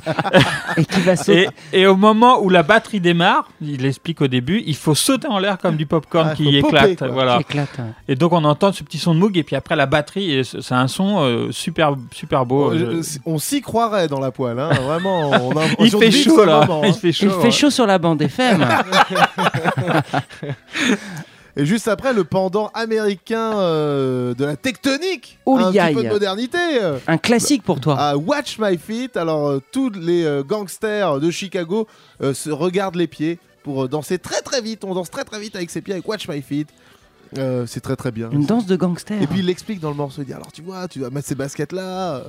Et 0.77 0.85
qui 0.85 1.01
va 1.01 1.17
sauter. 1.17 1.49
Et, 1.73 1.81
et 1.81 1.87
au 1.89 1.97
moment 1.97 2.41
où 2.41 2.49
la 2.49 2.63
batterie 2.63 3.01
démarre, 3.01 3.49
il 3.61 3.83
l'explique 3.83 4.21
au 4.23 4.29
début, 4.29 4.63
il 4.65 4.77
faut 4.77 4.95
sauter 4.95 5.27
en 5.29 5.39
l'air 5.41 5.59
comme 5.59 5.77
du 5.77 5.85
popcorn 5.87 6.29
Ah, 6.33 6.35
qui 6.37 6.61
popper, 6.61 6.93
éclate. 6.93 7.11
voilà. 7.13 7.35
qui 7.37 7.43
éclate. 7.43 7.81
hein. 7.81 7.89
Et 8.07 8.15
donc 8.15 8.33
on 8.33 8.45
entend 8.45 8.73
ce 8.73 8.85
petit 8.85 8.99
son 8.99 9.13
de 9.15 9.19
Moog 9.19 9.37
et 9.37 9.43
puis 9.43 9.57
après 9.57 9.77
la 9.77 9.87
batterie, 9.87 10.43
c'est 10.45 10.73
un 10.75 10.87
son 10.89 11.19
euh, 11.21 11.51
super 11.51 11.95
super 12.13 12.47
beau. 12.47 12.71
On- 12.71 12.75
euh, 12.77 13.03
je- 13.03 13.19
on 13.27 13.39
s'y 13.39 13.61
croirait 13.61 14.07
dans 14.09 14.21
la 14.21 14.31
poêle, 14.31 14.59
hein. 14.61 14.71
vraiment. 14.85 15.31
On 15.31 15.51
a 15.59 15.67
il 15.81 15.91
fait 15.91 16.11
chaud 16.11 16.45
là, 16.45 16.61
moment, 16.67 16.83
hein. 16.83 16.89
il 16.89 16.95
fait 16.95 17.13
chaud. 17.13 17.27
Il 17.27 17.43
fait 17.43 17.51
chaud 17.51 17.71
sur 17.71 17.87
la 17.87 17.99
bande 17.99 18.23
FM. 18.23 18.67
Et 21.59 21.67
juste 21.67 21.89
après, 21.89 22.13
le 22.13 22.23
pendant 22.23 22.69
américain 22.69 23.59
euh, 23.59 24.33
de 24.33 24.45
la 24.45 24.55
tectonique. 24.55 25.39
Oh, 25.45 25.59
un 25.59 25.73
petit 25.73 25.93
peu 25.95 26.05
de 26.05 26.09
modernité. 26.09 26.59
Un 27.09 27.19
classique 27.19 27.65
pour 27.65 27.81
toi. 27.81 27.99
à 27.99 28.17
Watch 28.17 28.59
My 28.61 28.79
Feet. 28.79 29.17
Alors, 29.17 29.49
euh, 29.49 29.63
tous 29.73 29.91
les 29.91 30.25
euh, 30.25 30.45
gangsters 30.45 31.19
de 31.19 31.31
Chicago 31.33 31.89
euh, 32.23 32.33
se 32.33 32.51
regardent 32.51 32.95
les 32.95 33.09
pieds 33.09 33.41
pour 33.65 33.89
danser 33.89 34.19
très 34.19 34.41
très 34.41 34.61
vite. 34.61 34.85
On 34.85 34.95
danse 34.95 35.11
très 35.11 35.25
très 35.25 35.41
vite 35.41 35.57
avec 35.57 35.71
ses 35.71 35.81
pieds 35.81 35.95
avec 35.95 36.07
Watch 36.07 36.29
My 36.29 36.41
Feet. 36.43 36.69
Euh, 37.37 37.67
c'est 37.67 37.81
très 37.81 37.97
très 37.97 38.13
bien. 38.13 38.31
Une 38.31 38.47
danse 38.47 38.67
de 38.67 38.77
gangster. 38.77 39.21
Et 39.21 39.27
puis 39.27 39.41
il 39.41 39.47
l'explique 39.47 39.81
dans 39.81 39.91
le 39.91 39.97
morceau. 39.97 40.23
Il 40.23 40.27
dit 40.27 40.33
alors 40.33 40.53
tu 40.53 40.63
vois, 40.63 40.87
tu 40.87 41.01
vas 41.01 41.11
mettre 41.11 41.27
ces 41.27 41.35
baskets 41.35 41.73
là, 41.73 42.23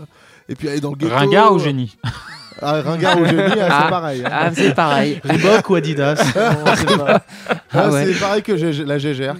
et 0.49 0.55
puis 0.55 0.67
aller 0.69 0.81
dans 0.81 0.89
le 0.89 0.97
ghetto. 0.97 1.13
Ringard 1.13 1.53
ou 1.53 1.59
génie? 1.59 1.95
Ah, 2.61 2.81
Ringard 2.81 3.19
ou 3.21 3.25
génie, 3.25 3.41
ah, 3.61 3.67
Ah. 3.69 3.81
c'est 3.83 3.89
pareil. 3.89 4.23
hein. 4.25 4.29
Ah, 4.31 4.49
c'est 4.53 4.73
pareil. 4.73 5.21
Reebok 5.23 5.69
ou 5.69 5.75
Adidas 5.75 6.15
On 6.65 6.75
sait 6.75 6.97
pas. 6.97 7.21
Ah, 7.49 7.55
Ah 7.71 7.89
ouais. 7.89 8.05
C'est 8.13 8.19
pareil 8.19 8.43
que 8.43 8.51
la 8.83 8.97
GGR. 8.97 9.33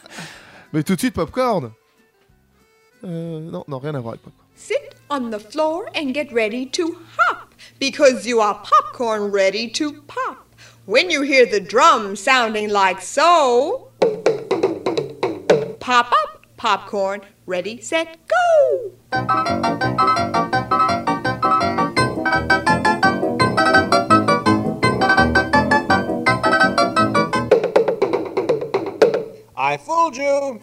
Mais 0.72 0.82
tout 0.82 0.94
de 0.94 1.00
suite 1.00 1.14
popcorn. 1.14 1.70
Euh, 3.04 3.40
non, 3.40 3.64
non, 3.68 3.78
rien 3.78 3.94
à 3.94 4.00
voir 4.00 4.12
avec 4.14 4.22
popcorn. 4.22 4.46
Sit 4.56 4.76
on 5.10 5.30
the 5.30 5.38
floor 5.38 5.84
and 5.94 6.12
get 6.14 6.32
ready 6.32 6.66
to 6.70 6.96
hop 7.18 7.54
because 7.78 8.26
you 8.26 8.40
are 8.40 8.60
popcorn 8.62 9.30
ready 9.30 9.70
to 9.72 9.92
pop. 10.06 10.38
When 10.86 11.10
you 11.10 11.22
hear 11.22 11.44
the 11.46 11.60
drum 11.60 12.16
sounding 12.16 12.70
like 12.70 13.00
so, 13.02 13.90
pop 15.80 16.06
up, 16.12 16.42
popcorn, 16.56 17.20
ready, 17.46 17.80
set, 17.82 18.16
go. 18.28 18.92
I 29.68 29.76
fooled 29.78 30.16
you. 30.16 30.62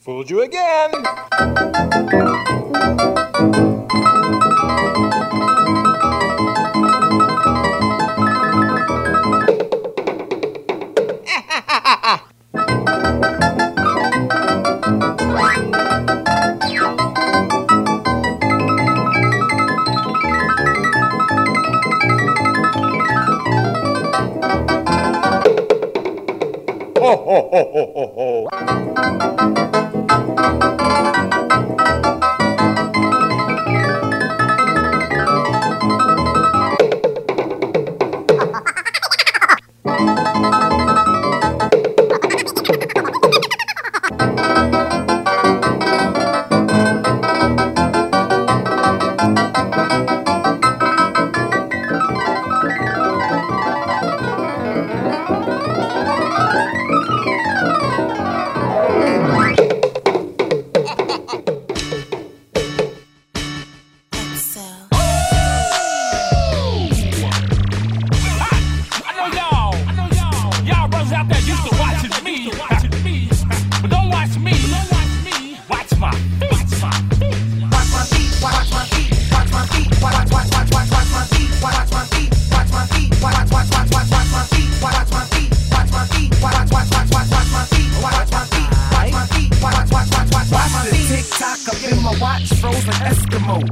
Fooled 0.00 0.30
you 0.30 0.40
again. 0.40 1.04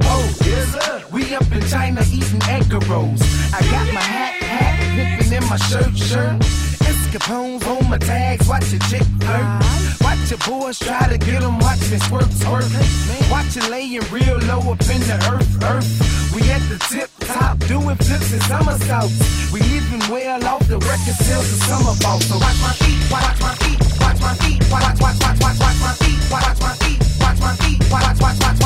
oh, 0.03 0.35
yes 0.45 0.71
sir. 0.73 1.03
We 1.11 1.35
up 1.35 1.51
in 1.51 1.61
China 1.67 2.01
eating 2.11 2.41
egg 2.49 2.71
rolls. 2.89 3.21
I 3.53 3.61
got 3.61 3.87
my 3.93 4.01
hat, 4.01 4.33
hat, 4.41 4.75
whipping 4.97 5.33
in 5.33 5.43
my 5.49 5.57
shirt, 5.57 5.95
shirt. 5.97 6.41
Escapones 6.89 7.65
on 7.67 7.89
my 7.89 7.97
tags, 7.97 8.47
watch 8.47 8.71
your 8.71 8.81
chick 8.89 9.03
flirt. 9.21 9.45
Watch 10.01 10.29
your 10.31 10.39
boys 10.47 10.79
try 10.79 11.07
to 11.07 11.17
get 11.17 11.41
them, 11.41 11.59
watch 11.59 11.81
me 11.91 11.97
swerve, 11.99 12.31
swerve. 12.33 12.71
Watch 13.29 13.57
it 13.57 13.69
laying 13.69 14.01
real 14.11 14.37
low 14.49 14.59
up 14.71 14.81
in 14.89 15.01
the 15.05 15.17
earth, 15.31 15.63
earth. 15.63 16.33
We 16.33 16.41
at 16.49 16.61
the 16.69 16.77
tip 16.89 17.09
top, 17.19 17.59
doing 17.59 17.95
flips 17.95 18.33
and 18.33 18.43
somersaults. 18.43 19.51
We 19.51 19.61
even 19.61 20.01
well 20.11 20.43
off 20.45 20.67
the 20.67 20.79
record 20.79 21.17
sales 21.21 21.49
the 21.51 21.59
summer 21.65 21.95
ball. 22.01 22.19
So 22.21 22.35
watch 22.37 22.59
my 22.61 22.73
feet, 22.81 23.01
watch 23.11 23.39
my 23.39 23.53
feet, 23.61 23.79
watch 24.01 24.19
my 24.19 24.33
feet, 24.41 24.61
watch, 24.71 24.99
watch, 24.99 25.17
watch, 25.21 25.39
watch, 25.39 25.59
watch 25.59 25.79
my 25.81 25.93
feet, 26.01 26.19
watch 26.31 26.59
my 26.59 26.73
feet, 26.81 26.99
watch 27.21 27.39
my 27.39 27.53
feet, 27.61 27.91
watch, 27.91 28.19
watch, 28.19 28.39
watch, 28.41 28.59
watch. 28.59 28.62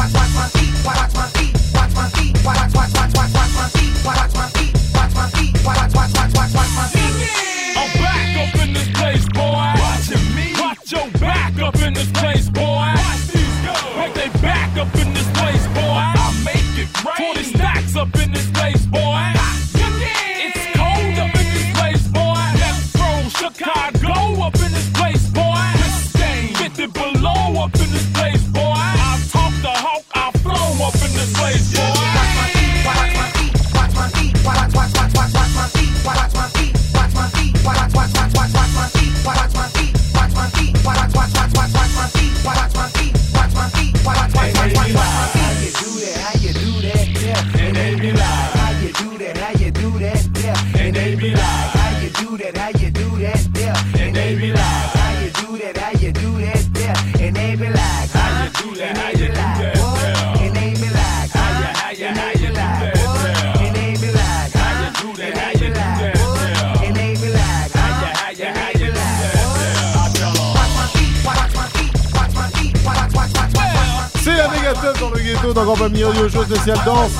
Pamille 75.75 76.05
Audio 76.05 76.29
Show 76.29 76.43
spécial 76.43 76.77
danse. 76.85 77.11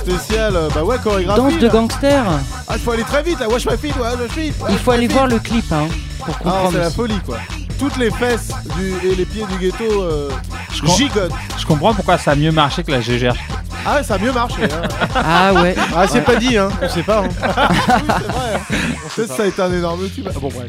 Spécial, 0.00 0.56
euh, 0.56 0.68
bah 0.74 0.82
ouais, 0.82 0.96
chorégraphie. 1.02 1.40
Danse 1.40 1.58
de 1.58 1.66
là. 1.66 1.72
gangster. 1.72 2.24
Ah, 2.68 2.72
il 2.74 2.80
faut 2.80 2.90
aller 2.92 3.04
très 3.04 3.22
vite 3.22 3.38
là, 3.40 3.48
watch 3.48 3.66
my 3.66 3.76
feet, 3.76 3.94
watch 3.98 4.18
my 4.20 4.28
feet. 4.28 4.54
Il 4.70 4.78
faut 4.78 4.90
aller 4.90 5.06
voir 5.08 5.26
le 5.26 5.38
clip 5.38 5.64
hein, 5.72 5.86
pour 6.24 6.34
Ah, 6.34 6.42
comprendre. 6.42 6.70
c'est 6.72 6.78
la 6.78 6.90
folie 6.90 7.20
quoi. 7.24 7.38
Toutes 7.78 7.96
les 7.96 8.10
fesses 8.10 8.50
du- 8.76 9.08
et 9.08 9.14
les 9.14 9.24
pieds 9.24 9.44
du 9.50 9.58
ghetto 9.58 10.02
euh, 10.02 10.28
gigotent. 10.96 11.32
Je 11.58 11.66
comprends 11.66 11.94
pourquoi 11.94 12.18
ça 12.18 12.32
a 12.32 12.34
mieux 12.34 12.52
marché 12.52 12.82
que 12.82 12.90
la 12.90 13.00
GGR. 13.00 13.34
Ah 13.84 13.96
ouais, 13.96 14.02
ça 14.04 14.14
a 14.14 14.18
mieux 14.18 14.32
marché. 14.32 14.62
Hein. 14.64 14.88
Ah 15.14 15.52
ouais. 15.54 15.74
Ah, 15.96 16.06
c'est 16.08 16.20
pas 16.20 16.36
dit, 16.36 16.56
hein. 16.56 16.68
On 16.80 16.88
sait 16.88 17.02
pas. 17.02 17.24
hein. 17.24 17.28
c'est 17.40 18.32
vrai. 18.32 18.54
hein. 18.54 18.76
Peut-être 19.16 19.36
ça 19.36 19.42
a 19.42 19.46
été 19.46 19.60
un 19.62 19.72
énorme 19.72 20.08
tube. 20.08 20.26
Ah, 20.28 20.38
bon 20.40 20.48
bref. 20.54 20.68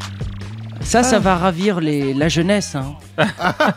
Ça, 0.85 1.01
ça 1.01 1.17
va 1.17 1.35
ravir 1.37 1.79
les, 1.79 2.13
la 2.13 2.27
jeunesse. 2.29 2.75
Hein. 2.75 2.93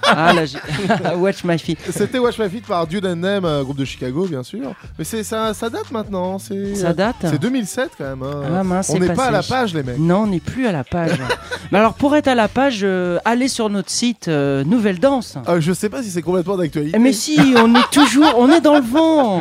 ah, 0.02 0.32
la 0.34 1.16
Watch 1.16 1.44
my 1.44 1.58
feet. 1.58 1.78
C'était 1.90 2.18
Watch 2.18 2.38
My 2.38 2.48
Feet 2.50 2.66
par 2.66 2.86
Dude 2.86 3.06
and 3.06 3.20
Them, 3.22 3.62
groupe 3.62 3.78
de 3.78 3.84
Chicago 3.86 4.26
bien 4.26 4.42
sûr. 4.42 4.72
Mais 4.98 5.04
c'est 5.04 5.22
ça, 5.22 5.54
ça 5.54 5.70
date 5.70 5.90
maintenant. 5.92 6.38
C'est 6.38 6.74
Ça 6.74 6.92
date 6.92 7.16
C'est 7.22 7.40
2007 7.40 7.90
quand 7.96 8.04
même. 8.04 8.22
hein. 8.22 8.42
Ah, 8.60 8.64
mince, 8.64 8.90
On 8.90 8.94
c'est 8.94 8.98
n'est 9.00 9.06
pas 9.08 9.14
passé. 9.14 9.28
à 9.28 9.30
la 9.32 9.42
page 9.42 9.74
les 9.74 9.82
mecs. 9.82 9.98
Non, 9.98 10.22
on 10.22 10.26
n'est 10.26 10.40
plus 10.40 10.66
à 10.66 10.72
la 10.72 10.84
page. 10.84 11.12
Mais 11.72 11.78
alors, 11.78 11.94
pour 11.94 12.14
être 12.16 12.28
à 12.28 12.34
la 12.34 12.48
page, 12.48 12.80
euh, 12.82 13.18
allez 13.24 13.48
sur 13.48 13.70
notre 13.70 13.90
site 13.90 14.28
euh, 14.28 14.62
Nouvelle 14.64 14.98
Danse. 15.00 15.36
Euh, 15.48 15.60
je 15.60 15.72
sais 15.72 15.88
pas 15.88 16.02
si 16.02 16.10
c'est 16.10 16.22
complètement 16.22 16.56
d'actualité. 16.56 16.98
Mais 16.98 17.12
si, 17.12 17.38
on 17.56 17.74
est 17.74 17.90
toujours, 17.92 18.34
on 18.36 18.50
est 18.50 18.60
dans 18.60 18.76
le 18.76 18.84
vent. 18.84 19.40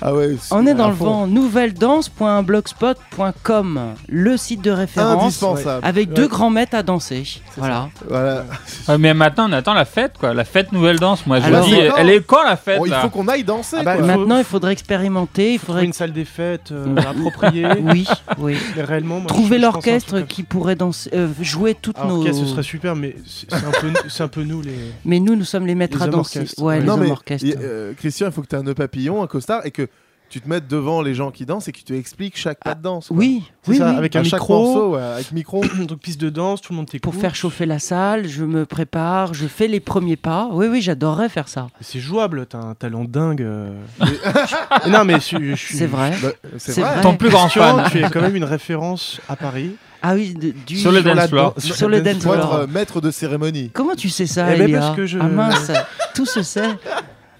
Ah 0.00 0.14
ouais. 0.14 0.36
On 0.50 0.66
est 0.66 0.74
dans 0.74 0.88
le 0.88 0.94
fond. 0.94 1.04
vent. 1.04 1.26
Nouvelledance.blogspot.com, 1.26 3.80
le 4.08 4.36
site 4.36 4.62
de 4.62 4.70
référence 4.70 5.22
Indispensable. 5.24 5.84
avec 5.86 6.08
Ouais. 6.10 6.14
deux 6.14 6.28
grands 6.28 6.50
maîtres 6.50 6.74
à 6.76 6.82
danser. 6.82 7.40
Voilà. 7.56 7.88
Voilà. 8.08 8.44
Ouais, 8.88 8.98
mais 8.98 9.14
maintenant, 9.14 9.48
on 9.48 9.52
attend 9.52 9.74
la 9.74 9.84
fête, 9.84 10.12
quoi. 10.18 10.34
La 10.34 10.44
fête 10.44 10.72
nouvelle 10.72 10.98
danse. 10.98 11.26
Moi, 11.26 11.40
je 11.40 11.46
Alors, 11.46 11.68
me 11.68 11.74
dis, 11.74 11.80
elle 11.96 12.10
est 12.10 12.24
quand 12.24 12.44
la 12.44 12.56
fête 12.56 12.78
Bon, 12.78 12.86
il 12.86 12.92
faut 12.92 13.10
qu'on 13.10 13.28
aille 13.28 13.44
danser. 13.44 13.76
Ah 13.80 13.82
bah, 13.82 13.96
quoi. 13.96 14.06
Maintenant, 14.06 14.38
il 14.38 14.44
faudrait 14.44 14.72
expérimenter. 14.72 15.54
Il 15.54 15.58
faudrait 15.58 15.84
une 15.84 15.92
salle 15.92 16.12
des 16.12 16.24
fêtes 16.24 16.72
euh, 16.72 16.96
appropriée. 16.96 17.66
Oui, 17.88 18.06
oui. 18.38 18.56
Mais 18.76 18.82
réellement, 18.82 19.18
moi, 19.20 19.28
trouver 19.28 19.58
l'orchestre 19.58 20.20
qui 20.20 20.42
pourrait 20.42 20.74
danser, 20.76 21.10
euh, 21.14 21.28
jouer 21.40 21.74
toutes 21.80 22.02
nos. 22.04 22.22
Ok, 22.22 22.28
ce 22.34 22.44
serait 22.44 22.62
super, 22.62 22.94
mais 22.96 23.16
c'est 23.26 23.52
un, 23.54 23.70
peu, 23.80 23.92
c'est 24.08 24.22
un 24.22 24.28
peu 24.28 24.42
nous 24.42 24.60
les. 24.62 24.74
Mais 25.04 25.20
nous, 25.20 25.36
nous 25.36 25.44
sommes 25.44 25.66
les 25.66 25.74
maîtres 25.74 25.98
Les 25.98 26.04
à 26.04 26.08
danser. 26.08 26.44
Ouais, 26.58 26.80
les 26.80 26.86
non 26.86 26.94
hommes 26.94 27.00
mais 27.00 27.10
orchestres. 27.10 27.46
y- 27.46 27.54
euh, 27.60 27.92
Christian, 27.96 28.26
il 28.26 28.32
faut 28.32 28.42
que 28.42 28.46
tu 28.48 28.56
aies 28.56 28.58
un 28.58 28.62
nœud 28.62 28.74
papillon, 28.74 29.22
un 29.22 29.26
costard 29.26 29.64
et 29.64 29.70
que 29.70 29.87
tu 30.30 30.40
te 30.40 30.48
mettes 30.48 30.68
devant 30.68 31.00
les 31.02 31.14
gens 31.14 31.30
qui 31.30 31.46
dansent 31.46 31.68
et 31.68 31.72
que 31.72 31.78
tu 31.84 31.96
expliques 31.96 32.36
chaque 32.36 32.62
pas 32.62 32.74
de 32.74 32.82
danse. 32.82 33.08
quoi. 33.08 33.16
oui, 33.16 33.42
oui, 33.66 33.78
ça, 33.78 33.90
oui. 33.90 33.96
avec 33.96 34.14
un 34.16 34.22
micro. 34.22 34.58
morceau, 34.64 34.94
ouais, 34.96 35.02
avec 35.02 35.32
micro. 35.32 35.64
Donc 35.78 35.98
piste 36.00 36.20
de 36.20 36.28
danse, 36.30 36.60
tout 36.60 36.72
le 36.72 36.76
monde 36.76 36.86
t'écoute. 36.86 37.02
Pour 37.10 37.14
faire 37.20 37.34
chauffer 37.34 37.64
la 37.66 37.78
salle, 37.78 38.28
je 38.28 38.44
me 38.44 38.66
prépare, 38.66 39.32
je 39.34 39.46
fais 39.46 39.68
les 39.68 39.80
premiers 39.80 40.16
pas. 40.16 40.48
Oui, 40.52 40.66
oui, 40.70 40.82
j'adorerais 40.82 41.28
faire 41.28 41.48
ça. 41.48 41.68
C'est 41.80 42.00
jouable, 42.00 42.46
t'as 42.46 42.58
un 42.58 42.74
talent 42.74 43.04
dingue. 43.04 43.42
euh. 43.42 43.70
Mais- 44.00 44.90
non, 44.90 45.04
mais 45.04 45.14
je, 45.20 45.38
je 45.50 45.54
suis. 45.54 45.76
C'est 45.76 45.86
vrai. 45.86 46.12
Bah, 46.22 46.28
c'est 46.58 46.72
C'est 46.72 46.80
vrai. 46.82 46.92
vrai. 46.94 47.02
Ton 47.02 47.16
plus 47.16 47.30
grand 47.30 47.48
fan. 47.48 47.84
tu 47.90 47.98
es 47.98 48.10
quand 48.10 48.20
même 48.20 48.36
une 48.36 48.44
référence 48.44 49.20
à 49.28 49.36
Paris. 49.36 49.72
Ah 50.00 50.14
oui, 50.14 50.32
de- 50.34 50.52
du 50.64 50.76
Sur 50.76 50.92
le 50.92 51.02
dance 51.02 51.26
floor. 51.28 51.54
Sur 51.58 51.88
le 51.88 52.00
dance 52.00 52.22
Faut 52.22 52.32
être 52.34 52.40
floor. 52.46 52.54
euh, 52.54 52.66
maître 52.68 53.00
de 53.00 53.10
cérémonie. 53.10 53.70
Comment 53.72 53.96
tu 53.96 54.08
sais 54.10 54.26
ça, 54.26 54.54
Eh 54.54 54.58
ben, 54.58 54.64
Elia 54.68 54.78
parce 54.78 54.96
que 54.96 55.06
je- 55.06 55.18
Ah 55.20 55.24
mince, 55.26 55.72
tout 56.14 56.24
se 56.26 56.42
sait. 56.44 56.68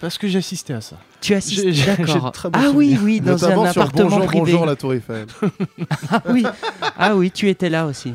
Parce 0.01 0.17
que 0.19 0.29
j'ai 0.29 0.39
assisté 0.39 0.73
à 0.73 0.81
ça. 0.81 0.97
Tu 1.21 1.35
j'ai 1.49 1.85
d'accord. 1.85 2.33
Ah 2.53 2.71
oui, 2.73 2.97
oui, 3.03 3.21
dans 3.21 3.33
Notamment 3.33 3.65
un 3.65 3.73
sur 3.73 3.83
appartement 3.83 4.09
Bonjour, 4.11 4.27
privé. 4.27 4.41
bonjour, 4.45 4.67
la 4.67 4.77
Tour 4.77 4.95
Eiffel. 4.95 5.27
Ah 6.11 6.23
oui, 6.31 6.45
ah 6.97 7.17
oui, 7.17 7.31
tu 7.31 7.49
étais 7.49 7.69
là 7.69 7.87
aussi. 7.87 8.15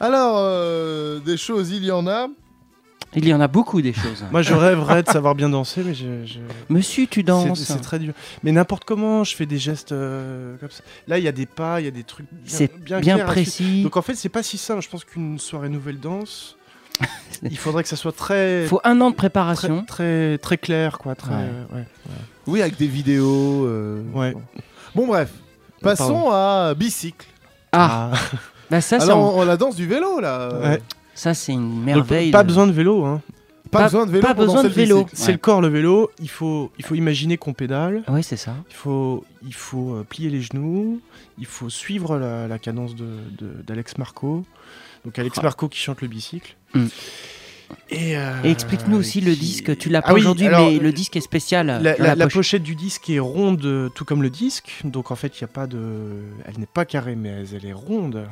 Alors, 0.00 0.36
euh, 0.38 1.18
des 1.20 1.36
choses, 1.36 1.70
il 1.70 1.84
y 1.84 1.90
en 1.90 2.06
a. 2.06 2.28
Il 3.16 3.28
y 3.28 3.34
en 3.34 3.40
a 3.40 3.46
beaucoup 3.48 3.80
des 3.80 3.92
choses. 3.92 4.24
Moi, 4.32 4.42
je 4.42 4.54
rêverais 4.54 5.02
de 5.04 5.08
savoir 5.08 5.34
bien 5.34 5.48
danser, 5.48 5.82
mais 5.84 5.94
je. 5.94 6.24
je- 6.24 6.38
Monsieur, 6.68 7.06
tu 7.06 7.22
danses. 7.22 7.62
c'est 7.62 7.80
très 7.80 7.98
dur. 7.98 8.12
Mais 8.42 8.50
n'importe 8.52 8.84
comment, 8.84 9.22
je 9.24 9.34
fais 9.36 9.46
des 9.46 9.58
gestes 9.58 9.92
euh, 9.92 10.56
comme 10.58 10.70
ça. 10.70 10.82
Là, 11.06 11.18
il 11.18 11.24
y 11.24 11.28
a 11.28 11.32
des 11.32 11.46
pas, 11.46 11.80
il 11.80 11.84
y 11.84 11.88
a 11.88 11.92
des 11.92 12.02
trucs 12.04 12.26
bien, 12.32 12.42
C'est 12.56 13.00
bien, 13.00 13.18
précis. 13.18 13.82
Donc 13.82 13.96
en 13.96 14.02
fait, 14.02 14.14
c'est 14.14 14.28
pas 14.28 14.42
si 14.42 14.58
simple. 14.58 14.82
Je 14.82 14.88
pense 14.88 15.04
qu'une 15.04 15.38
soirée 15.38 15.68
nouvelle 15.68 16.00
danse, 16.00 16.56
il 17.42 17.56
faudrait 17.58 17.82
que 17.82 17.88
ça 17.88 17.96
soit 17.96 18.12
très, 18.16 18.62
Il 18.62 18.68
faut 18.68 18.80
un 18.84 19.00
an 19.00 19.10
de 19.10 19.16
préparation. 19.16 19.84
très, 19.84 20.38
très 20.38 20.56
clair, 20.58 20.98
quoi. 20.98 21.14
Très, 21.14 21.34
Ouais. 21.34 21.40
euh, 21.42 21.76
ouais. 21.76 21.84
Oui, 22.46 22.62
avec 22.62 22.76
des 22.76 22.86
vidéos. 22.86 23.64
euh, 23.66 24.02
Ouais. 24.12 24.32
bon. 24.32 24.42
Bon, 24.94 25.06
bref. 25.06 25.30
Passons 25.82 26.30
à 26.30 26.74
bicycle. 26.74 27.26
Ah, 27.72 28.12
bah 28.70 28.80
ça, 28.80 28.96
Alors, 29.02 29.36
on, 29.36 29.40
on 29.40 29.44
la 29.44 29.56
danse 29.56 29.76
du 29.76 29.86
vélo, 29.86 30.20
là. 30.20 30.48
Ouais. 30.60 30.82
ça, 31.14 31.34
c'est 31.34 31.52
une 31.52 31.76
Donc, 31.76 31.84
merveille. 31.84 32.30
pas 32.30 32.42
de- 32.42 32.48
besoin 32.48 32.66
de 32.66 32.72
vélo. 32.72 33.04
Hein. 33.04 33.20
Pas, 33.70 33.78
pas- 33.80 33.84
besoin 33.86 34.06
de 34.06 34.10
vélo. 34.12 34.22
pas 34.26 34.34
besoin 34.34 34.62
de 34.62 34.68
vélo. 34.68 35.06
C'est 35.12 35.32
le 35.32 35.38
corps, 35.38 35.60
le 35.60 35.66
vélo. 35.68 36.10
Il 36.20 36.30
faut, 36.30 36.70
il 36.78 36.84
faut 36.84 36.94
imaginer 36.94 37.36
qu'on 37.36 37.52
pédale. 37.54 38.04
Oui, 38.08 38.22
c'est 38.22 38.36
ça. 38.36 38.54
Il 38.70 38.74
faut, 38.76 39.24
il 39.44 39.52
faut 39.54 39.94
euh, 39.96 40.06
plier 40.08 40.30
les 40.30 40.40
genoux. 40.42 41.00
Il 41.38 41.46
faut 41.46 41.68
suivre 41.68 42.16
la, 42.18 42.46
la 42.46 42.58
cadence 42.60 42.94
de, 42.94 43.06
de- 43.38 43.62
d'Alex 43.66 43.98
Marco. 43.98 44.44
Donc 45.04 45.18
Alex 45.18 45.38
Ah. 45.40 45.42
Marco 45.42 45.68
qui 45.68 45.78
chante 45.80 46.00
le 46.02 46.08
bicycle. 46.08 46.54
Mm. 46.74 46.86
Et, 47.90 48.16
euh, 48.16 48.32
Et 48.44 48.50
explique-nous 48.50 48.96
aussi 48.96 49.20
le 49.20 49.34
disque. 49.34 49.76
Tu 49.78 49.88
l'as 49.88 50.00
Ah 50.04 50.08
pas 50.08 50.14
oui, 50.14 50.20
aujourd'hui, 50.20 50.48
mais 50.48 50.78
le 50.78 50.92
disque 50.92 51.16
est 51.16 51.20
spécial. 51.20 51.66
La, 51.66 51.78
dans 51.78 51.82
la- 51.82 51.96
la 51.98 52.14
la 52.14 52.24
poche. 52.26 52.34
pochette 52.34 52.62
du 52.62 52.74
disque 52.74 53.08
est 53.10 53.18
ronde, 53.18 53.90
tout 53.94 54.04
comme 54.04 54.22
le 54.22 54.30
disque. 54.30 54.80
Donc 54.84 55.10
en 55.10 55.16
fait, 55.16 55.38
il 55.38 55.40
y 55.42 55.44
a 55.44 55.48
pas 55.48 55.66
de, 55.66 55.78
elle 56.46 56.58
n'est 56.58 56.66
pas 56.66 56.84
carrée, 56.84 57.14
mais 57.16 57.44
elle, 57.52 57.64
est 57.66 57.72
ronde. 57.72 58.26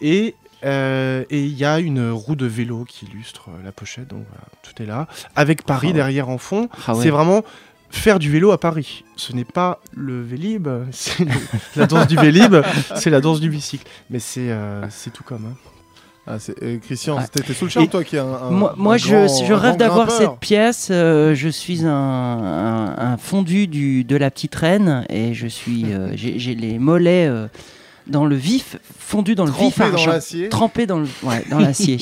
Et 0.00 0.34
euh, 0.64 1.24
et 1.30 1.42
il 1.44 1.52
y 1.56 1.64
a 1.64 1.78
une 1.80 2.10
roue 2.10 2.36
de 2.36 2.46
vélo 2.46 2.84
qui 2.88 3.06
illustre 3.06 3.48
la 3.64 3.72
pochette. 3.72 4.08
Donc 4.08 4.24
voilà, 4.30 4.44
tout 4.62 4.82
est 4.82 4.86
là, 4.86 5.06
avec 5.34 5.64
Paris 5.64 5.88
Ah. 5.90 5.94
derrière 5.94 6.28
en 6.28 6.38
fond. 6.38 6.68
Ah 6.86 6.94
ouais. 6.94 7.02
C'est 7.02 7.10
vraiment 7.10 7.44
faire 7.90 8.18
du 8.18 8.30
vélo 8.30 8.50
à 8.52 8.58
Paris. 8.58 9.04
Ce 9.16 9.32
n'est 9.32 9.44
pas 9.44 9.80
le 9.94 10.22
Vélib, 10.22 10.68
c'est 10.92 11.24
le- 11.24 11.30
la 11.76 11.86
danse 11.86 12.06
du 12.08 12.16
Vélib, 12.16 12.56
c'est 12.94 13.10
la 13.10 13.20
danse 13.20 13.40
du 13.40 13.50
bicycle. 13.50 13.86
Mais 14.10 14.18
c'est 14.20 14.50
euh, 14.50 14.84
c'est 14.90 15.12
tout 15.12 15.24
comme. 15.24 15.44
hein. 15.46 15.56
Ah, 16.28 16.38
euh, 16.62 16.78
Christian, 16.78 17.16
Ouais. 17.18 17.24
t'es 17.30 17.40
t'es 17.40 17.52
sous 17.54 17.66
le 17.66 17.70
charme, 17.70 17.86
toi 17.88 18.02
qui 18.02 18.16
est 18.16 18.18
un, 18.18 18.24
un- 18.26 18.50
moi, 18.50 18.74
un 18.94 18.96
je, 18.96 19.08
grand- 19.14 19.46
je 19.46 19.52
un 19.52 19.56
rêve 19.56 19.76
d'avoir 19.76 20.10
cette 20.10 20.38
pièce. 20.40 20.88
euh, 20.90 21.34
je 21.36 21.48
suis 21.48 21.82
un, 21.84 23.16
fondu 23.18 23.66
du, 23.68 24.02
de 24.04 24.16
la 24.16 24.30
petite 24.30 24.54
reine 24.54 25.04
et 25.08 25.34
je 25.34 25.46
suis, 25.46 25.84
euh, 25.92 26.10
j'ai 26.16 26.54
les 26.54 26.78
mollets 26.80 27.30
dans 28.08 28.24
le 28.24 28.36
vif, 28.36 28.76
fondus 28.98 29.34
dans 29.36 29.44
le 29.44 29.52
vif 29.52 29.76
Trempés 29.76 29.90
dans 29.90 29.96
argent, 29.98 30.10
l'acier. 30.10 30.48
trempés 30.48 30.86
dans 30.86 30.98
le, 30.98 31.06
ouais, 31.22 31.44
dans 31.50 31.58
l'acier. 31.60 31.98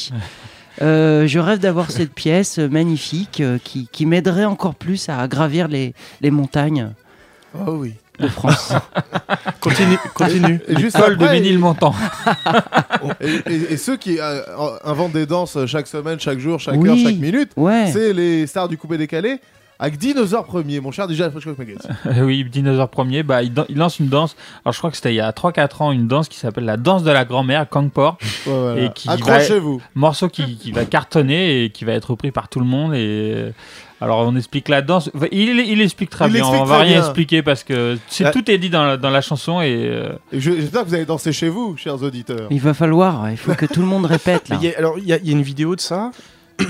Je 0.80 1.38
rêve 1.38 1.58
d'avoir 1.58 1.90
cette 1.90 2.12
pièce 2.14 2.58
magnifique 2.58 3.42
qui, 3.62 3.88
qui 3.92 4.06
m'aiderait 4.06 4.44
encore 4.46 4.74
plus 4.74 5.08
à 5.08 5.26
gravir 5.28 5.68
les, 5.68 5.94
les 6.20 6.30
montagnes 6.30 6.90
Oh 7.54 7.72
oui. 7.72 7.94
De 8.18 8.28
France. 8.28 8.72
Continue, 9.60 9.96
continue. 10.12 10.60
Et 10.68 10.78
juste 10.78 10.96
Col 11.00 11.16
de 11.16 11.24
Ménilmontant. 11.26 11.94
et, 13.20 13.34
et- 13.50 13.72
et 13.72 13.76
ceux 13.78 13.96
qui 13.96 14.18
euh, 14.20 14.40
inventent 14.84 15.12
des 15.12 15.24
danses 15.26 15.56
chaque 15.66 15.86
semaine, 15.86 16.20
chaque 16.20 16.38
jour, 16.38 16.60
chaque 16.60 16.76
Oui. 16.78 16.88
heure, 16.90 16.96
chaque 16.98 17.18
minute, 17.18 17.50
Ouais. 17.56 17.90
c'est 17.92 18.12
les 18.12 18.46
stars 18.46 18.68
du 18.68 18.76
coupé 18.76 18.98
décalé 18.98 19.40
avec 19.78 19.98
Dinosaure 19.98 20.44
premier, 20.44 20.80
mon 20.80 20.92
cher 20.92 21.06
déjà 21.08 21.30
French 21.30 21.44
Cock 21.44 21.58
Magazine. 21.58 21.96
Euh, 22.06 22.22
oui, 22.24 22.44
dinosaure 22.44 22.88
premier, 22.88 23.22
bah, 23.22 23.42
il, 23.42 23.52
dan- 23.52 23.66
il 23.68 23.76
lance 23.76 23.98
une 23.98 24.08
danse. 24.08 24.36
Alors, 24.64 24.72
je 24.72 24.78
crois 24.78 24.90
que 24.90 24.96
c'était 24.96 25.12
il 25.12 25.16
y 25.16 25.20
a 25.20 25.30
3-4 25.32 25.82
ans, 25.82 25.92
une 25.92 26.06
danse 26.06 26.28
qui 26.28 26.38
s'appelle 26.38 26.64
la 26.64 26.76
danse 26.76 27.02
de 27.02 27.10
la 27.10 27.24
grand-mère, 27.24 27.68
Kangpor. 27.68 28.18
Ouais, 28.46 28.52
voilà. 28.52 28.82
Et 28.82 28.92
qui 28.92 29.08
va- 29.08 29.14
Accrochez-vous. 29.14 29.80
Morceau 29.94 30.28
qui, 30.28 30.56
qui 30.56 30.70
va 30.72 30.84
cartonner 30.84 31.64
et 31.64 31.70
qui 31.70 31.84
va 31.84 31.92
être 31.92 32.10
repris 32.10 32.30
par 32.30 32.48
tout 32.48 32.60
le 32.60 32.66
monde. 32.66 32.94
Et 32.94 33.52
alors, 34.00 34.18
on 34.20 34.36
explique 34.36 34.68
la 34.68 34.82
danse. 34.82 35.10
Enfin, 35.14 35.26
Il, 35.32 35.58
il 35.60 35.80
explique 35.80 36.10
très 36.10 36.26
Il 36.26 36.32
bien. 36.32 36.40
explique 36.42 36.60
on 36.60 36.64
va 36.66 36.78
rien 36.78 36.92
bien. 36.92 37.00
expliquer 37.00 37.42
parce 37.42 37.64
que 37.64 37.96
c'est 38.08 38.30
tout 38.32 38.48
est 38.50 38.58
dit 38.58 38.68
dans 38.70 38.84
la, 38.84 38.96
dans 38.98 39.10
la 39.10 39.22
chanson. 39.22 39.60
Et 39.62 39.86
euh, 39.88 40.12
Et 40.30 40.40
je- 40.40 40.52
J'espère 40.52 40.82
que 40.84 40.88
vous 40.88 40.94
allez 40.94 41.06
danser 41.06 41.32
chez 41.32 41.48
vous, 41.48 41.76
chers 41.76 42.02
auditeurs. 42.02 42.48
Il 42.50 42.60
va 42.60 42.74
falloir, 42.74 43.30
il 43.30 43.36
faut 43.38 43.54
que 43.54 43.66
tout 43.66 43.80
le 43.80 43.86
monde 43.86 44.04
répète. 44.04 44.48
Là. 44.50 44.58
Il 44.60 44.68
y 44.68 44.74
a- 44.74 44.78
alors, 44.78 44.98
il 44.98 45.04
y, 45.06 45.12
a 45.12 45.16
il 45.18 45.26
y 45.26 45.30
a 45.30 45.32
une 45.32 45.42
vidéo 45.42 45.74
de 45.74 45.80
ça. 45.80 46.10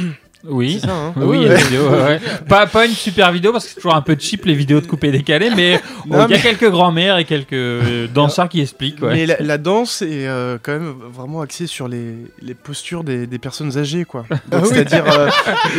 oui, 0.47 0.79
ça, 0.81 0.91
hein 0.93 1.13
oui, 1.17 1.39
il 1.43 1.75
y 1.75 1.77
a 1.79 1.83
ouais. 1.83 2.21
Pas, 2.49 2.67
pas 2.67 2.85
une 2.87 2.93
super 2.93 3.33
vidéo 3.33 3.53
parce 3.53 3.65
que 3.65 3.71
c'est 3.71 3.77
toujours 3.77 3.95
un 3.95 4.03
peu 4.03 4.17
cheap 4.19 4.45
les 4.45 4.55
vidéos 4.55 4.81
de 4.81 4.87
coupé 4.87 5.11
décalé, 5.11 5.51
mais 5.57 5.81
il 6.07 6.13
y 6.13 6.17
a 6.17 6.29
mais- 6.29 6.39
quelques 6.39 6.71
grands-mères 6.71 7.17
et 7.19 7.25
quelques 7.25 7.53
euh, 7.55 8.07
danseurs 8.13 8.49
qui 8.49 8.61
expliquent. 8.61 9.03
ouais. 9.03 9.13
Mais 9.15 9.27
la, 9.27 9.37
la 9.41 9.59
danse 9.59 10.03
est 10.03 10.27
euh, 10.27 10.59
quand 10.63 10.73
même 10.73 10.93
vraiment 11.13 11.41
axée 11.41 11.67
sur 11.67 11.89
les, 11.89 12.15
les 12.43 12.55
postures 12.55 13.05
des, 13.05 13.27
des 13.27 13.39
personnes 13.39 13.77
âgées, 13.79 14.05
quoi. 14.05 14.27
C'est-à-dire 14.65 15.05
euh, 15.19 15.29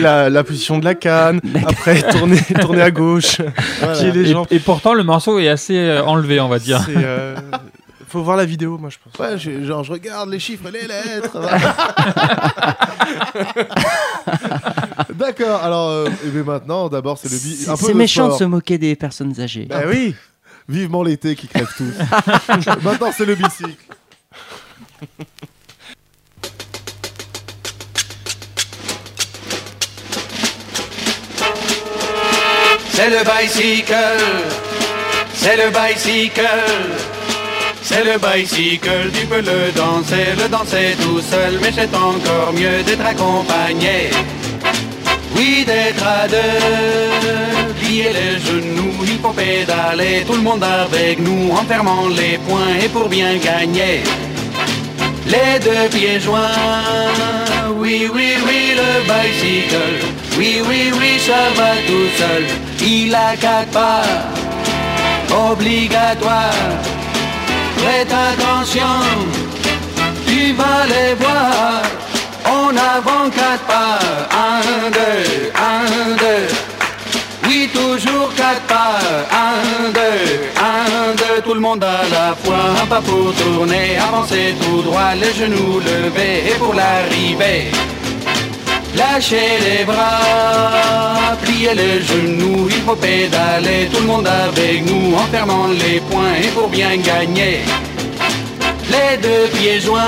la, 0.01 0.29
la 0.29 0.43
position 0.43 0.79
de 0.79 0.85
la 0.85 0.95
canne, 0.95 1.39
après 1.67 2.01
tourner, 2.01 2.39
tourner 2.59 2.81
à 2.81 2.91
gauche, 2.91 3.37
Voilà. 3.81 4.01
les 4.11 4.29
Et, 4.29 4.33
jambes. 4.33 4.47
et 4.49 4.59
pourtant, 4.59 4.93
le 4.93 5.03
morceau 5.03 5.37
est 5.39 5.47
assez 5.49 5.99
enlevé, 6.05 6.39
on 6.39 6.47
va 6.49 6.59
dire. 6.59 6.81
C'est, 6.85 6.93
euh, 6.97 7.35
faut 8.15 8.23
voir 8.23 8.37
la 8.37 8.45
vidéo, 8.45 8.77
moi 8.77 8.89
je 8.89 8.95
pense. 9.03 9.19
Ouais, 9.19 9.37
je, 9.37 9.65
genre, 9.65 9.83
je 9.83 9.91
regarde 9.91 10.29
les 10.29 10.39
chiffres 10.39 10.69
et 10.69 10.71
les 10.71 10.87
lettres. 10.87 11.37
D'accord, 15.13 15.61
alors, 15.61 15.89
euh, 15.89 16.07
et 16.25 16.29
bien 16.29 16.43
maintenant, 16.43 16.87
d'abord, 16.87 17.17
c'est 17.17 17.29
le 17.29 17.37
bi- 17.37 17.65
un 17.67 17.75
peu 17.75 17.87
C'est 17.87 17.93
méchant 17.93 18.29
de 18.29 18.33
se 18.33 18.45
moquer 18.45 18.77
des 18.77 18.95
personnes 18.95 19.37
âgées. 19.41 19.65
Bah 19.69 19.81
oui. 19.87 20.15
Vivement 20.69 21.03
l'été 21.03 21.35
qui 21.35 21.47
crève 21.49 21.67
tous. 21.75 21.93
maintenant, 22.83 23.11
c'est 23.15 23.25
le 23.25 23.35
bicycle. 23.35 23.75
C'est 32.91 33.09
le 33.09 33.23
bicycle, 33.25 33.93
c'est 35.33 35.57
le 35.57 35.69
bicycle, 35.69 36.47
c'est 37.85 38.03
le 38.03 38.17
bicycle, 38.17 39.11
tu 39.13 39.27
peux 39.27 39.41
le 39.41 39.71
danser, 39.75 40.25
le 40.41 40.49
danser 40.49 40.95
tout 41.01 41.21
seul, 41.21 41.59
mais 41.61 41.71
c'est 41.71 41.93
encore 41.95 42.51
mieux 42.51 42.81
d'être 42.83 43.05
accompagné. 43.05 44.09
Oui, 45.35 45.63
d'être 45.65 46.03
à 46.03 46.27
deux, 46.27 47.73
plier 47.79 48.11
les 48.19 48.39
genoux, 48.39 48.97
il 49.03 49.19
faut 49.19 49.33
pédaler, 49.33 50.23
tout 50.25 50.33
le 50.33 50.41
monde 50.41 50.63
avec 50.63 51.19
nous, 51.19 51.51
en 51.51 51.63
fermant 51.65 52.07
les 52.07 52.39
poings 52.39 52.75
et 52.83 52.89
pour 52.89 53.07
bien 53.07 53.37
gagner. 53.37 54.01
Les 55.27 55.59
deux 55.59 55.87
pieds 55.91 56.19
joints, 56.19 57.11
oui, 57.77 58.09
oui, 58.11 58.33
oui, 58.47 58.61
le 58.81 58.91
bicycle, 59.09 60.05
oui, 60.39 60.61
oui, 60.67 60.91
oui, 60.99 61.19
ça 61.19 61.43
va 61.55 61.73
tout 61.85 62.09
seul, 62.17 62.43
il 62.81 63.13
a 63.13 63.35
quatre 63.35 63.69
pas, 63.69 64.01
obligatoire, 65.51 66.53
prête 67.77 68.11
attention, 68.11 68.95
tu 70.27 70.53
vas 70.53 70.85
les 70.87 71.13
voir, 71.15 71.81
en 72.45 72.69
avant 72.69 73.29
quatre 73.29 73.63
pas, 73.65 73.99
un, 74.31 74.89
deux, 74.91 75.51
un, 75.55 76.15
deux, 76.15 76.47
oui, 77.47 77.69
toujours 77.73 78.33
quatre 78.35 78.61
pas, 78.61 78.99
un, 79.31 79.89
deux, 79.89 80.25
un, 80.57 81.13
deux, 81.15 81.41
tout 81.43 81.53
le 81.53 81.59
monde 81.59 81.83
à 81.83 82.03
la 82.11 82.35
fois, 82.43 82.81
un 82.81 82.85
pas 82.85 83.01
pour 83.01 83.33
tourner, 83.33 83.97
avancer 83.97 84.55
tout 84.61 84.81
droit, 84.81 85.13
les 85.15 85.33
genoux 85.33 85.79
levés, 85.79 86.43
et 86.49 86.55
pour 86.57 86.73
l'arrivée, 86.73 87.71
lâchez 88.97 89.59
les 89.65 89.83
bras, 89.83 91.35
pliez 91.41 91.73
les 91.73 92.01
genoux, 92.01 92.67
il 92.69 92.81
faut 92.85 92.95
pédaler, 92.95 93.89
tout 93.91 94.01
le 94.01 94.07
monde 94.07 94.27
avec 94.27 94.85
nous, 94.85 95.15
en 95.15 95.25
fermant 95.31 95.67
les 95.67 95.99
poings, 95.99 96.35
et 96.43 96.47
pour 96.49 96.69
bien 96.69 96.97
gagner, 96.97 97.59
les 98.89 99.17
deux 99.17 99.47
pieds 99.53 99.81
joints. 99.81 100.01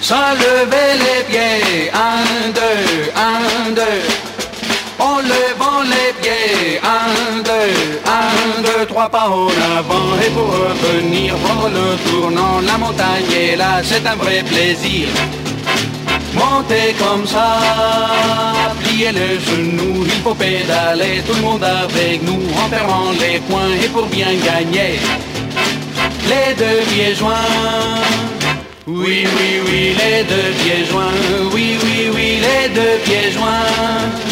Sans 0.00 0.32
lever 0.34 0.90
les 1.04 1.22
pieds, 1.30 1.90
trois 9.02 9.20
pas 9.20 9.28
en 9.28 9.48
avant. 9.78 10.16
Et 10.24 10.30
pour 10.30 10.46
revenir, 10.46 11.34
prendre 11.36 11.68
le 11.68 12.10
tournant, 12.10 12.60
la 12.60 12.78
montagne 12.78 13.32
est 13.34 13.56
là, 13.56 13.80
c'est 13.82 14.06
un 14.06 14.16
vrai 14.16 14.42
plaisir. 14.42 15.08
Montez 16.34 16.94
comme 16.98 17.26
ça, 17.26 17.60
pliez 18.82 19.12
les 19.12 19.38
genoux, 19.38 20.04
il 20.04 20.20
faut 20.22 20.34
pédaler, 20.34 21.22
tout 21.26 21.34
le 21.34 21.42
monde 21.42 21.64
avec 21.64 22.22
nous, 22.22 22.42
en 22.58 22.68
fermant 22.68 23.10
les 23.20 23.38
poings 23.40 23.74
et 23.82 23.88
pour 23.88 24.06
bien 24.06 24.32
gagner, 24.44 24.98
les 26.30 26.54
deux 26.54 26.80
pieds 26.90 27.14
joints. 27.14 27.34
Oui, 28.86 29.26
oui, 29.36 29.50
oui, 29.66 29.96
les 30.00 30.24
deux 30.24 30.50
pieds 30.60 30.84
joints, 30.90 31.20
oui, 31.52 31.76
oui, 31.84 32.10
oui, 32.14 32.40
les 32.46 32.68
deux 32.74 32.98
pieds 33.04 33.30
joints. 33.30 34.31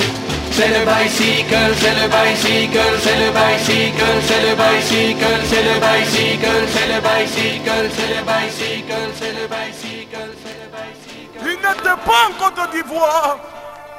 C'est 0.61 0.69
le 0.69 0.85
bicycle, 0.85 1.75
c'est 1.81 1.95
le 1.95 2.07
bicycle, 2.07 3.01
c'est 3.03 3.17
le 3.17 3.31
bicycle, 3.33 4.05
c'est 4.29 4.43
le 4.43 4.55
bicycle, 4.55 5.41
c'est 5.49 5.63
le 5.63 5.81
bicycle, 5.81 6.69
c'est 6.69 6.87
le 6.87 7.01
bicycle, 7.01 7.89
c'est 7.97 8.09
le 8.13 8.23
bicycle, 8.29 9.09
c'est 9.19 9.33
le 9.33 9.49
bicycle, 9.49 10.31
c'est 10.45 10.57
le 10.61 10.69
bicycle. 10.77 11.41
Il 11.41 11.57
n'était 11.57 11.99
pas 12.05 12.29
en 12.29 12.33
Côte 12.39 12.71
d'Ivoire, 12.73 13.39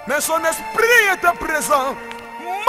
mais 0.07 0.21
son 0.21 0.37
esprit 0.37 1.01
était 1.11 1.35
présent. 1.43 1.95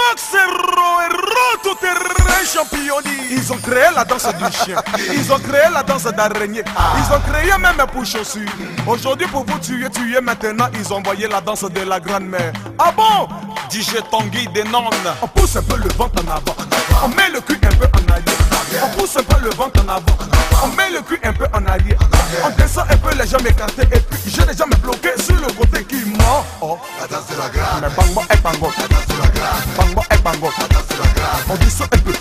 Max 0.09 0.33
Hero, 0.33 1.01
héros 1.03 1.59
tout-terrain 1.63 2.45
championnier. 2.47 3.13
Ils 3.31 3.53
ont 3.53 3.59
créé 3.59 3.89
la 3.95 4.05
danse 4.05 4.27
du 4.27 4.53
chien, 4.65 4.83
ils 5.13 5.31
ont 5.31 5.39
créé 5.39 5.71
la 5.71 5.83
danse 5.83 6.05
d'araignée, 6.05 6.65
ils 6.97 7.15
ont 7.15 7.21
créé 7.31 7.59
même 7.59 7.87
pour 7.93 8.07
chaussures. 8.07 8.49
Aujourd'hui, 8.87 9.27
pour 9.27 9.45
vous 9.45 9.59
tuer, 9.59 9.91
tuer 9.91 10.21
maintenant, 10.23 10.69
ils 10.75 10.93
ont 10.93 10.97
envoyé 10.97 11.29
la 11.29 11.43
danse 11.43 11.65
de 11.65 11.81
la 11.83 12.01
grand-mère. 12.01 12.53
Ah 12.79 12.91
bon? 12.97 13.29
DJ 13.73 14.03
Tanguy 14.11 14.47
des 14.49 14.65
nonnes. 14.65 14.85
On 15.23 15.29
pousse 15.29 15.57
un 15.57 15.63
peu 15.63 15.77
le 15.77 15.89
ventre 15.97 16.23
en 16.23 16.31
avant, 16.31 16.55
on 17.03 17.09
met 17.09 17.31
le 17.33 17.41
cul 17.41 17.59
un 17.65 17.75
peu 17.75 17.87
en 17.87 18.13
arrière. 18.13 18.37
On 18.85 18.89
pousse 18.99 19.17
un 19.17 19.23
peu 19.23 19.43
le 19.43 19.49
ventre 19.55 19.81
en 19.83 19.89
avant, 19.89 20.19
on 20.63 20.67
met 20.77 20.91
le 20.91 21.01
cul 21.01 21.19
un 21.25 21.33
peu 21.33 21.47
en 21.55 21.65
arrière. 21.65 21.99
On 22.45 22.51
descend 22.51 22.85
un 22.91 22.97
peu 22.99 23.17
les 23.17 23.27
jambes 23.27 23.47
écartées 23.47 23.89
et 23.91 24.01
puis 24.01 24.19
j'ai 24.27 24.45
les 24.45 24.55
jambes 24.55 24.75
bloquées 24.83 25.17
sur 25.19 25.37
le 25.37 25.51
côté 25.55 25.85
qui 25.85 26.05
ment. 26.05 26.45
Oh, 26.61 26.79
la. 27.01 27.09
Mais 27.81 27.89
bango 27.95 28.23
et 28.31 28.37
bango. 28.37 28.71
La 28.77 28.89
danse 30.69 30.85
et. 30.91 31.51
On 31.51 31.57
descend 31.57 31.89
un 31.95 31.99
peu. 31.99 32.13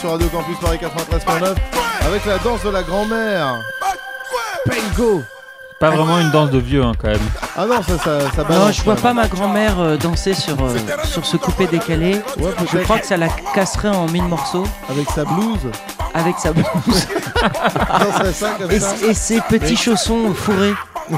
sur 0.00 0.10
Radio 0.12 0.28
Campus 0.28 0.56
Paris 0.60 0.78
93.9 0.80 1.54
avec 2.06 2.24
la 2.24 2.38
danse 2.38 2.62
de 2.62 2.70
la 2.70 2.82
grand-mère. 2.82 3.60
Pengo. 4.66 5.22
Pas 5.78 5.90
vraiment 5.90 6.18
une 6.18 6.30
danse 6.30 6.50
de 6.50 6.58
vieux 6.58 6.82
hein, 6.82 6.92
quand 6.98 7.08
même. 7.08 7.20
Ah 7.56 7.66
non, 7.66 7.82
ça, 7.82 7.98
ça, 7.98 8.20
ça 8.34 8.42
Non, 8.42 8.48
balance. 8.48 8.76
je 8.76 8.82
vois 8.82 8.96
pas 8.96 9.12
ma 9.14 9.26
grand-mère 9.28 9.78
euh, 9.80 9.96
danser 9.96 10.34
sur, 10.34 10.56
euh, 10.62 10.76
sur 11.04 11.24
ce 11.24 11.36
coupé 11.36 11.66
décalé. 11.66 12.20
je 12.72 12.78
crois 12.78 12.98
que 12.98 13.06
ça 13.06 13.16
la 13.16 13.28
casserait 13.54 13.88
en 13.88 14.06
mille 14.08 14.24
morceaux. 14.24 14.66
Avec 14.90 15.08
sa 15.10 15.24
blouse 15.24 15.70
Avec 16.14 16.38
sa 16.38 16.52
blouse. 16.52 16.66
danserait 18.00 18.32
ça 18.32 18.50
comme 18.58 18.70
et, 18.70 18.80
ça. 18.80 18.94
et 19.08 19.14
ses 19.14 19.40
petits 19.42 19.76
chaussons 19.76 20.34
fourrés. 20.34 20.74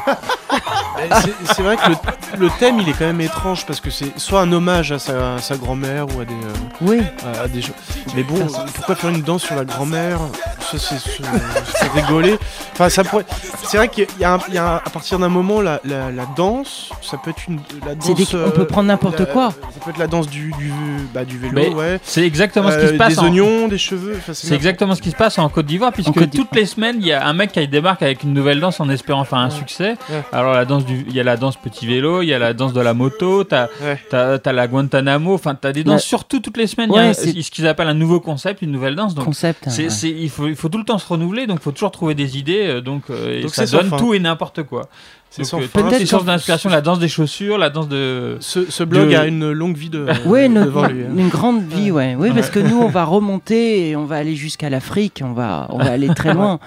Mais 1.10 1.16
c'est- 1.54 1.62
vrai 1.62 1.76
que 1.76 1.88
le, 1.90 1.96
le 2.38 2.50
thème 2.58 2.78
il 2.80 2.88
est 2.88 2.92
quand 2.92 3.04
même 3.06 3.20
étrange 3.20 3.64
parce 3.66 3.80
que 3.80 3.90
c'est 3.90 4.18
soit 4.18 4.40
un 4.40 4.52
hommage 4.52 4.92
à 4.92 4.98
sa, 4.98 5.56
grand-mère 5.56 6.06
ou 6.16 6.20
à 6.20 6.24
des, 6.24 6.32
euh, 6.34 6.80
Oui. 6.80 7.00
à, 7.24 7.42
à 7.42 7.48
des 7.48 7.62
choses. 7.62 7.74
Mais 8.14 8.22
bon, 8.22 8.46
pourquoi 8.74 8.94
faire 8.94 9.10
une 9.10 9.22
danse 9.22 9.42
sur 9.44 9.54
la 9.54 9.64
grand-mère? 9.64 10.18
Ça 10.60 10.78
c'est 10.78 11.88
rigoler. 11.94 12.38
Enfin, 12.72 12.88
ça 12.88 13.04
pourrait. 13.04 13.24
C'est 13.62 13.76
vrai 13.76 13.88
qu'il 13.88 14.06
y 14.18 14.24
a, 14.24 14.34
un- 14.34 14.38
il 14.48 14.54
y 14.54 14.58
a 14.58 14.74
un- 14.74 14.76
à 14.76 14.90
partir 14.90 15.18
d'un 15.18 15.28
moment 15.28 15.60
la, 15.60 15.80
la, 15.84 16.10
la 16.10 16.24
danse, 16.36 16.90
ça 17.02 17.18
peut 17.22 17.30
être 17.30 17.42
une 17.48 17.60
la 17.86 17.94
danse. 17.94 18.14
des- 18.14 18.36
on 18.36 18.50
peut 18.50 18.66
prendre 18.66 18.88
n'importe 18.88 19.20
la- 19.20 19.26
quoi. 19.26 19.50
Ça 19.50 19.80
peut 19.84 19.90
être 19.90 19.98
la 19.98 20.06
danse 20.06 20.28
du 20.28 20.50
du, 20.58 20.72
bah, 21.12 21.24
du 21.24 21.38
vélo, 21.38 21.52
Mais 21.54 21.68
ouais. 21.74 22.00
C'est 22.02 22.22
exactement 22.24 22.70
ce 22.70 22.76
qui 22.78 22.84
Euh, 22.84 22.88
se 22.92 22.94
passe. 22.94 23.14
Des 23.14 23.18
en- 23.18 23.24
oignons, 23.24 23.68
des 23.68 23.78
cheveux. 23.78 24.18
C'est 24.32 24.54
exactement 24.54 24.94
ce 24.94 25.02
qui 25.02 25.10
se 25.10 25.16
passe 25.16 25.38
en 25.38 25.48
Côte 25.48 25.66
d'Ivoire, 25.66 25.92
puisque 25.92 26.12
Côte 26.12 26.30
toutes 26.30 26.54
les 26.54 26.66
semaines, 26.66 26.96
il 27.00 27.06
y 27.06 27.12
a 27.12 27.26
un 27.26 27.32
mec 27.34 27.52
qui 27.52 27.66
débarque 27.68 28.02
avec 28.02 28.22
une 28.22 28.32
nouvelle 28.32 28.60
danse 28.60 28.80
en 28.80 28.88
espérant 28.88 29.24
faire 29.24 29.38
un 29.38 29.50
succès. 29.50 29.96
Ouais. 30.10 30.22
Alors, 30.32 30.52
la 30.54 30.64
danse 30.64 30.84
du, 30.84 30.91
il 31.08 31.14
y 31.14 31.20
a 31.20 31.22
la 31.24 31.36
danse 31.36 31.56
petit 31.56 31.86
vélo, 31.86 32.22
il 32.22 32.26
y 32.28 32.34
a 32.34 32.38
la 32.38 32.52
danse 32.54 32.72
de 32.72 32.80
la 32.80 32.94
moto, 32.94 33.44
t'as 33.44 33.68
Ouais. 33.82 33.98
t'as- 34.10 34.38
t'as 34.38 34.52
la 34.52 34.66
Guantanamo, 34.68 35.34
enfin, 35.34 35.54
t'as 35.54 35.72
des 35.72 35.84
danses 35.84 36.02
Ouais. 36.02 36.08
surtout 36.08 36.40
toutes 36.40 36.56
les 36.56 36.66
semaines. 36.66 36.90
il 36.92 36.96
y 36.96 36.98
a 36.98 37.08
Ouais, 37.08 37.14
ce 37.14 37.50
qu'ils 37.50 37.66
appellent 37.66 37.88
un 37.88 37.94
nouveau 37.94 38.20
concept, 38.20 38.62
une 38.62 38.72
nouvelle 38.72 38.94
danse. 38.96 39.14
Donc, 39.14 39.24
Concept, 39.24 39.64
c'est- 39.68 39.84
ouais. 39.84 39.90
c'est- 39.90 40.10
il, 40.10 40.30
faut, 40.30 40.48
il 40.48 40.56
faut 40.56 40.68
tout 40.68 40.78
le 40.78 40.84
temps 40.84 40.98
se 40.98 41.06
renouveler, 41.08 41.46
donc 41.46 41.58
il 41.60 41.62
faut 41.62 41.72
toujours 41.72 41.90
trouver 41.90 42.14
des 42.14 42.38
idées. 42.38 42.66
euh, 42.66 42.80
Donc, 42.80 43.04
euh, 43.10 43.38
et 43.38 43.42
Donc 43.42 43.54
ça 43.54 43.66
donne 43.66 43.88
fin. 43.88 43.96
tout 43.96 44.14
et 44.14 44.18
n'importe 44.18 44.62
quoi. 44.64 44.88
C'est 45.30 45.42
euh, 45.54 45.60
Peut-être 45.72 46.04
sans- 46.06 46.22
d'inspiration, 46.24 46.68
la 46.68 46.82
danse 46.82 46.98
des 46.98 47.08
chaussures, 47.08 47.56
la 47.56 47.70
danse 47.70 47.88
de. 47.88 48.36
Ce, 48.40 48.70
ce 48.70 48.84
blog 48.84 49.10
de- 49.10 49.16
a 49.16 49.24
une 49.26 49.50
longue 49.52 49.76
vie 49.78 49.88
de, 49.88 50.04
Oui, 50.26 50.44
une, 50.44 50.62
devant 50.64 50.86
lui. 50.86 51.04
hein. 51.04 51.10
une 51.16 51.28
grande 51.30 51.62
vie, 51.66 51.90
ouais. 51.90 52.14
Oui, 52.18 52.30
parce 52.34 52.48
Ouais. 52.48 52.52
que 52.52 52.58
nous, 52.60 52.78
on 52.82 52.88
va 52.88 53.04
remonter 53.04 53.88
et 53.88 53.96
on 53.96 54.04
va 54.04 54.16
aller 54.16 54.36
jusqu'à 54.36 54.68
l'Afrique, 54.68 55.22
on 55.24 55.32
va, 55.32 55.68
on 55.70 55.78
va 55.78 55.90
aller 55.92 56.08
très 56.14 56.34
loin. 56.34 56.58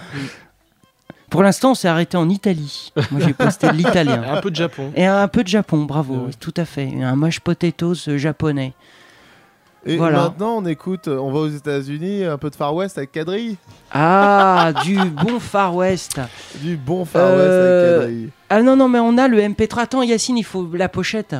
Pour 1.36 1.44
l'instant, 1.44 1.72
on 1.72 1.76
s'est 1.76 1.90
arrêté 1.90 2.16
en 2.16 2.30
Italie. 2.30 2.94
Moi, 3.12 3.20
j'ai 3.26 3.34
posté 3.34 3.68
de 3.68 3.74
l'italien. 3.74 4.24
Un 4.32 4.40
peu 4.42 4.50
de 4.52 4.56
Japon. 4.56 4.92
Et 4.96 5.06
un 5.06 5.28
peu 5.28 5.44
de 5.44 5.50
Japon, 5.50 5.84
bravo, 5.84 6.28
tout 6.40 6.54
à 6.56 6.64
fait. 6.64 6.90
Un 7.04 7.16
mashed 7.18 7.42
potatoes 7.42 8.08
euh, 8.08 8.18
japonais. 8.18 8.72
Et 9.86 9.98
Voilà. 9.98 10.24
maintenant, 10.24 10.58
on 10.60 10.66
écoute, 10.66 11.10
on 11.10 11.32
va 11.32 11.40
aux 11.42 11.50
États-Unis, 11.50 12.24
un 12.24 12.38
peu 12.38 12.50
de 12.50 12.56
Far 12.56 12.74
West 12.74 12.98
avec 12.98 13.12
Kadri. 13.12 13.58
Ah, 13.92 14.72
du 14.86 14.96
bon 14.98 15.42
Far 15.42 15.76
West. 15.76 16.22
Du 16.62 16.78
bon 16.78 17.04
Far 17.04 17.22
Euh, 17.26 17.36
West 18.00 18.08
avec 18.08 18.16
Kadri. 18.24 18.30
Ah 18.50 18.62
non, 18.64 18.78
non, 18.78 18.88
mais 18.88 19.00
on 19.00 19.18
a 19.18 19.28
le 19.28 19.40
MP3. 19.42 19.82
Attends, 19.82 20.04
Yacine, 20.04 20.38
il 20.38 20.44
faut 20.46 20.68
la 20.74 20.88
pochette. 20.88 21.36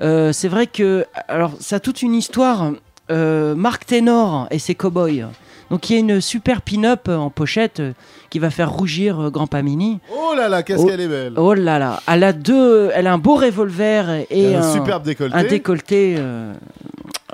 Euh, 0.00 0.32
c'est 0.32 0.48
vrai 0.48 0.66
que. 0.66 1.04
Alors, 1.28 1.52
ça 1.60 1.76
a 1.76 1.80
toute 1.80 2.00
une 2.00 2.14
histoire. 2.14 2.72
Euh, 3.10 3.54
Marc 3.54 3.84
Ténor 3.86 4.48
et 4.50 4.58
ses 4.58 4.74
cowboys. 4.74 5.26
Donc, 5.70 5.90
il 5.90 5.94
y 5.94 5.96
a 5.96 5.98
une 6.00 6.20
super 6.20 6.62
pin-up 6.62 7.08
en 7.08 7.28
pochette 7.30 7.80
euh, 7.80 7.92
qui 8.30 8.38
va 8.38 8.50
faire 8.50 8.70
rougir 8.70 9.20
euh, 9.20 9.30
Grand 9.30 9.46
Pamini. 9.46 9.98
Oh 10.12 10.34
là 10.36 10.48
là, 10.48 10.62
qu'est-ce 10.62 10.80
Oh. 10.82 10.86
qu'elle 10.86 11.00
est 11.00 11.08
belle. 11.08 11.34
Oh 11.36 11.54
là 11.54 11.78
là, 11.78 12.00
elle 12.06 12.22
a 12.24 12.32
deux, 12.32 12.90
elle 12.94 13.06
a 13.06 13.12
un 13.12 13.18
beau 13.18 13.34
revolver 13.36 14.24
et, 14.30 14.54
un 14.54 14.60
un, 14.62 14.72
superbe 14.72 15.02
décolleté. 15.04 15.36
un 15.36 15.44
décolleté, 15.44 16.14
euh, 16.18 16.52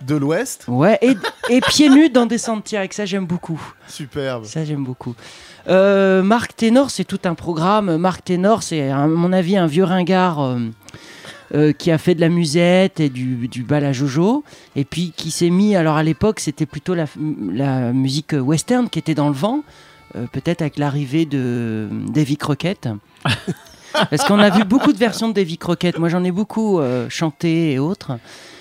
De 0.03 0.17
l'Ouest. 0.17 0.65
ouais, 0.69 0.99
et, 1.03 1.15
et 1.51 1.61
pieds 1.61 1.91
nus 1.91 2.09
dans 2.11 2.27
des 2.27 2.39
Santiago, 2.39 2.91
ça 2.93 3.05
j'aime 3.05 3.27
beaucoup. 3.27 3.61
Superbe. 3.87 4.45
Ça 4.45 4.65
j'aime 4.65 4.85
beaucoup. 4.85 5.15
Euh, 5.69 6.23
Marc 6.23 6.57
Ténor, 6.57 6.91
c'est 6.91 7.05
tout 7.05 7.21
un 7.25 7.35
programme. 7.35 7.97
Marc 7.97 8.25
Ténor, 8.25 8.63
c'est 8.63 8.91
à 8.91 9.07
mon 9.07 9.33
avis 9.33 9.57
un 9.57 9.67
vieux 9.67 9.85
ringard 9.85 10.41
euh, 10.41 10.59
euh, 11.55 11.73
qui 11.73 11.91
a 11.91 11.99
fait 11.99 12.15
de 12.15 12.21
la 12.21 12.29
musette 12.29 13.01
et 13.01 13.09
du, 13.09 13.49
du 13.49 13.63
bal 13.63 13.85
à 13.85 13.93
Jojo, 13.93 14.45
et 14.77 14.85
puis 14.85 15.13
qui 15.17 15.31
s'est 15.31 15.51
mis. 15.51 15.77
Alors 15.77 15.97
à 15.97 16.03
l'époque, 16.03 16.41
c'était 16.41 16.67
plutôt 16.67 16.95
la, 16.95 17.05
la 17.53 17.93
musique 17.93 18.33
western 18.39 18.89
qui 18.89 18.99
était 18.99 19.15
dans 19.15 19.29
le 19.29 19.35
vent, 19.35 19.61
euh, 20.17 20.27
peut-être 20.33 20.63
avec 20.63 20.79
l'arrivée 20.79 21.27
de 21.27 21.89
Davy 22.09 22.37
Crockett. 22.37 22.89
Parce 24.11 24.25
qu'on 24.25 24.39
a 24.39 24.49
vu 24.49 24.65
beaucoup 24.65 24.95
de 24.95 24.99
versions 24.99 25.29
de 25.29 25.35
Davy 25.35 25.59
Crockett. 25.59 25.99
Moi, 25.99 26.09
j'en 26.09 26.25
ai 26.25 26.31
beaucoup 26.31 26.81
euh, 26.81 27.07
chanté 27.11 27.73
et 27.73 27.79
autres. 27.79 28.13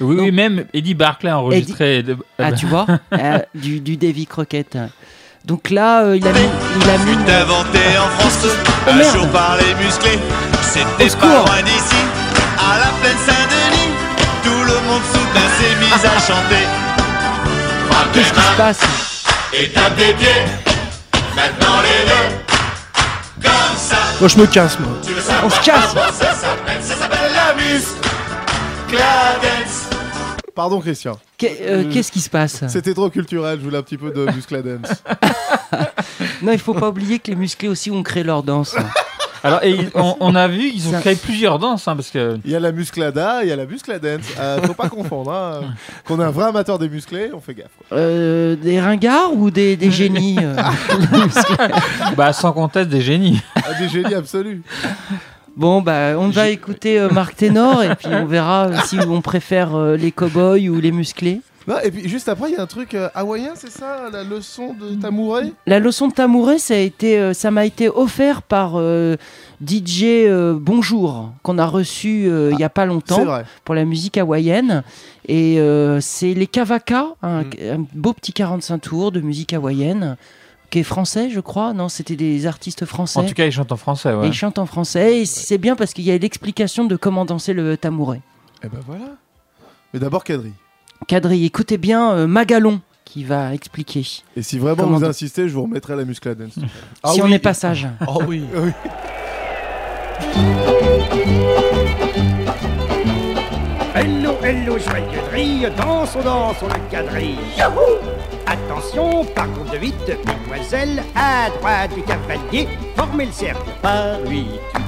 Oui, 0.02 0.18
oui, 0.20 0.32
même 0.32 0.66
Eddie 0.74 0.94
Barclay 0.94 1.30
a 1.30 1.40
enregistré. 1.40 2.04
de- 2.04 2.18
Ah, 2.38 2.52
tu 2.52 2.66
vois 2.66 2.86
euh, 3.14 3.40
du, 3.56 3.80
du 3.80 3.96
Davy 3.96 4.26
Crockett. 4.26 4.78
Donc 5.46 5.70
là, 5.70 6.04
euh, 6.04 6.18
il 6.18 6.28
a 6.28 6.34
mis. 6.34 6.40
Il 6.84 6.90
a 6.90 6.98
mis 6.98 7.14
Fut 7.26 7.32
inventé 7.32 7.80
en 7.98 8.08
France 8.20 8.46
Oh, 8.46 8.90
un 8.90 8.96
merde. 8.98 9.18
jour 9.18 9.28
par 9.30 9.56
les 9.58 9.74
musclés. 9.86 10.20
C'était 10.62 11.18
pas 11.18 11.46
loin 11.46 11.62
d'ici, 11.64 11.96
soudain 15.34 15.50
s'est 15.58 15.76
mis 15.80 15.94
à 16.08 16.20
chanter. 16.20 16.66
Qu'est-ce 18.14 18.34
qui 18.34 18.40
se 18.42 18.58
passe 18.58 18.80
Et 19.54 19.70
tape 19.70 19.96
des 19.96 20.14
pieds, 20.14 20.28
maintenant 21.36 21.82
les 21.82 22.06
deux. 22.10 22.36
Comme 23.42 23.78
ça, 23.78 23.96
Moi 24.20 24.30
je 24.30 24.38
me 24.38 24.46
casse 24.48 24.80
moi. 24.80 24.90
tu 25.06 25.14
veux 25.14 25.22
savoir 25.22 25.46
On 25.46 25.50
se 25.50 25.62
casse. 25.62 25.94
ça 26.14 26.34
s'appelle 26.34 26.82
Ça 26.84 26.96
s'appelle 26.96 27.32
la 27.34 27.54
muscle. 27.54 27.96
Dance. 28.92 29.88
Pardon, 30.54 30.82
Christian. 30.82 31.18
Qu'est- 31.38 31.60
euh, 31.62 31.86
Qu'est-ce 31.92 32.12
qui 32.12 32.20
se 32.20 32.30
passe 32.30 32.64
C'était 32.68 32.94
trop 32.94 33.10
culturel, 33.10 33.58
je 33.60 33.64
voulais 33.64 33.78
un 33.78 33.82
petit 33.84 33.98
peu 33.98 34.12
de 34.12 34.26
muscladance. 34.32 34.88
Non, 36.42 36.52
il 36.54 36.60
faut 36.60 36.74
pas 36.74 36.90
oublier 36.90 37.20
que 37.20 37.30
les 37.30 37.36
musclés 37.36 37.68
aussi 37.70 37.92
ont 37.92 38.02
créé 38.04 38.24
leur 38.24 38.42
danse. 38.44 38.76
Alors, 39.44 39.64
et 39.64 39.72
ils- 39.72 39.90
on, 39.96 40.16
on 40.20 40.36
a 40.36 40.48
vu, 40.48 40.70
ils 40.74 40.88
ont 40.88 41.00
créé 41.00 41.16
plusieurs 41.16 41.58
danses, 41.60 41.88
hein, 41.88 41.96
parce 41.96 42.10
que. 42.12 42.38
Il 42.46 42.52
y 42.52 42.56
a 42.56 42.60
la 42.60 42.72
musclada, 42.72 43.40
il 43.44 43.50
y 43.50 43.52
a 43.52 43.56
la 43.56 43.66
muscladance. 43.66 44.22
Euh, 44.40 44.62
faut 44.62 44.74
pas 44.74 44.90
confondre. 44.90 45.32
Hein. 45.34 45.62
Qu'on 46.06 46.20
est 46.20 46.24
un 46.24 46.30
vrai 46.32 46.46
amateur 46.46 46.78
des 46.78 46.90
musclés, 46.90 47.32
on 47.34 47.40
fait 47.42 47.56
gaffe. 47.56 47.70
quoi. 47.90 47.98
Euh, 47.98 48.56
des 48.56 48.80
ringards 48.80 49.34
ou 49.34 49.50
des, 49.50 49.76
des 49.78 49.90
génies 49.92 50.38
euh, 50.42 50.56
bah, 52.18 52.34
sans 52.34 52.52
conteste, 52.54 52.90
des 52.90 53.02
génies. 53.02 53.42
Ah, 53.56 53.74
des 53.80 53.90
génies 53.90 54.14
absolus. 54.16 54.62
Bon, 55.56 55.82
bah, 55.82 56.14
on 56.18 56.30
va 56.30 56.48
écouter 56.50 57.00
euh, 57.00 57.10
Marc 57.10 57.36
Ténor 57.36 57.84
et 57.84 57.96
puis 57.96 58.08
on 58.10 58.26
verra 58.26 58.68
euh, 58.68 58.78
si 58.86 58.98
on 59.00 59.22
préfère 59.22 59.76
euh, 59.76 59.98
les 59.98 60.12
cow-boys 60.12 60.70
ou 60.70 60.80
les 60.80 60.92
musclés. 60.92 61.42
Non, 61.68 61.76
et 61.84 61.92
puis 61.92 62.10
juste 62.10 62.28
après, 62.28 62.50
il 62.50 62.54
y 62.54 62.58
a 62.58 62.62
un 62.64 62.68
truc 62.68 62.96
euh, 62.96 63.10
hawaïen, 63.14 63.52
c'est 63.56 63.70
ça 63.70 64.10
La 64.12 64.24
leçon 64.24 64.74
de 64.74 64.96
Tamouré 65.00 65.54
La 65.68 65.80
leçon 65.80 66.08
de 66.08 66.14
Tamouré, 66.14 66.58
ça 66.58 66.74
a 66.74 66.78
été, 66.78 67.20
euh, 67.20 67.34
ça 67.34 67.52
m'a 67.52 67.66
été 67.66 67.88
offert 67.88 68.42
par 68.42 68.74
euh, 68.76 69.16
DJ 69.66 70.04
euh, 70.26 70.58
Bonjour 70.60 71.32
qu'on 71.44 71.60
a 71.60 71.66
reçu 71.68 72.26
euh, 72.28 72.50
il 72.52 72.60
y 72.60 72.64
a 72.64 72.70
pas 72.70 72.86
longtemps 72.88 73.24
pour 73.64 73.76
la 73.76 73.86
musique 73.86 74.18
hawaïenne. 74.18 74.84
Et 75.28 75.60
euh, 75.60 76.00
c'est 76.02 76.34
les 76.34 76.48
Kavaka, 76.48 77.10
un, 77.22 77.44
Mm. 77.44 77.50
un 77.74 77.86
beau 77.94 78.14
petit 78.14 78.34
45 78.34 78.80
tours 78.80 79.12
de 79.12 79.22
musique 79.22 79.54
hawaïenne 79.54 80.18
qui 80.72 80.80
est 80.80 80.84
français, 80.84 81.30
je 81.30 81.42
crois. 81.42 81.74
Non, 81.74 81.90
c'était 81.90 82.16
des 82.16 82.48
artistes 82.48 82.86
français. 82.86 83.20
En 83.20 83.24
tout 83.26 83.34
cas, 83.36 83.46
ils 83.46 83.52
chantent 83.52 83.72
en 83.74 83.78
français, 83.78 84.10
Et 84.12 84.16
ouais. 84.16 84.28
ils 84.30 84.34
chantent 84.34 84.58
en 84.58 84.66
français 84.66 85.20
et 85.20 85.26
c'est 85.26 85.58
bien 85.60 85.76
parce 85.76 85.94
qu'il 85.94 86.06
y 86.06 86.12
a 86.12 86.18
l'explication 86.18 86.86
de 86.86 86.96
comment 86.96 87.26
danser 87.26 87.54
le 87.54 87.78
tamouré. 87.78 88.22
Eh 88.64 88.68
ben 88.70 88.80
voilà. 88.88 89.06
Mais 89.94 90.00
d'abord, 90.00 90.24
Kadri. 90.24 90.54
Cadré, 91.08 91.44
écoutez 91.44 91.78
bien 91.78 92.12
euh, 92.14 92.28
Magalon 92.28 92.82
qui 93.06 93.24
va 93.26 93.54
expliquer. 93.54 94.06
Et 94.38 94.42
si 94.42 94.58
vraiment 94.58 94.86
vous 94.86 95.04
insistez, 95.04 95.50
je 95.50 95.54
vous 95.54 95.64
remettrai 95.64 95.96
la 95.98 96.06
musclade. 96.06 96.48
si 96.54 96.62
ah 97.04 97.12
on 97.18 97.26
oui. 97.26 97.34
est 97.34 97.40
pas 97.40 97.54
sage. 97.54 97.88
Oh 98.08 98.20
ah 98.22 98.26
oui. 98.28 98.44
Ah 98.56 98.60
oui. 98.62 98.72
Hello, 103.94 104.36
hello, 104.42 104.78
joyeux 104.80 105.22
grille, 105.30 105.68
danse, 105.78 106.16
on 106.16 106.24
danse, 106.24 106.56
on 106.62 106.68
le 106.68 106.90
quadrille. 106.90 107.38
Yahoo 107.58 108.00
Attention, 108.48 109.26
par 109.36 109.48
de 109.48 109.78
vite, 109.78 109.96
mesdemoiselles, 110.26 111.04
à 111.16 111.50
droite 111.60 111.94
du 111.94 112.02
cavalier, 112.04 112.68
formez 112.96 113.26
le 113.26 113.32
cercle. 113.32 113.70
Par 113.82 114.20
8, 114.28 114.46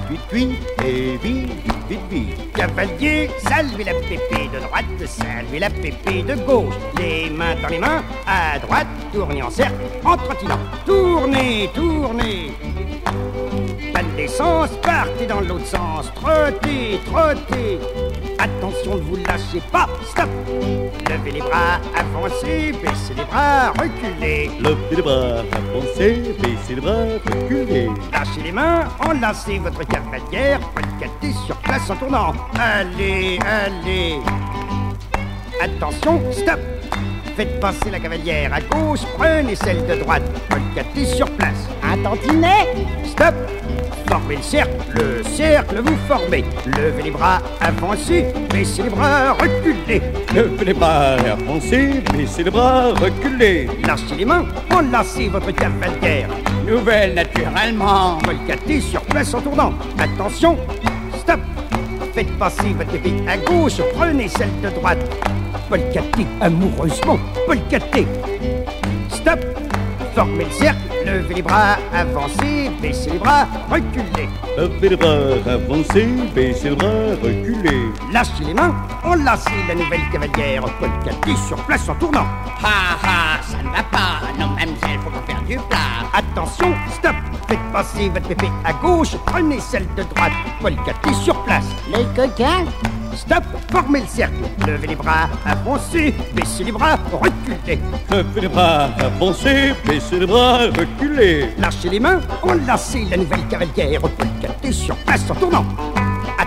vite, 0.09 0.21
vite, 0.31 0.67
et 0.83 1.17
vite, 1.17 1.51
vite, 1.89 1.99
vite. 2.09 2.53
Cavalier, 2.53 3.29
salvez 3.47 3.83
la 3.83 3.93
pépée 3.93 4.49
de 4.53 4.59
droite, 4.59 4.85
salvez 5.05 5.59
la 5.59 5.69
pépée 5.69 6.23
de 6.23 6.35
gauche. 6.35 6.73
Les 6.97 7.29
mains 7.29 7.55
dans 7.61 7.69
les 7.69 7.79
mains, 7.79 8.03
à 8.27 8.59
droite, 8.59 8.87
tournez 9.13 9.41
en 9.41 9.49
cercle, 9.49 9.75
en 10.03 10.17
trottinant. 10.17 10.59
Tournez, 10.85 11.69
tournez. 11.73 12.51
Pas 14.13 14.21
de 14.21 14.27
d'essence, 14.27 14.69
partez 14.81 15.25
dans 15.25 15.41
l'autre 15.41 15.65
sens. 15.65 16.11
Trottez, 16.15 16.99
trottez. 17.05 17.79
Attention, 18.37 18.95
ne 18.95 19.01
vous 19.01 19.15
lâchez 19.15 19.61
pas. 19.71 19.87
Stop. 20.07 20.29
Levez 21.09 21.31
les 21.31 21.39
bras, 21.39 21.79
avancez, 21.97 22.73
baissez 22.73 23.13
les 23.17 23.23
bras, 23.25 23.71
reculez. 23.71 24.51
Levez 24.59 24.95
les 24.95 25.01
bras, 25.01 25.43
avancez, 25.51 26.35
baissez 26.39 26.75
les 26.75 26.81
bras, 26.81 27.05
reculez. 27.25 27.89
Lâchez 28.11 28.41
les 28.43 28.51
mains, 28.51 28.87
enlacez 29.07 29.57
votre 29.59 29.85
cavalière, 29.87 30.59
recatez 30.75 31.33
sur 31.45 31.55
place 31.57 31.89
en 31.89 31.95
tournant. 31.95 32.33
Allez, 32.59 33.39
allez. 33.39 34.19
Attention, 35.61 36.21
stop. 36.31 36.59
Faites 37.35 37.59
passer 37.59 37.89
la 37.89 37.99
cavalière 37.99 38.51
à 38.53 38.61
gauche, 38.61 38.99
prenez 39.17 39.55
celle 39.55 39.85
de 39.87 39.95
droite, 39.95 40.21
recatez 40.51 41.05
sur 41.05 41.29
place. 41.31 41.67
Un 41.81 41.97
tantinet. 42.03 42.67
Stop. 43.05 43.33
Formez 44.07 44.35
le 44.35 44.41
cercle, 44.43 44.71
le 44.93 45.23
cercle 45.23 45.81
vous 45.83 45.97
formez. 46.07 46.43
Levez 46.67 47.03
les 47.03 47.11
bras, 47.11 47.41
avancez, 47.59 48.27
baissez 48.51 48.83
les 48.83 48.89
bras, 48.89 49.33
reculez. 49.33 50.01
Levez 50.35 50.65
les 50.65 50.73
bras, 50.73 51.15
avancez, 51.15 52.03
baissez 52.13 52.43
les 52.43 52.51
bras, 52.51 52.89
reculez. 52.93 53.67
Lâchez 53.83 54.15
les 54.15 54.25
mains, 54.25 54.45
enlacez 54.71 55.29
votre 55.29 55.51
cavalière. 55.51 56.29
Nouvelle 56.67 57.15
naturellement. 57.15 58.19
Volcatez 58.23 58.81
sur 58.81 59.01
place 59.01 59.33
en 59.33 59.41
tournant. 59.41 59.73
Attention, 59.97 60.57
stop. 61.17 61.39
Faites 62.13 62.37
passer 62.37 62.73
votre 62.73 62.93
épée 62.93 63.15
à 63.27 63.37
gauche, 63.37 63.81
prenez 63.95 64.27
celle 64.27 64.61
de 64.61 64.69
droite. 64.69 64.99
Volcatez 65.69 66.27
amoureusement. 66.41 67.17
Volcatez. 67.47 68.05
Stop. 69.09 69.39
Formez 70.13 70.45
le 70.45 70.51
cercle, 70.51 70.79
levez 71.07 71.33
les 71.33 71.41
bras, 71.41 71.77
avancez, 71.91 72.69
baissez 72.79 73.09
les 73.09 73.17
bras, 73.17 73.47
reculez. 73.67 74.29
Levez 74.55 74.89
les 74.89 74.95
bras, 74.95 75.17
avancez, 75.47 76.07
baissez 76.35 76.69
les 76.69 76.75
bras, 76.75 77.15
reculez. 77.23 77.89
Lâchez 78.11 78.43
les 78.45 78.53
mains, 78.53 78.75
enlacez 79.03 79.49
la 79.67 79.73
nouvelle 79.73 80.07
cavalière, 80.11 80.65
volcatez 80.79 81.35
sur 81.47 81.57
place 81.65 81.89
en 81.89 81.95
tournant. 81.95 82.27
Ha 82.63 82.93
ha, 83.03 83.41
ça 83.41 83.57
ne 83.57 83.69
va 83.69 83.81
pas, 83.91 84.21
non 84.37 84.49
mademoiselle, 84.49 84.99
faut 85.03 85.09
pas 85.09 85.23
faire 85.25 85.41
du 85.47 85.55
plat. 85.55 86.21
Attention, 86.33 86.73
stop, 86.91 87.15
faites 87.47 87.59
passer 87.71 88.09
votre 88.09 88.31
épée 88.31 88.49
à 88.65 88.73
gauche, 88.73 89.15
prenez 89.23 89.59
celle 89.59 89.85
de 89.95 90.01
droite, 90.01 90.31
volcatez 90.61 91.13
sur 91.13 91.39
place. 91.43 91.65
Les 91.87 92.05
coquins. 92.15 92.65
Stop, 93.15 93.43
formez 93.71 94.01
le 94.01 94.07
cercle, 94.07 94.33
levez 94.65 94.87
les 94.87 94.95
bras, 94.95 95.29
avancez, 95.45 96.15
baissez 96.33 96.63
les 96.63 96.71
bras, 96.71 96.97
reculez. 97.11 97.79
Levez 98.09 98.41
les 98.41 98.47
bras, 98.47 98.89
avancez, 98.99 99.73
baissez 99.85 100.19
les 100.21 100.25
bras, 100.25 100.57
reculez. 100.75 101.49
Lâchez 101.59 101.89
les 101.89 101.99
mains, 101.99 102.19
enlacez 102.41 103.05
la 103.11 103.17
nouvelle 103.17 103.47
cavalière, 103.47 104.01
volcatez 104.01 104.71
sur 104.71 104.95
place 104.95 105.29
en 105.29 105.35
tournant. 105.35 105.65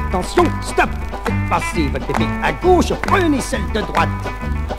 Attention, 0.09 0.45
stop, 0.63 0.89
faites 1.25 1.49
passer 1.51 1.89
votre 1.89 2.09
épée 2.11 2.29
à 2.43 2.53
gauche, 2.53 2.93
prenez 3.03 3.41
celle 3.41 3.67
de 3.75 3.81
droite. 3.81 4.09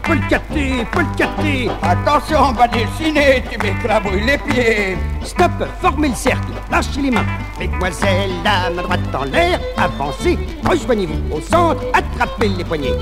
Volcatez, 0.07 0.85
volcatez 0.93 1.69
Attention, 1.81 2.37
on 2.49 2.51
va 2.53 2.67
dessiner, 2.69 3.43
tu 3.51 3.57
m'écrabouilles 3.57 4.23
les 4.25 4.37
pieds. 4.37 4.97
Stop, 5.23 5.51
formez 5.81 6.09
le 6.09 6.15
cercle, 6.15 6.53
lâchez 6.71 7.01
les 7.01 7.11
mains. 7.11 7.25
Mesdemoiselles, 7.59 8.31
la 8.43 8.69
main 8.69 8.83
droite 8.83 9.15
en 9.19 9.25
l'air, 9.25 9.59
avancez, 9.75 10.39
rejoignez-vous 10.63 11.35
au 11.35 11.41
centre, 11.41 11.83
attrapez 11.93 12.47
les 12.47 12.63
poignets. 12.63 12.97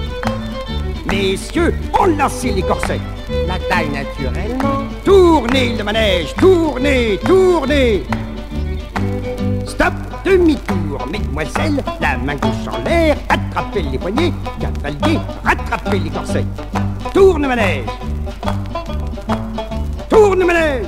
Messieurs, 1.05 1.75
enlacez 1.93 2.51
les 2.51 2.63
corsets. 2.63 3.01
La 3.47 3.59
taille 3.59 3.89
naturellement. 3.89 4.83
Tournez 5.03 5.75
le 5.77 5.83
manège, 5.83 6.33
tournez, 6.35 7.19
tournez 7.23 8.03
demi-tour, 10.25 11.07
mesdemoiselles, 11.11 11.83
la 12.01 12.17
main 12.17 12.35
gauche 12.35 12.67
en 12.67 12.83
l'air, 12.83 13.15
attrapez 13.29 13.83
les 13.83 13.97
poignets, 13.97 14.33
cavalier, 14.59 15.19
rattrapez 15.43 15.99
les 15.99 16.09
corsets. 16.09 16.45
Tourne 17.13 17.47
manège. 17.47 17.85
Tourne 20.09 20.43
manège. 20.43 20.87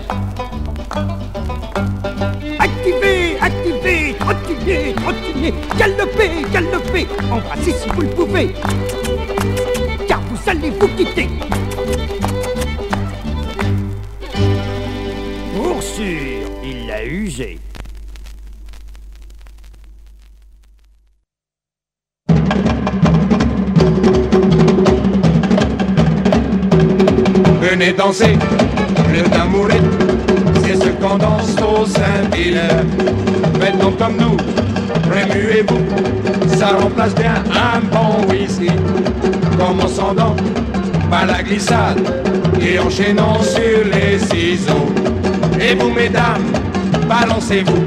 Activez, 2.60 3.38
activez, 3.40 4.16
trottinez, 4.20 4.96
trottinez, 4.96 5.54
galopez, 5.78 6.32
galopez, 6.52 7.08
embrassez 7.32 7.74
si 7.74 7.90
vous 7.90 8.02
le 8.02 8.08
pouvez, 8.08 8.54
car 10.08 10.20
vous 10.22 10.50
allez 10.50 10.72
vous 10.72 10.88
quitter. 10.88 11.30
Pour 15.56 15.84
sûr, 15.84 16.42
il 16.64 16.88
l'a 16.88 17.06
usé. 17.06 17.60
Danser 27.98 28.38
le 29.12 29.24
tambouré, 29.30 29.82
c'est 30.64 30.76
ce 30.76 30.90
qu'on 30.90 31.18
danse 31.18 31.56
au 31.62 31.86
Saint-Ville. 31.86 32.62
Faites 33.60 33.78
donc 33.80 33.98
comme 33.98 34.18
nous, 34.18 34.38
remuez-vous, 35.10 36.58
ça 36.58 36.68
remplace 36.80 37.16
bien 37.16 37.34
un 37.52 37.80
bon 37.80 38.32
whisky. 38.32 38.70
Commençons 39.58 40.14
donc 40.14 40.38
par 41.10 41.26
la 41.26 41.42
glissade 41.42 42.00
et 42.62 42.78
enchaînons 42.78 43.42
sur 43.42 43.86
les 43.92 44.20
ciseaux. 44.20 44.94
Et 45.60 45.74
vous, 45.74 45.90
mesdames, 45.90 46.46
balancez-vous, 47.10 47.84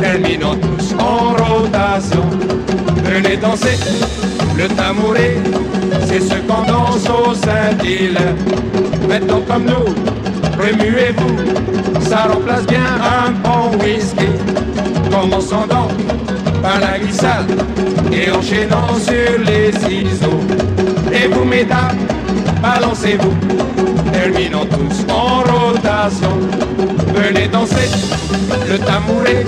terminons 0.00 0.56
tous 0.56 0.94
en 1.00 1.34
rotation. 1.42 2.24
Venez 3.04 3.36
danser 3.36 3.76
le 4.56 4.68
tambouré, 4.68 5.36
c'est 6.06 6.20
ce 6.20 6.34
qu'on 6.46 6.62
danse 6.62 7.08
au 7.08 7.34
Saint-Île. 7.34 8.18
Faites 9.12 9.26
donc 9.26 9.46
comme 9.46 9.64
nous, 9.64 9.92
remuez-vous, 10.58 12.00
ça 12.00 12.28
remplace 12.32 12.64
bien 12.64 12.80
un 12.80 13.30
bon 13.32 13.76
whisky. 13.76 14.24
Commençons 15.10 15.66
donc 15.68 15.92
par 16.62 16.80
la 16.80 16.98
glissade 16.98 17.52
et 18.10 18.30
enchaînons 18.30 18.96
sur 18.98 19.38
les 19.44 19.70
ciseaux. 19.72 20.40
Et 21.12 21.28
vous, 21.28 21.44
mesdames, 21.44 21.98
balancez-vous, 22.62 23.34
terminons 24.14 24.64
tous 24.64 25.04
en 25.12 25.42
rotation. 25.42 26.38
Venez 27.14 27.48
danser 27.48 27.90
le 28.66 28.78
tambouré, 28.78 29.44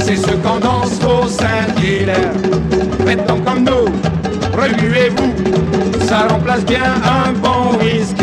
c'est 0.00 0.16
ce 0.16 0.32
qu'on 0.42 0.58
danse 0.58 0.98
au 1.04 1.28
Saint-Hilaire. 1.28 2.32
Faites 3.06 3.24
donc 3.28 3.44
comme 3.44 3.62
nous, 3.62 3.84
remuez-vous, 4.60 5.34
ça 6.04 6.26
remplace 6.28 6.64
bien 6.64 6.82
un 7.04 7.32
bon 7.34 7.78
whisky. 7.78 8.17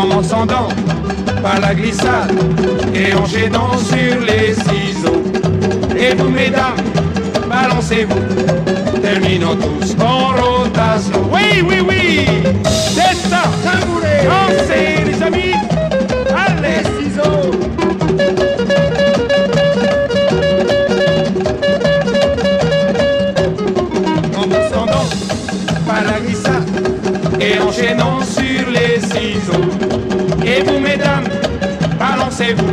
Commençons 0.00 0.46
donc 0.46 0.72
par 1.42 1.58
la 1.60 1.74
glissade 1.74 2.30
et 2.94 3.12
enchaînons 3.14 3.76
sur 3.78 4.20
les 4.20 4.54
ciseaux. 4.54 5.24
Et 5.98 6.14
vous, 6.14 6.28
mesdames, 6.28 6.76
balancez-vous, 7.48 9.00
terminons 9.02 9.56
tous 9.56 9.96
en 10.00 10.28
rotation. 10.40 11.28
Oui, 11.32 11.64
oui, 11.68 11.80
oui, 11.88 12.26
c'est 12.64 13.16
ça, 13.28 13.42
dansez 13.64 15.02
les 15.04 15.20
amis, 15.20 15.54
allez 16.32 16.84
ciseaux. 17.02 17.50
Donc 24.36 25.08
par 25.88 26.04
la 26.04 26.20
glissade 26.20 26.68
et 27.40 27.58
enchaînons 27.58 28.22
sur 28.22 28.70
les 28.70 29.00
ciseaux. 29.00 29.87
Et 30.58 30.62
vous, 30.62 30.80
mesdames, 30.80 31.22
balancez-vous, 32.00 32.72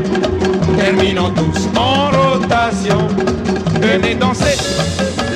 terminons 0.76 1.30
tous 1.30 1.70
en 1.78 2.10
rotation. 2.10 3.08
Venez 3.80 4.16
danser 4.16 4.58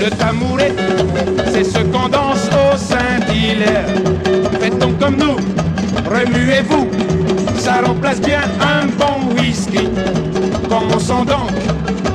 le 0.01 0.09
tamouret, 0.09 0.73
c'est 1.51 1.63
ce 1.63 1.77
qu'on 1.77 2.09
danse 2.09 2.49
au 2.49 2.75
Saint-Hilaire. 2.75 3.85
Faites 4.59 4.79
donc 4.79 4.97
comme 4.97 5.17
nous, 5.17 5.35
remuez-vous, 6.09 6.87
ça 7.55 7.81
remplace 7.85 8.19
bien 8.19 8.41
un 8.59 8.87
bon 8.97 9.39
whisky. 9.39 9.87
Commençons 10.67 11.25
donc 11.25 11.51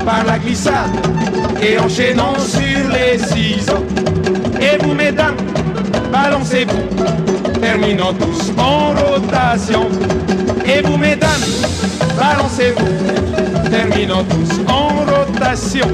par 0.04 0.24
la 0.26 0.38
glissade 0.40 0.90
et 1.62 1.78
enchaînons 1.78 2.38
sur 2.40 2.88
les 2.92 3.18
ciseaux. 3.18 3.84
Et 4.60 4.82
vous, 4.82 4.94
mesdames, 4.94 5.36
balancez-vous, 6.14 7.60
terminons 7.60 8.12
tous 8.14 8.52
en 8.58 8.94
rotation. 8.94 9.88
Et 10.64 10.80
vous, 10.82 10.96
mesdames, 10.96 11.44
balancez-vous, 12.16 13.68
terminons 13.70 14.24
tous 14.24 14.72
en 14.72 14.88
rotation. 15.12 15.86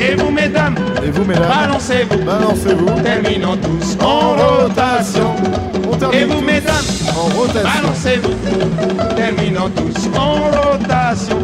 Et 0.00 0.14
vous, 0.14 0.30
mesdames, 0.30 0.74
Et 1.04 1.10
vous, 1.10 1.24
mesdames 1.24 1.48
balancez-vous, 1.48 2.24
Balancez-vous. 2.24 3.02
terminons 3.02 3.56
tous 3.56 3.96
en 4.04 4.36
rotation. 4.36 5.34
Et 6.12 6.24
vous, 6.24 6.40
mesdames, 6.40 6.88
en 7.16 7.24
rotation. 7.38 7.70
balancez-vous, 7.74 8.34
terminons 9.16 9.70
tous 9.70 10.08
en 10.18 10.34
rotation. 10.60 11.38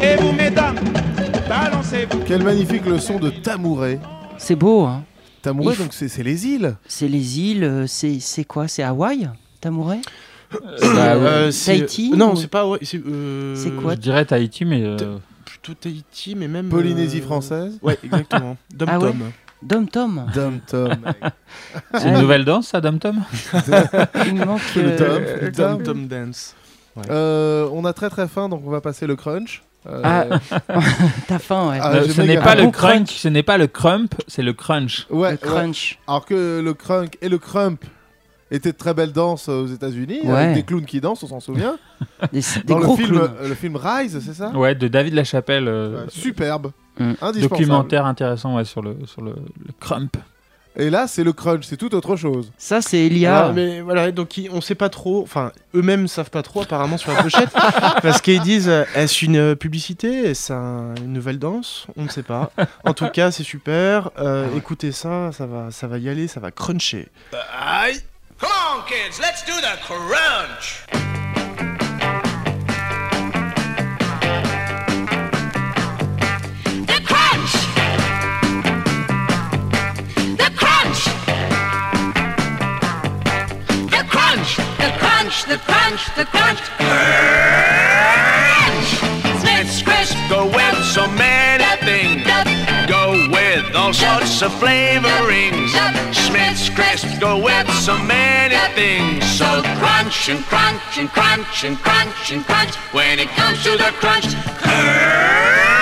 Et 0.00 0.16
vous, 0.20 0.32
mesdames, 0.32 0.76
balancez-vous. 1.48 2.18
Quelle 2.26 2.42
magnifique 2.42 2.86
leçon 2.86 3.18
de 3.18 3.30
Tamouret. 3.30 3.98
C'est 4.38 4.56
beau, 4.56 4.84
hein 4.84 5.02
Tamouret, 5.42 5.76
donc 5.76 5.92
c'est 5.92 6.08
c'est 6.08 6.22
les 6.22 6.46
îles. 6.46 6.76
C'est 6.86 7.08
les 7.08 7.40
îles, 7.40 7.64
euh, 7.64 7.86
c'est 7.86 8.20
c'est 8.20 8.44
quoi? 8.44 8.68
C'est 8.68 8.82
Hawaï 8.82 9.28
Tamouret? 9.60 10.00
Euh, 10.74 11.50
c'est- 11.50 11.72
Tahiti 11.78 12.10
Non, 12.10 12.32
ou- 12.32 12.36
c'est 12.36 12.46
pas. 12.48 12.66
ouais, 12.66 12.78
c'est 12.82 13.00
euh, 13.06 13.56
quoi? 13.80 13.94
Je 13.94 14.00
dirais 14.00 14.24
Tahiti, 14.24 14.64
mais. 14.64 14.82
euh, 14.84 15.18
Plutôt 15.44 15.74
Tahiti, 15.74 16.34
mais 16.34 16.48
même. 16.48 16.68
Polynésie 16.68 17.20
euh, 17.20 17.22
française 17.24 17.78
Ouais, 17.82 17.98
exactement. 18.04 18.56
Dom 18.74 18.88
Ah 18.90 18.98
ouais? 18.98 19.08
Tom. 19.10 19.20
Dom 19.62 19.88
Tom. 19.88 20.26
Dom 20.34 20.60
Tom. 20.66 20.90
C'est 21.94 22.08
une 22.08 22.18
nouvelle 22.20 22.44
danse, 22.44 22.68
ça, 22.68 22.80
Dom 22.80 22.98
Tom? 22.98 23.22
Il 24.26 24.34
me 24.34 24.44
manque. 24.44 24.60
Le 24.76 24.82
euh, 24.82 24.98
Tom, 24.98 25.22
Euh, 25.24 25.50
Dom 25.50 25.52
Tom. 25.52 25.82
Tom 25.84 26.06
Dance. 26.08 26.54
Ouais. 26.96 27.04
Euh, 27.10 27.68
on 27.72 27.84
a 27.84 27.92
très 27.92 28.10
très 28.10 28.28
faim, 28.28 28.48
donc 28.48 28.62
on 28.66 28.70
va 28.70 28.80
passer 28.80 29.06
le 29.06 29.16
crunch. 29.16 29.62
Euh, 29.86 30.00
Ah, 30.04 30.24
T'as 31.28 31.38
faim, 31.38 31.70
ouais. 31.70 31.78
Ah, 31.80 31.92
Euh, 31.94 32.08
ce 32.08 32.20
n'est 32.22 32.38
pas 32.40 32.54
le 32.54 32.70
crunch, 32.70 33.10
ce 33.10 33.28
n'est 33.28 33.42
pas 33.42 33.58
le 33.58 33.66
crump, 33.66 34.14
c'est 34.28 34.42
le 34.42 34.52
crunch. 34.52 35.06
ouais, 35.10 35.16
le 35.18 35.34
ouais. 35.34 35.36
crunch. 35.38 35.98
Alors 36.06 36.24
que 36.24 36.60
le 36.64 36.74
crunk 36.74 37.18
et 37.20 37.28
le 37.28 37.38
crump 37.38 37.84
étaient 38.50 38.72
de 38.72 38.76
très 38.76 38.92
belles 38.94 39.12
danses 39.12 39.48
aux 39.48 39.66
États-Unis, 39.66 40.20
Ouais. 40.24 40.30
avec 40.36 40.54
des 40.54 40.62
clowns 40.62 40.84
qui 40.84 41.00
dansent, 41.00 41.22
on 41.22 41.28
s'en 41.28 41.40
souvient. 41.40 41.78
Des, 42.32 42.40
des 42.40 42.44
Dans 42.64 42.78
gros 42.80 42.96
le 42.96 43.02
film, 43.02 43.16
clowns. 43.18 43.30
euh, 43.40 43.48
le 43.48 43.54
film 43.54 43.76
Rise, 43.76 44.20
c'est 44.24 44.34
ça? 44.34 44.50
Ouais, 44.50 44.74
de 44.74 44.88
David 44.88 45.14
Lachapelle. 45.14 45.66
euh, 45.68 46.02
Ouais, 46.04 46.10
Superbe, 46.10 46.70
Mm. 46.98 47.12
indispensable. 47.22 47.48
documentaire 47.48 48.04
intéressant 48.06 48.54
ouais, 48.56 48.64
sur, 48.66 48.82
le, 48.82 48.96
sur 49.06 49.22
le, 49.22 49.30
le 49.30 49.72
crump. 49.80 50.14
Et 50.76 50.88
là, 50.90 51.06
c'est 51.06 51.22
le 51.24 51.32
crunch, 51.32 51.64
c'est 51.66 51.76
tout 51.76 51.94
autre 51.94 52.16
chose. 52.16 52.50
Ça, 52.56 52.80
c'est 52.80 52.98
Elia. 52.98 53.30
Voilà, 53.38 53.52
mais 53.52 53.80
voilà, 53.82 54.10
donc 54.10 54.40
on 54.50 54.60
sait 54.60 54.74
pas 54.74 54.88
trop, 54.88 55.22
enfin 55.22 55.52
eux-mêmes 55.74 56.08
savent 56.08 56.30
pas 56.30 56.42
trop 56.42 56.62
apparemment 56.62 56.96
sur 56.96 57.12
la 57.12 57.22
pochette, 57.22 57.50
parce 58.02 58.20
qu'ils 58.22 58.40
disent 58.40 58.68
euh, 58.68 58.84
est-ce 58.94 59.24
une 59.24 59.36
euh, 59.36 59.54
publicité, 59.54 60.30
est-ce 60.30 60.52
un- 60.52 60.94
une 60.96 61.12
nouvelle 61.12 61.38
danse, 61.38 61.86
on 61.96 62.04
ne 62.04 62.08
sait 62.08 62.22
pas. 62.22 62.50
En 62.84 62.94
tout 62.94 63.08
cas, 63.08 63.30
c'est 63.30 63.42
super. 63.44 64.10
euh, 64.18 64.46
Écoutez 64.56 64.92
ça, 64.92 65.30
ça 65.32 65.46
va, 65.46 65.70
ça 65.70 65.86
va 65.86 65.98
y 65.98 66.08
aller, 66.08 66.26
ça 66.28 66.40
va 66.40 66.50
cruncher. 66.50 67.08
Aye. 67.32 68.00
Come 68.40 68.48
on, 68.76 68.82
kids, 68.88 69.20
let's 69.20 69.44
do 69.46 69.52
the 69.60 69.78
crunch. 69.86 71.01
The 85.52 85.58
crunch. 85.58 86.08
The 86.16 86.24
crunch. 86.24 86.60
Crunch. 86.80 87.20
Smith's 89.42 89.82
crisp. 89.82 90.16
Go 90.30 90.46
with 90.46 90.78
so 90.82 91.06
many 91.08 91.64
things. 91.84 92.24
Go 92.88 93.28
with 93.28 93.76
all 93.76 93.92
sorts 93.92 94.40
of 94.40 94.50
flavorings. 94.52 95.68
Smith's 96.14 96.70
crisp. 96.70 97.20
Go 97.20 97.36
with 97.36 97.70
so 97.74 97.98
many 97.98 98.56
things. 98.74 99.26
So 99.30 99.60
crunch 99.76 100.30
and 100.30 100.42
crunch 100.46 100.96
and 100.96 101.10
crunch 101.10 101.64
and 101.64 101.78
crunch 101.78 102.32
and 102.32 102.46
crunch. 102.46 102.74
When 102.94 103.18
it 103.18 103.28
comes 103.28 103.62
to 103.64 103.72
the 103.76 103.92
crunch, 104.00 104.34
crunch. 104.56 105.81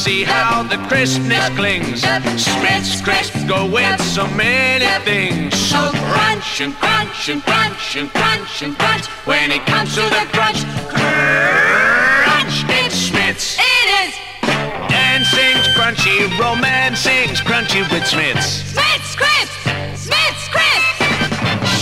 See 0.00 0.24
how 0.24 0.62
the 0.62 0.78
crispness 0.88 1.50
clings. 1.50 2.00
Smith's 2.40 3.02
crisp. 3.02 3.34
Go 3.46 3.70
with 3.70 4.00
so 4.00 4.26
many 4.28 4.88
things. 5.04 5.54
So 5.54 5.90
crunch 6.08 6.62
and 6.62 6.74
crunch 6.74 7.28
and 7.28 7.42
crunch 7.42 7.96
and 7.96 8.08
crunch 8.08 8.62
and 8.62 8.78
crunch. 8.78 9.06
When 9.28 9.50
it 9.50 9.66
comes 9.66 9.94
to 9.96 10.00
the 10.00 10.24
crunch, 10.32 10.64
crunch. 10.88 12.64
It's 12.80 12.96
Smith's. 12.96 13.58
It 13.60 13.88
is. 14.02 14.12
Dancing's 14.88 15.68
crunchy, 15.76 16.18
romancing's 16.40 17.40
crunchy 17.42 17.82
with 17.92 18.06
Smith's. 18.06 18.64
Smith's 18.72 19.14
crisp. 19.20 19.52
Smith's 19.96 20.48
crisp. 20.48 21.00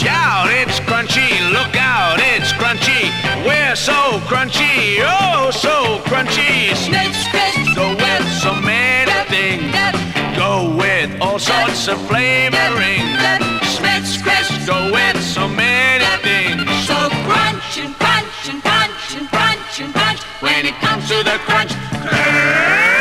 Shout, 0.03 0.49
it's 0.51 0.81
crunchy, 0.81 1.31
look 1.53 1.75
out, 1.77 2.19
it's 2.19 2.53
crunchy. 2.53 3.11
We're 3.47 3.77
so 3.77 4.19
crunchy, 4.31 5.03
oh, 5.03 5.51
so 5.53 5.99
crunchy. 6.09 6.75
Smith's 6.77 6.79
crisp, 6.79 6.87
go 6.87 7.07
with 7.07 7.18
so 8.49 8.61
many 8.63 9.13
things. 9.29 9.73
Go 10.35 10.75
with 10.75 11.11
all 11.21 11.39
sorts 11.39 11.87
of 11.89 11.99
flavorings. 12.09 13.19
Smith's 13.77 14.17
crisp, 14.23 14.67
go 14.67 14.91
with 14.91 15.21
so 15.23 15.47
many 15.49 16.09
things. 16.23 16.63
So 16.89 16.97
crunch 17.27 17.73
and 17.83 17.95
crunch 18.01 18.41
and 18.51 18.63
crunch 18.63 19.17
and 19.19 19.29
crunch 19.29 19.81
and 19.83 19.93
crunch. 19.93 20.21
When 20.41 20.65
it 20.65 20.77
comes 20.85 21.09
to 21.09 21.19
the 21.31 21.37
crunch, 21.47 21.73
crunch, 21.75 22.98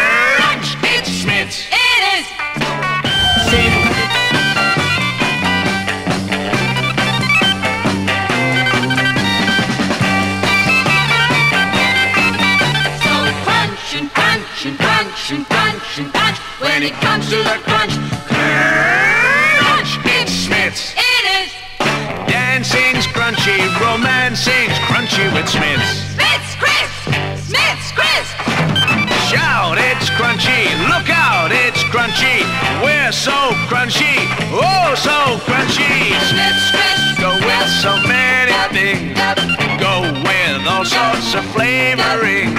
When 16.78 16.86
it 16.86 16.94
comes 17.02 17.28
to 17.32 17.38
the 17.38 17.58
crunch, 17.66 17.98
crunch, 18.30 19.98
it's 20.06 20.32
Smith's. 20.46 20.94
It 20.94 21.26
is. 21.42 21.50
Dancing's 22.30 23.08
crunchy, 23.08 23.58
romancing's 23.82 24.78
crunchy 24.86 25.26
with 25.34 25.50
Smith's. 25.50 26.06
Smith's 26.14 26.54
crisp. 26.62 27.50
Smith's 27.50 27.90
crisp. 27.98 28.38
Shout, 29.26 29.80
it's 29.80 30.12
crunchy, 30.22 30.70
look 30.94 31.10
out, 31.10 31.27
crunchy. 31.98 32.46
We're 32.84 33.12
so 33.12 33.38
crunchy, 33.70 34.16
oh, 34.54 34.94
so 34.96 35.18
crunchy. 35.48 36.14
Go 37.18 37.34
with 37.34 37.70
so 37.82 37.98
many 38.08 38.54
things. 38.76 39.18
Go 39.82 40.02
with 40.22 40.68
all 40.68 40.86
sorts 40.86 41.34
of 41.34 41.44
flavorings. 41.56 42.54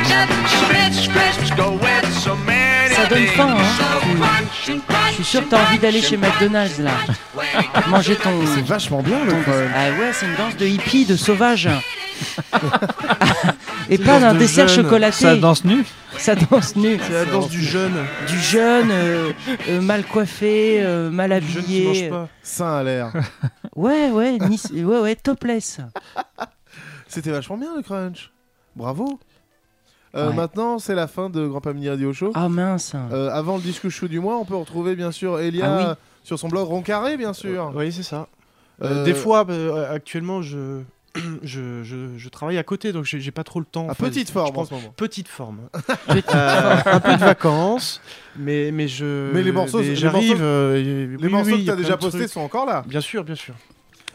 Smith's 0.66 1.06
crisps 1.06 1.50
go 1.56 1.72
with 1.72 2.06
so 2.18 2.34
many 2.36 2.94
ça 2.94 3.06
donne 3.06 3.26
faim, 3.28 3.56
hein. 3.56 3.88
Je 5.10 5.14
suis 5.14 5.24
sûr 5.24 5.44
que 5.44 5.50
t'as 5.50 5.62
envie 5.62 5.78
d'aller 5.78 6.02
chez 6.02 6.16
McDonald's 6.16 6.78
là. 6.80 6.90
Manger 7.88 8.16
ton. 8.16 8.44
C'est 8.54 8.66
vachement 8.66 9.02
bien 9.02 9.24
le 9.24 9.32
crunch. 9.42 9.70
Ah 9.74 9.90
ouais, 10.00 10.10
c'est 10.12 10.26
une 10.26 10.34
danse 10.34 10.56
de 10.56 10.66
hippie, 10.66 11.04
de 11.04 11.16
sauvage. 11.16 11.68
Et 13.90 13.98
pas 13.98 14.20
d'un 14.20 14.34
de 14.34 14.38
dessert 14.38 14.68
jeune. 14.68 14.84
chocolaté. 14.84 15.16
Ça 15.16 15.36
danse 15.36 15.64
nu 15.64 15.84
Ça 16.16 16.34
danse 16.34 16.76
nu. 16.76 16.98
C'est 17.02 17.12
la 17.12 17.24
danse 17.24 17.48
du 17.48 17.62
jeune. 17.62 17.94
Du 18.26 18.38
jeune, 18.38 18.90
euh, 18.90 19.32
euh, 19.68 19.80
mal 19.80 20.04
coiffé, 20.04 20.80
euh, 20.82 21.10
mal 21.10 21.30
jeune 21.30 21.40
qui 21.64 21.86
habillé. 21.86 22.10
mange 22.10 22.10
pas. 22.10 22.28
Saint 22.42 22.76
à 22.78 22.82
l'air. 22.82 23.12
Ouais, 23.76 24.10
ouais, 24.10 24.38
Nice- 24.38 24.72
ouais, 24.72 24.98
ouais, 25.00 25.14
topless. 25.14 25.78
C'était 27.06 27.30
vachement 27.30 27.56
bien 27.56 27.76
le 27.76 27.82
crunch. 27.82 28.30
Bravo. 28.76 29.18
Euh, 30.16 30.28
Ouais. 30.30 30.34
Maintenant, 30.34 30.78
c'est 30.78 30.94
la 30.94 31.06
fin 31.06 31.30
de 31.30 31.46
Grand 31.46 31.60
Pamini 31.60 31.88
Radio 31.88 32.12
Show. 32.12 32.32
Ah 32.34 32.48
mince. 32.48 32.94
Euh, 33.12 33.30
avant 33.30 33.56
le 33.56 33.62
disque 33.62 33.88
chou 33.88 34.08
du 34.08 34.20
mois, 34.20 34.36
on 34.38 34.44
peut 34.44 34.56
retrouver 34.56 34.96
bien 34.96 35.12
sûr 35.12 35.38
Elia 35.38 35.66
Ah 35.68 35.88
oui. 35.90 35.94
sur 36.24 36.38
son 36.38 36.48
blog 36.48 36.66
Roncarré, 36.66 37.16
bien 37.16 37.32
sûr. 37.34 37.72
Oui, 37.74 37.92
c'est 37.92 38.02
ça. 38.02 38.26
Euh, 38.82 39.02
Euh, 39.02 39.04
Des 39.04 39.14
fois, 39.14 39.46
actuellement, 39.90 40.40
je... 40.42 40.80
Je, 41.42 41.82
je, 41.84 41.96
je 42.16 42.28
travaille 42.28 42.58
à 42.58 42.62
côté, 42.62 42.92
donc 42.92 43.04
j'ai 43.04 43.30
pas 43.30 43.44
trop 43.44 43.60
le 43.60 43.66
temps. 43.66 43.88
À 43.88 43.92
Enfin, 43.92 44.06
petite 44.08 44.30
forme 44.30 44.52
pense- 44.52 44.72
en 44.72 44.76
ce 44.76 44.80
moment. 44.82 44.94
Petite 44.96 45.28
forme. 45.28 45.60
Euh, 46.34 46.76
un 46.84 47.00
peu 47.00 47.14
de 47.14 47.20
vacances, 47.20 48.00
mais, 48.36 48.70
mais 48.72 48.88
je. 48.88 49.30
Mais 49.32 49.42
les 49.42 49.52
morceaux- 49.52 49.80
les 49.80 49.94
j'arrive. 49.96 50.30
morceaux- 50.30 50.42
euh, 50.44 50.76
Les 50.82 51.16
oui, 51.26 51.28
morceaux 51.32 51.50
oui, 51.50 51.52
que 51.56 51.58
il 51.60 51.64
y 51.66 51.70
a 51.70 51.72
tu 51.74 51.78
as 51.80 51.82
déjà 51.82 51.96
postés 51.96 52.28
sont 52.28 52.40
encore 52.40 52.66
là. 52.66 52.84
Bien 52.86 53.00
sûr, 53.00 53.24
bien 53.24 53.34
sûr. 53.34 53.54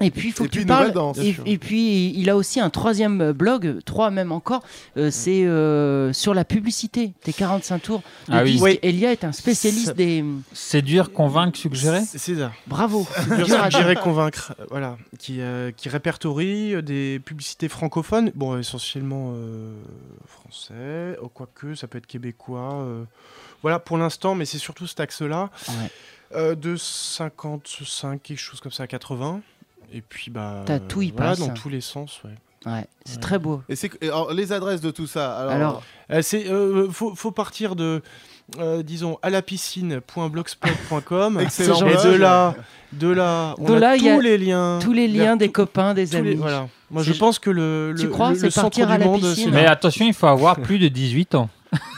Et 0.06 0.12
puis 0.12 0.30
il 0.30 0.32
faut 0.34 0.44
Et 0.44 0.48
que 0.48 0.52
puis 0.52 0.58
tu 0.60 0.62
une 0.64 0.68
parles. 0.68 0.82
nouvelle 0.88 0.94
danse. 0.96 1.18
Et, 1.18 1.22
Bien 1.24 1.34
sûr. 1.34 1.44
et 1.46 1.58
puis 1.58 2.10
il 2.16 2.30
a 2.30 2.36
aussi 2.36 2.60
un 2.60 2.70
troisième 2.70 3.22
euh, 3.22 3.34
blog, 3.34 3.80
trois 3.86 4.12
même 4.12 4.32
encore. 4.32 4.62
euh, 4.98 5.10
c'est 5.12 5.46
euh, 5.46 6.12
sur 6.14 6.34
la 6.34 6.46
publicité. 6.46 7.14
Tes 7.22 7.34
45 7.34 7.80
tours. 7.82 8.02
de 8.28 8.34
Ah 8.34 8.44
oui. 8.44 8.60
Oui. 8.62 8.80
Elia 8.82 9.12
est 9.12 9.24
un 9.24 9.32
spécialiste 9.32 9.86
Ça- 9.88 9.94
des. 9.94 10.24
Séduire, 10.54 11.12
convaincre, 11.12 11.58
suggérer 11.58 12.02
C'est 12.06 12.18
c'est 12.18 12.36
ça. 12.36 12.52
Bravo. 12.68 13.08
Suggérer, 13.46 13.96
convaincre, 13.96 14.56
voilà, 14.70 14.98
qui, 15.20 15.42
euh, 15.42 15.72
qui 15.72 15.90
répertorie 15.90 16.82
des 16.84 17.20
publicités 17.24 17.70
francophones, 17.70 18.32
bon, 18.36 18.58
essentiellement 18.60 19.34
euh, 19.36 19.74
français, 20.28 21.18
oh, 21.22 21.30
quoique 21.30 21.76
ça 21.76 21.88
peut 21.88 21.98
être 21.98 22.08
québécois, 22.08 22.74
euh, 22.76 23.04
voilà 23.62 23.80
pour 23.80 23.98
l'instant, 23.98 24.36
mais 24.36 24.46
c'est 24.46 24.58
surtout 24.58 24.88
cet 24.88 25.00
axe-là, 25.00 25.50
Ouais. 25.70 25.92
euh, 26.36 26.56
de 26.56 26.76
55, 26.76 28.22
quelque 28.22 28.38
chose 28.40 28.60
comme 28.60 28.72
ça, 28.72 28.84
à 28.84 28.88
80, 28.88 29.42
et 29.92 30.02
puis 30.02 30.30
bah. 30.32 30.64
T'as 30.66 30.80
tout 30.80 31.02
y 31.02 31.12
voilà, 31.12 31.32
passe. 31.32 31.40
dans 31.40 31.50
tous 31.54 31.70
les 31.70 31.82
sens, 31.82 32.22
ouais. 32.24 32.32
Ouais, 32.66 32.86
c'est 33.04 33.20
très 33.20 33.40
beau. 33.40 33.62
Et 33.68 33.76
c'est 33.76 33.92
les 34.34 34.54
adresses 34.54 34.80
de 34.80 34.90
tout 34.92 35.06
ça. 35.08 35.36
Alors, 35.38 35.52
Alors, 35.54 35.84
Euh, 36.12 36.22
c'est, 36.22 36.48
euh, 36.50 36.90
faut, 36.92 37.14
faut 37.16 37.32
partir 37.32 37.76
de, 37.76 38.02
euh, 38.60 38.84
disons, 38.84 39.18
à 39.22 39.30
la 39.30 39.42
piscine.blogspot.com. 39.42 41.40
Et 41.42 41.46
de 41.46 42.16
là, 42.16 42.56
de 42.94 43.08
là, 43.10 43.56
on 43.58 43.66
De 43.66 43.74
a 43.76 43.80
là, 43.80 43.96
il 43.96 44.00
tous 44.00 44.06
y 44.06 44.10
a 44.10 44.18
les 44.22 44.38
liens. 44.38 44.80
tous 44.82 44.94
les 44.94 45.08
liens 45.08 45.36
des 45.36 45.48
tout- 45.48 45.54
copains, 45.54 45.94
des 45.94 46.16
amis. 46.16 46.30
les- 46.30 46.36
voilà. 46.36 46.68
Moi, 46.92 47.04
je 47.04 47.14
pense 47.14 47.40
que 47.40 47.50
le, 47.50 47.94
Tu 47.98 48.06
le, 48.06 48.10
crois, 48.12 48.30
le- 48.32 48.36
c'est 48.38 48.46
le 48.48 48.52
partir 48.62 48.90
à 48.92 48.98
la 48.98 49.06
monde, 49.06 49.22
piscine 49.22 49.52
Mais 49.52 49.66
attention, 49.66 50.06
il 50.06 50.14
faut 50.14 50.28
avoir 50.28 50.58
plus 50.60 50.80
de 50.80 50.88
18 50.88 51.36
ans. 51.36 51.50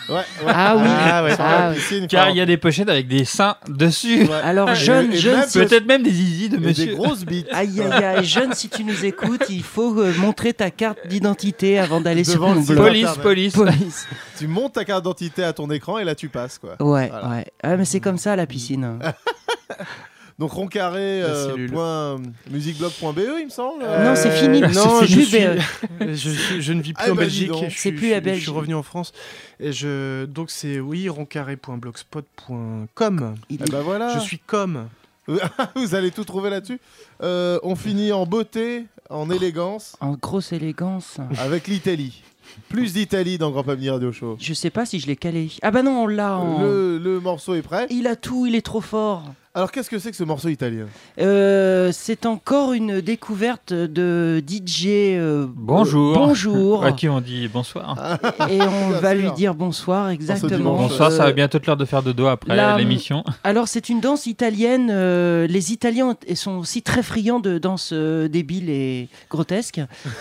Ouais, 0.10 0.16
ouais. 0.16 0.24
Ah 0.48 0.76
oui. 0.78 0.84
Ah 0.88 1.24
ouais. 1.24 1.36
Ah 1.40 1.72
piscine, 1.76 2.08
Car 2.08 2.30
il 2.30 2.38
y 2.38 2.42
a 2.42 2.46
des 2.46 2.58
pochettes 2.58 2.90
avec 2.90 3.08
des 3.08 3.26
seins 3.26 3.56
dessus. 3.68 4.24
Ouais. 4.26 4.34
Alors 4.44 4.70
Et- 4.72 4.76
jeune, 4.76 5.12
et 5.14 5.18
jeune, 5.18 5.40
même 5.40 5.48
si- 5.50 5.60
Peut-être 5.60 5.86
même 5.86 6.04
des 6.04 6.12
zizi 6.12 6.50
de 6.50 6.56
et 6.56 6.60
des 6.60 6.66
monsieur. 6.68 6.96
grosses 6.96 7.26
bites. 7.26 7.48
Aïe 7.52 7.82
aïe 7.82 8.04
aïe, 8.04 8.26
jeune, 8.26 8.54
si 8.54 8.70
tu 8.70 8.84
nous 8.84 9.06
écoutes, 9.06 9.44
il 9.50 9.64
faut 9.64 10.00
euh, 10.00 10.14
montrer 10.18 10.54
ta 10.54 10.72
carte 10.72 11.00
d'identité 11.08 11.80
avant 11.80 12.02
d'aller 12.02 12.24
sur 12.24 12.48
le 12.54 12.62
blog. 12.62 12.78
Police, 12.78 13.18
police. 13.22 13.54
Police. 13.54 14.08
Tu 14.38 14.48
montes 14.48 14.74
ta 14.74 14.84
carte 14.84 15.04
d'identité 15.04 15.44
à 15.46 15.54
ton 15.54 15.70
écran 15.72 15.98
et 15.98 16.04
là 16.04 16.14
tu 16.14 16.28
passes 16.28 16.58
quoi. 16.58 16.72
Ouais, 16.82 17.08
Voilà. 17.10 17.30
ouais. 17.30 17.46
Ah, 17.64 17.78
mais 17.78 17.86
c'est 17.86 18.02
comme 18.02 18.18
ça 18.18 18.36
la 18.36 18.46
piscine. 18.46 19.00
Donc 20.38 20.52
roncarré 20.52 21.22
euh, 21.24 21.68
point 21.70 22.18
musicblog.be 22.52 23.22
il 23.40 23.46
me 23.46 23.50
semble. 23.50 23.84
Non, 23.84 24.16
c'est 24.18 24.32
fini. 24.32 24.60
Non, 24.62 25.00
C'est 25.00 25.08
je, 25.08 25.14
plus 25.16 25.26
suis- 25.26 25.40
BE. 25.40 25.60
je, 26.14 26.30
suis- 26.30 26.62
je 26.62 26.74
ne 26.74 26.82
vis 26.82 26.92
plus 26.94 27.06
Ah 27.08 27.12
en 27.12 27.16
bah, 27.16 27.22
Belgique. 27.22 27.52
je 27.70 27.74
C'est 27.76 27.94
plus 27.94 28.10
je- 28.10 28.14
à 28.14 28.18
Je 28.18 28.24
Belgique. 28.24 28.44
suis 28.44 28.52
revenu 28.52 28.76
en 28.76 28.84
France. 28.84 29.14
Et 29.62 29.72
je, 29.72 30.26
donc 30.26 30.52
c'est 30.52 30.80
oui, 30.82 31.08
roncarré.blogspot.com. 31.08 33.36
Il 33.50 33.62
est- 33.62 33.72
ben 33.72 33.82
voilà. 33.82 34.14
Je 34.16 34.20
suis 34.20 34.40
comme. 34.40 34.88
Vous 35.76 35.96
allez 35.96 36.12
tout 36.12 36.24
trouver 36.24 36.50
là-dessus. 36.50 36.80
Euh, 37.24 37.60
on 37.64 37.76
finit 37.76 38.12
en 38.12 38.26
beauté, 38.26 38.86
en 39.10 39.30
élégance, 39.32 39.96
En 40.02 40.14
grosse 40.14 40.52
élégance. 40.54 41.18
avec 41.40 41.68
l'Italie. 41.68 42.22
Plus 42.70 42.94
d'Italie 42.94 43.38
dans 43.40 43.50
Grand 43.52 43.64
Pamini 43.64 43.90
Radio 43.90 44.12
Show. 44.12 44.38
Je 44.40 44.54
sais 44.54 44.70
pas 44.70 44.86
si 44.86 45.00
je 45.00 45.08
l'ai 45.08 45.16
calé. 45.16 45.50
Ah 45.64 45.72
bah 45.72 45.82
non, 45.82 46.04
on 46.04 46.08
l'a 46.08 46.38
en... 46.38 46.62
Le, 46.62 47.00
le 47.00 47.20
morceau 47.20 47.56
est 47.56 47.64
prêt. 47.64 47.88
Il 47.90 48.06
a 48.06 48.16
tout, 48.16 48.46
il 48.46 48.54
est 48.56 48.62
trop 48.62 48.82
fort. 48.82 49.24
Alors 49.58 49.72
qu'est-ce 49.72 49.90
que 49.90 50.00
c'est 50.00 50.12
que 50.12 50.18
ce 50.18 50.26
morceau 50.26 50.50
italien? 50.50 50.88
Euh, 51.18 51.90
c'est 51.94 52.26
encore 52.26 52.74
une 52.74 53.00
découverte 53.00 53.72
de 53.72 54.44
DJ. 54.46 54.88
euh, 55.16 55.48
Bonjour. 55.50 56.12
euh, 56.18 56.20
bonjour. 56.28 56.84
À 56.84 56.92
qui 56.92 57.08
on 57.08 57.22
dit 57.22 57.48
bonsoir. 57.48 58.20
Et 58.50 58.62
on 58.62 58.90
Bien 58.90 59.00
va 59.00 59.12
sûr. 59.16 59.22
lui 59.22 59.32
dire 59.32 59.56
bonsoir, 59.56 60.10
exactement. 60.10 60.58
dimanche. 60.58 60.90
Bonsoir, 60.90 61.10
ça 61.10 61.24
Euh, 61.24 61.28
va 61.28 61.32
bientôt 61.32 61.58
être 61.58 61.68
l'heure 61.68 61.78
de 61.78 61.86
faire 61.86 62.04
dodo 62.04 62.28
après 62.28 62.54
la- 62.54 62.78
l'émission. 62.78 63.24
Alors 63.46 63.70
c'est 63.70 63.88
une 63.88 64.02
danse 64.02 64.26
italienne. 64.26 64.90
euh, 64.92 65.48
les 65.48 65.72
Italiens 65.72 66.18
ils 66.28 66.36
sont 66.36 66.58
aussi 66.58 66.82
très 66.82 67.02
friands 67.02 67.40
de 67.40 67.58
danse 67.58 67.92
euh, 67.94 68.28
débile 68.28 68.70
et 68.70 69.08
grotesque. 69.30 69.80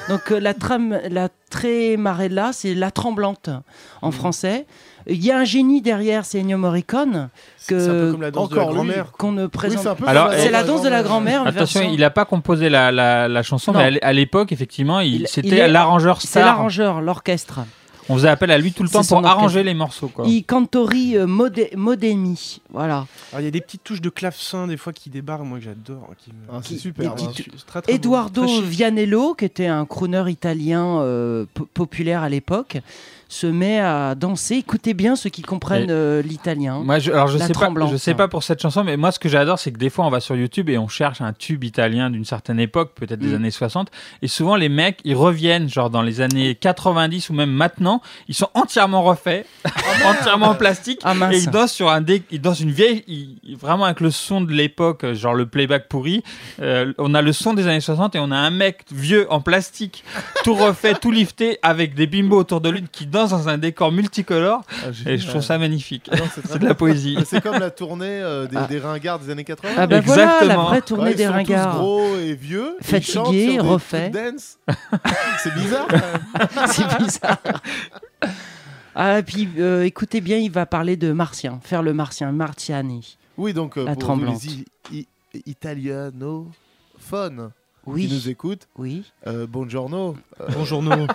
Donc 0.09 0.31
euh, 0.31 0.39
la 0.39 0.55
trame, 0.55 1.01
la 1.11 1.29
tremarella, 1.51 2.53
c'est 2.53 2.75
la 2.75 2.93
tremblante 2.93 3.51
en 4.01 4.13
français. 4.13 4.65
Il 5.07 5.23
y 5.23 5.31
a 5.31 5.39
un 5.39 5.45
génie 5.45 5.83
derrière, 5.83 6.25
c'est 6.25 6.39
Ennio 6.41 6.57
Morricone. 6.57 7.29
C'est 7.69 7.75
un 7.75 7.79
peu 7.79 8.07
Que, 8.07 8.13
comme 8.13 8.23
la 8.23 8.31
danse 8.31 8.49
de 8.49 8.55
encore 8.55 8.67
la 8.67 8.71
lui. 8.71 8.75
grand-mère. 8.89 9.13
qu'on 9.13 9.33
ne 9.33 9.47
présente. 9.47 9.83
c'est 9.83 10.05
comme 10.05 10.31
c'est 10.37 10.51
la 10.51 10.63
danse 10.65 10.83
de 10.83 10.89
la 10.89 11.03
grand-mère. 11.03 11.41
Attention, 11.47 11.81
version- 11.81 11.93
il 11.95 12.01
n'a 12.01 12.11
pas 12.11 12.25
composé 12.25 12.69
la, 12.69 12.91
la, 12.93 13.29
la 13.29 13.43
chanson, 13.43 13.73
Non. 13.73 13.79
mais 13.79 13.85
à 13.87 13.91
l'é- 13.91 14.03
à 14.03 14.13
l'époque, 14.13 14.53
effectivement, 14.53 15.01
il, 15.01 15.27
c'était 15.29 15.69
l'arrangeur 15.69 16.21
C'est 16.21 16.29
star. 16.29 16.45
l'arrangeur, 16.47 17.01
l'orchestre. 17.01 17.61
On 18.11 18.17
faisait 18.17 18.29
appel 18.29 18.51
à 18.51 18.59
lui 18.59 18.71
tout 18.75 18.83
le 18.83 18.89
C'est 18.91 18.99
temps 18.99 19.05
pour 19.21 19.27
arranger 19.27 19.63
les 19.63 19.73
morceaux. 19.73 20.09
Quoi. 20.09 20.27
Il 20.29 20.45
cantori 20.45 21.17
euh, 21.17 21.27
Mode- 21.27 21.71
Modemi. 21.75 22.61
Voilà. 22.71 23.07
Alors, 23.33 23.41
Il 23.41 23.45
y 23.45 23.49
a 23.49 23.51
des 23.51 23.63
petites 23.63 23.83
touches 23.83 24.03
de 24.03 24.11
clavecin 24.11 24.67
des 24.67 24.77
fois 24.77 24.93
qui 24.93 25.09
débarquent, 25.09 25.45
moi 25.45 25.57
que 25.59 25.65
j'adore. 25.65 26.11
Qui 26.23 26.31
me- 26.33 26.37
Ah, 26.55 26.61
c'est 26.63 26.77
super. 26.77 27.13
hein. 27.13 27.15
C'est 27.35 27.65
très, 27.67 27.81
très. 27.81 27.95
Eduardo. 27.95 28.45
Vianello, 28.61 29.33
qui 29.33 29.47
était 29.47 29.69
un 29.69 29.87
crooner 29.87 30.25
italien 30.31 30.99
euh, 31.01 31.47
po- 31.55 31.67
populaire 31.73 32.23
à 32.23 32.29
l'époque, 32.29 32.77
se 33.29 33.47
met 33.47 33.81
à 33.81 34.15
danser. 34.15 34.57
Écoutez 34.57 34.95
bien 34.95 35.17
ceux 35.17 35.31
qui 35.31 35.43
comprennent 35.43 35.91
euh, 35.91 36.23
l'italien. 36.23 36.81
Moi, 36.85 36.99
je, 36.99 37.11
alors 37.13 37.29
je 37.29 37.39
sais 37.39 37.53
pas, 37.53 37.71
je 37.91 37.97
sais 37.97 38.15
pas 38.15 38.29
pour 38.29 38.43
cette 38.43 38.61
chanson, 38.63 38.85
mais 38.85 38.97
moi 38.97 39.11
ce 39.13 39.19
que 39.19 39.29
j'adore, 39.29 39.59
c'est 39.59 39.73
que 39.73 39.79
des 39.79 39.91
fois 39.91 40.05
on 40.07 40.11
va 40.11 40.21
sur 40.21 40.37
YouTube 40.37 40.69
et 40.71 40.79
on 40.79 40.89
cherche 40.89 41.21
un 41.21 41.33
tube 41.33 41.65
italien 41.65 42.11
d'une 42.11 42.25
certaine 42.25 42.61
époque, 42.61 42.93
peut-être 42.95 43.21
des 43.21 43.29
Mm. 43.29 43.35
années 43.37 43.51
60, 43.51 43.91
et 44.23 44.29
souvent 44.29 44.57
les 44.57 44.69
mecs 44.69 45.01
ils 45.05 45.17
reviennent 45.17 45.69
genre 45.69 45.91
dans 45.91 46.03
les 46.03 46.21
années 46.21 46.55
90 46.55 47.31
ou 47.31 47.35
même 47.35 47.51
maintenant, 47.51 48.01
ils 48.29 48.35
sont 48.35 48.49
entièrement 48.55 49.03
refaits, 49.03 49.47
entièrement 50.07 50.49
en 50.51 50.55
plastique, 50.55 51.01
Ah 51.05 51.15
et 51.33 51.39
ils 51.39 51.51
dansent 51.51 51.73
sur 51.73 51.91
un 51.91 52.01
dé, 52.01 52.23
ils 52.31 52.41
dansent 52.41 52.61
une 52.61 52.71
vieille, 52.73 53.05
ils- 53.09 53.57
vraiment 53.57 53.85
avec 53.85 54.01
le 54.01 54.11
son 54.11 54.41
de 54.41 54.53
l'époque, 54.53 55.13
genre 55.15 55.35
le 55.35 55.47
playback 55.47 55.89
pourri. 55.89 56.23
Euh, 56.61 56.93
on 56.99 57.15
a 57.15 57.23
le 57.23 57.33
son 57.33 57.55
des 57.55 57.67
années 57.67 57.81
60 57.81 58.15
et 58.15 58.19
on 58.19 58.31
a 58.31 58.37
un 58.37 58.51
mec 58.51 58.83
vieux 58.93 59.27
en 59.33 59.41
plastique, 59.41 60.05
tout 60.45 60.55
refait, 60.55 60.95
tout 60.95 61.11
lifté, 61.11 61.59
avec 61.63 61.95
des 61.95 62.07
bimbos 62.07 62.39
autour 62.39 62.61
de 62.61 62.69
lui 62.71 62.85
qui 62.91 63.07
dans 63.31 63.49
un 63.49 63.59
décor 63.59 63.93
multicolore. 63.93 64.63
Ah, 64.85 64.89
Et 65.07 65.19
je 65.19 65.27
trouve 65.29 65.43
ça 65.43 65.59
magnifique. 65.59 66.09
Ah 66.13 66.17
c'est 66.49 66.59
de 66.59 66.67
la 66.67 66.75
poésie. 66.75 67.17
C'est 67.27 67.41
comme 67.43 67.59
la 67.59 67.71
tournée 67.71 68.07
euh, 68.09 68.47
des, 68.47 68.57
Ah. 68.57 68.67
des 68.69 68.79
ringards 68.79 69.19
des 69.21 69.31
années 69.31 69.45
80. 69.45 69.73
Ah 69.77 69.87
bah 69.87 70.01
voilà 70.01 70.25
la 70.27 70.33
Exactement. 70.35 70.65
vraie 70.67 70.83
tournée 70.83 71.05
Ouais, 71.05 71.11
ils 71.13 71.17
des 71.17 71.25
sont 71.25 71.31
tous 71.31 71.37
ringards. 71.37 71.77
gros 71.77 72.17
et 72.17 72.35
vieux. 72.35 72.77
ils 72.81 72.87
Fatigués, 72.87 73.47
des 73.53 73.61
refaits. 73.61 74.13
c'est 75.43 75.55
bizarre. 75.55 75.89
C'est 76.67 76.99
bizarre. 76.99 77.39
Ah, 78.95 79.19
et 79.19 79.23
puis 79.23 79.49
euh, 79.59 79.85
écoutez 79.85 80.21
bien, 80.21 80.37
il 80.39 80.51
va 80.53 80.67
parler 80.67 80.97
de 80.97 81.13
Martien, 81.13 81.59
faire 81.65 81.83
le 81.83 81.93
Martien, 81.93 82.31
Martiani. 82.33 83.17
Oui, 83.37 83.53
donc 83.53 83.77
euh, 83.77 83.85
La 83.85 83.93
pour 83.95 84.03
tremblante. 84.03 84.41
les 84.45 84.53
i- 84.53 84.65
i- 85.35 85.43
italianophones 85.47 87.51
oui. 87.87 88.07
qui 88.07 88.15
nous 88.15 88.29
écoutent. 88.29 88.69
Oui. 88.77 89.13
Euh, 89.27 89.47
buongiorno. 89.47 90.17
Euh, 90.41 90.47
buongiorno. 90.49 90.93
euh, 90.93 91.07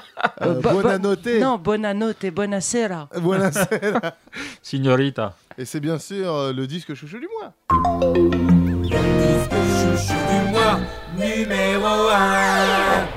euh, 0.42 0.56
euh 0.56 0.62
buonanotte. 0.62 1.40
Non, 1.40 1.58
buonanotte, 1.58 2.26
buonasera. 2.28 3.10
Buonasera. 3.20 4.16
Signorita. 4.62 5.36
Et 5.58 5.66
c'est 5.66 5.80
bien 5.80 6.00
sûr 6.00 6.34
euh, 6.34 6.54
le 6.54 6.68
disque 6.68 6.94
chouchou 6.94 7.20
du 7.20 7.28
mois. 7.40 7.54
Le 7.72 8.88
disque 8.88 10.08
chouchou 10.08 10.20
du 10.30 10.52
mois, 10.52 10.80
numéro 11.18 12.10
1. 12.10 13.10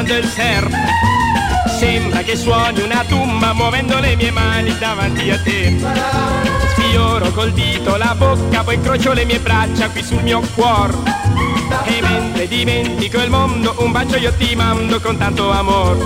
Ballando 0.00 0.16
il 0.16 0.26
surf. 0.26 0.74
Sembra 1.78 2.22
che 2.22 2.36
suoni 2.36 2.80
una 2.80 3.04
tumba 3.06 3.52
muovendo 3.52 3.98
le 3.98 4.16
mie 4.16 4.30
mani 4.30 4.76
davanti 4.78 5.30
a 5.30 5.40
te. 5.40 5.76
Sfioro 6.70 7.30
col 7.30 7.52
dito 7.52 7.96
la 7.96 8.14
bocca, 8.16 8.62
poi 8.62 8.74
incrocio 8.76 9.12
le 9.12 9.24
mie 9.24 9.40
braccia 9.40 9.88
qui 9.90 10.02
sul 10.02 10.22
mio 10.22 10.40
cuore. 10.54 10.94
E 11.84 12.00
mentre 12.00 12.48
dimentico 12.48 13.20
il 13.20 13.30
mondo, 13.30 13.74
un 13.78 13.92
bacio 13.92 14.16
io 14.16 14.32
ti 14.34 14.54
mando 14.54 15.00
con 15.00 15.16
tanto 15.16 15.50
amore. 15.50 15.98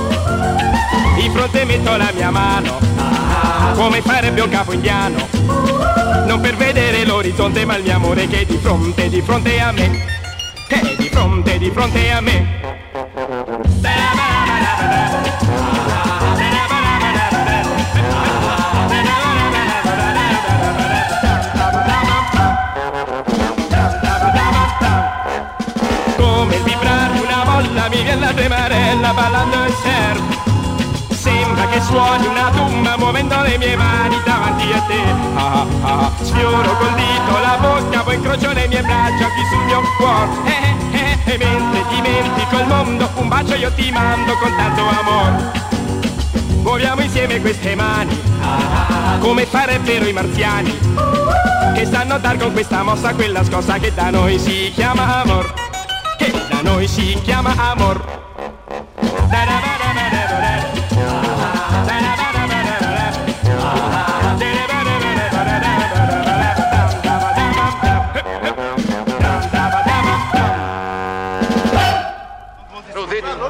Di 1.17 1.31
fronte 1.31 1.65
metto 1.65 1.97
la 1.97 2.11
mia 2.15 2.31
mano, 2.31 2.79
come 3.75 4.01
farebbe 4.03 4.41
un 4.41 4.49
capo 4.49 4.73
indiano. 4.73 5.29
Non 6.27 6.41
per 6.41 6.57
vedere 6.57 7.05
l'orizzonte, 7.05 7.65
ma 7.65 7.77
il 7.77 7.85
mio 7.85 7.95
amore 7.95 8.27
che 8.27 8.41
è 8.41 8.45
di 8.45 8.59
fronte, 8.61 9.09
di 9.09 9.23
fronte 9.23 9.61
a 9.61 9.73
me. 9.73 10.05
È 10.67 10.95
di 10.97 11.09
fronte, 11.09 11.59
di 11.59 11.71
fronte 11.71 12.11
a 12.11 12.21
me. 12.21 12.74
Suoni 31.95 32.27
una 32.27 32.51
tumba 32.51 32.97
muovendo 32.97 33.41
le 33.43 33.57
mie 33.57 33.77
mani 33.77 34.17
davanti 34.25 34.73
a 34.73 34.81
te. 34.81 35.01
Ah, 35.37 35.67
ah, 35.83 36.03
ah. 36.03 36.11
Sfioro 36.23 36.77
col 36.77 36.95
dito 36.95 37.39
la 37.41 37.57
bocca, 37.61 38.03
poi 38.03 38.17
incrocio 38.17 38.53
le 38.53 38.67
mie 38.67 38.83
braccia 38.83 39.27
qui 39.29 39.45
sul 39.49 39.65
mio 39.65 39.81
cuore. 39.97 40.29
Eh, 40.45 40.99
eh, 40.99 41.33
e 41.33 41.39
mentre 41.39 41.85
dimentico 41.89 42.59
il 42.59 42.67
mondo, 42.67 43.09
un 43.15 43.29
bacio 43.29 43.55
io 43.55 43.73
ti 43.75 43.93
mando 43.93 44.33
con 44.39 44.57
tanto 44.57 44.83
amore. 44.83 45.63
Muoviamo 46.63 47.03
insieme 47.03 47.41
queste 47.41 47.75
mani, 47.77 48.19
come 49.21 49.45
farebbero 49.45 50.07
i 50.07 50.13
marziani, 50.13 50.77
che 51.75 51.87
sanno 51.87 52.19
dar 52.19 52.39
con 52.39 52.53
questa 52.53 52.83
mossa 52.83 53.15
quella 53.15 53.45
scossa 53.45 53.79
che 53.79 53.93
da 53.93 54.09
noi 54.11 54.39
si 54.39 54.73
chiama 54.75 55.21
amor, 55.21 55.53
che 56.17 56.33
da 56.49 56.63
noi 56.63 56.89
si 56.89 57.21
chiama 57.23 57.55
amor. 57.57 58.14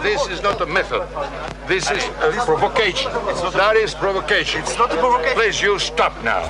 This 0.04 0.28
is 0.28 0.42
not 0.42 0.60
a 0.60 0.66
method. 0.66 1.02
This 1.66 1.90
is 1.90 2.04
a 2.20 2.44
provocation. 2.44 3.10
That 3.54 3.76
is 3.76 3.94
provocation. 3.94 4.60
It's 4.60 4.76
not 4.76 4.92
a 4.92 4.96
provocation. 4.98 5.34
Please, 5.34 5.62
you 5.62 5.78
stop 5.78 6.12
now. 6.22 6.44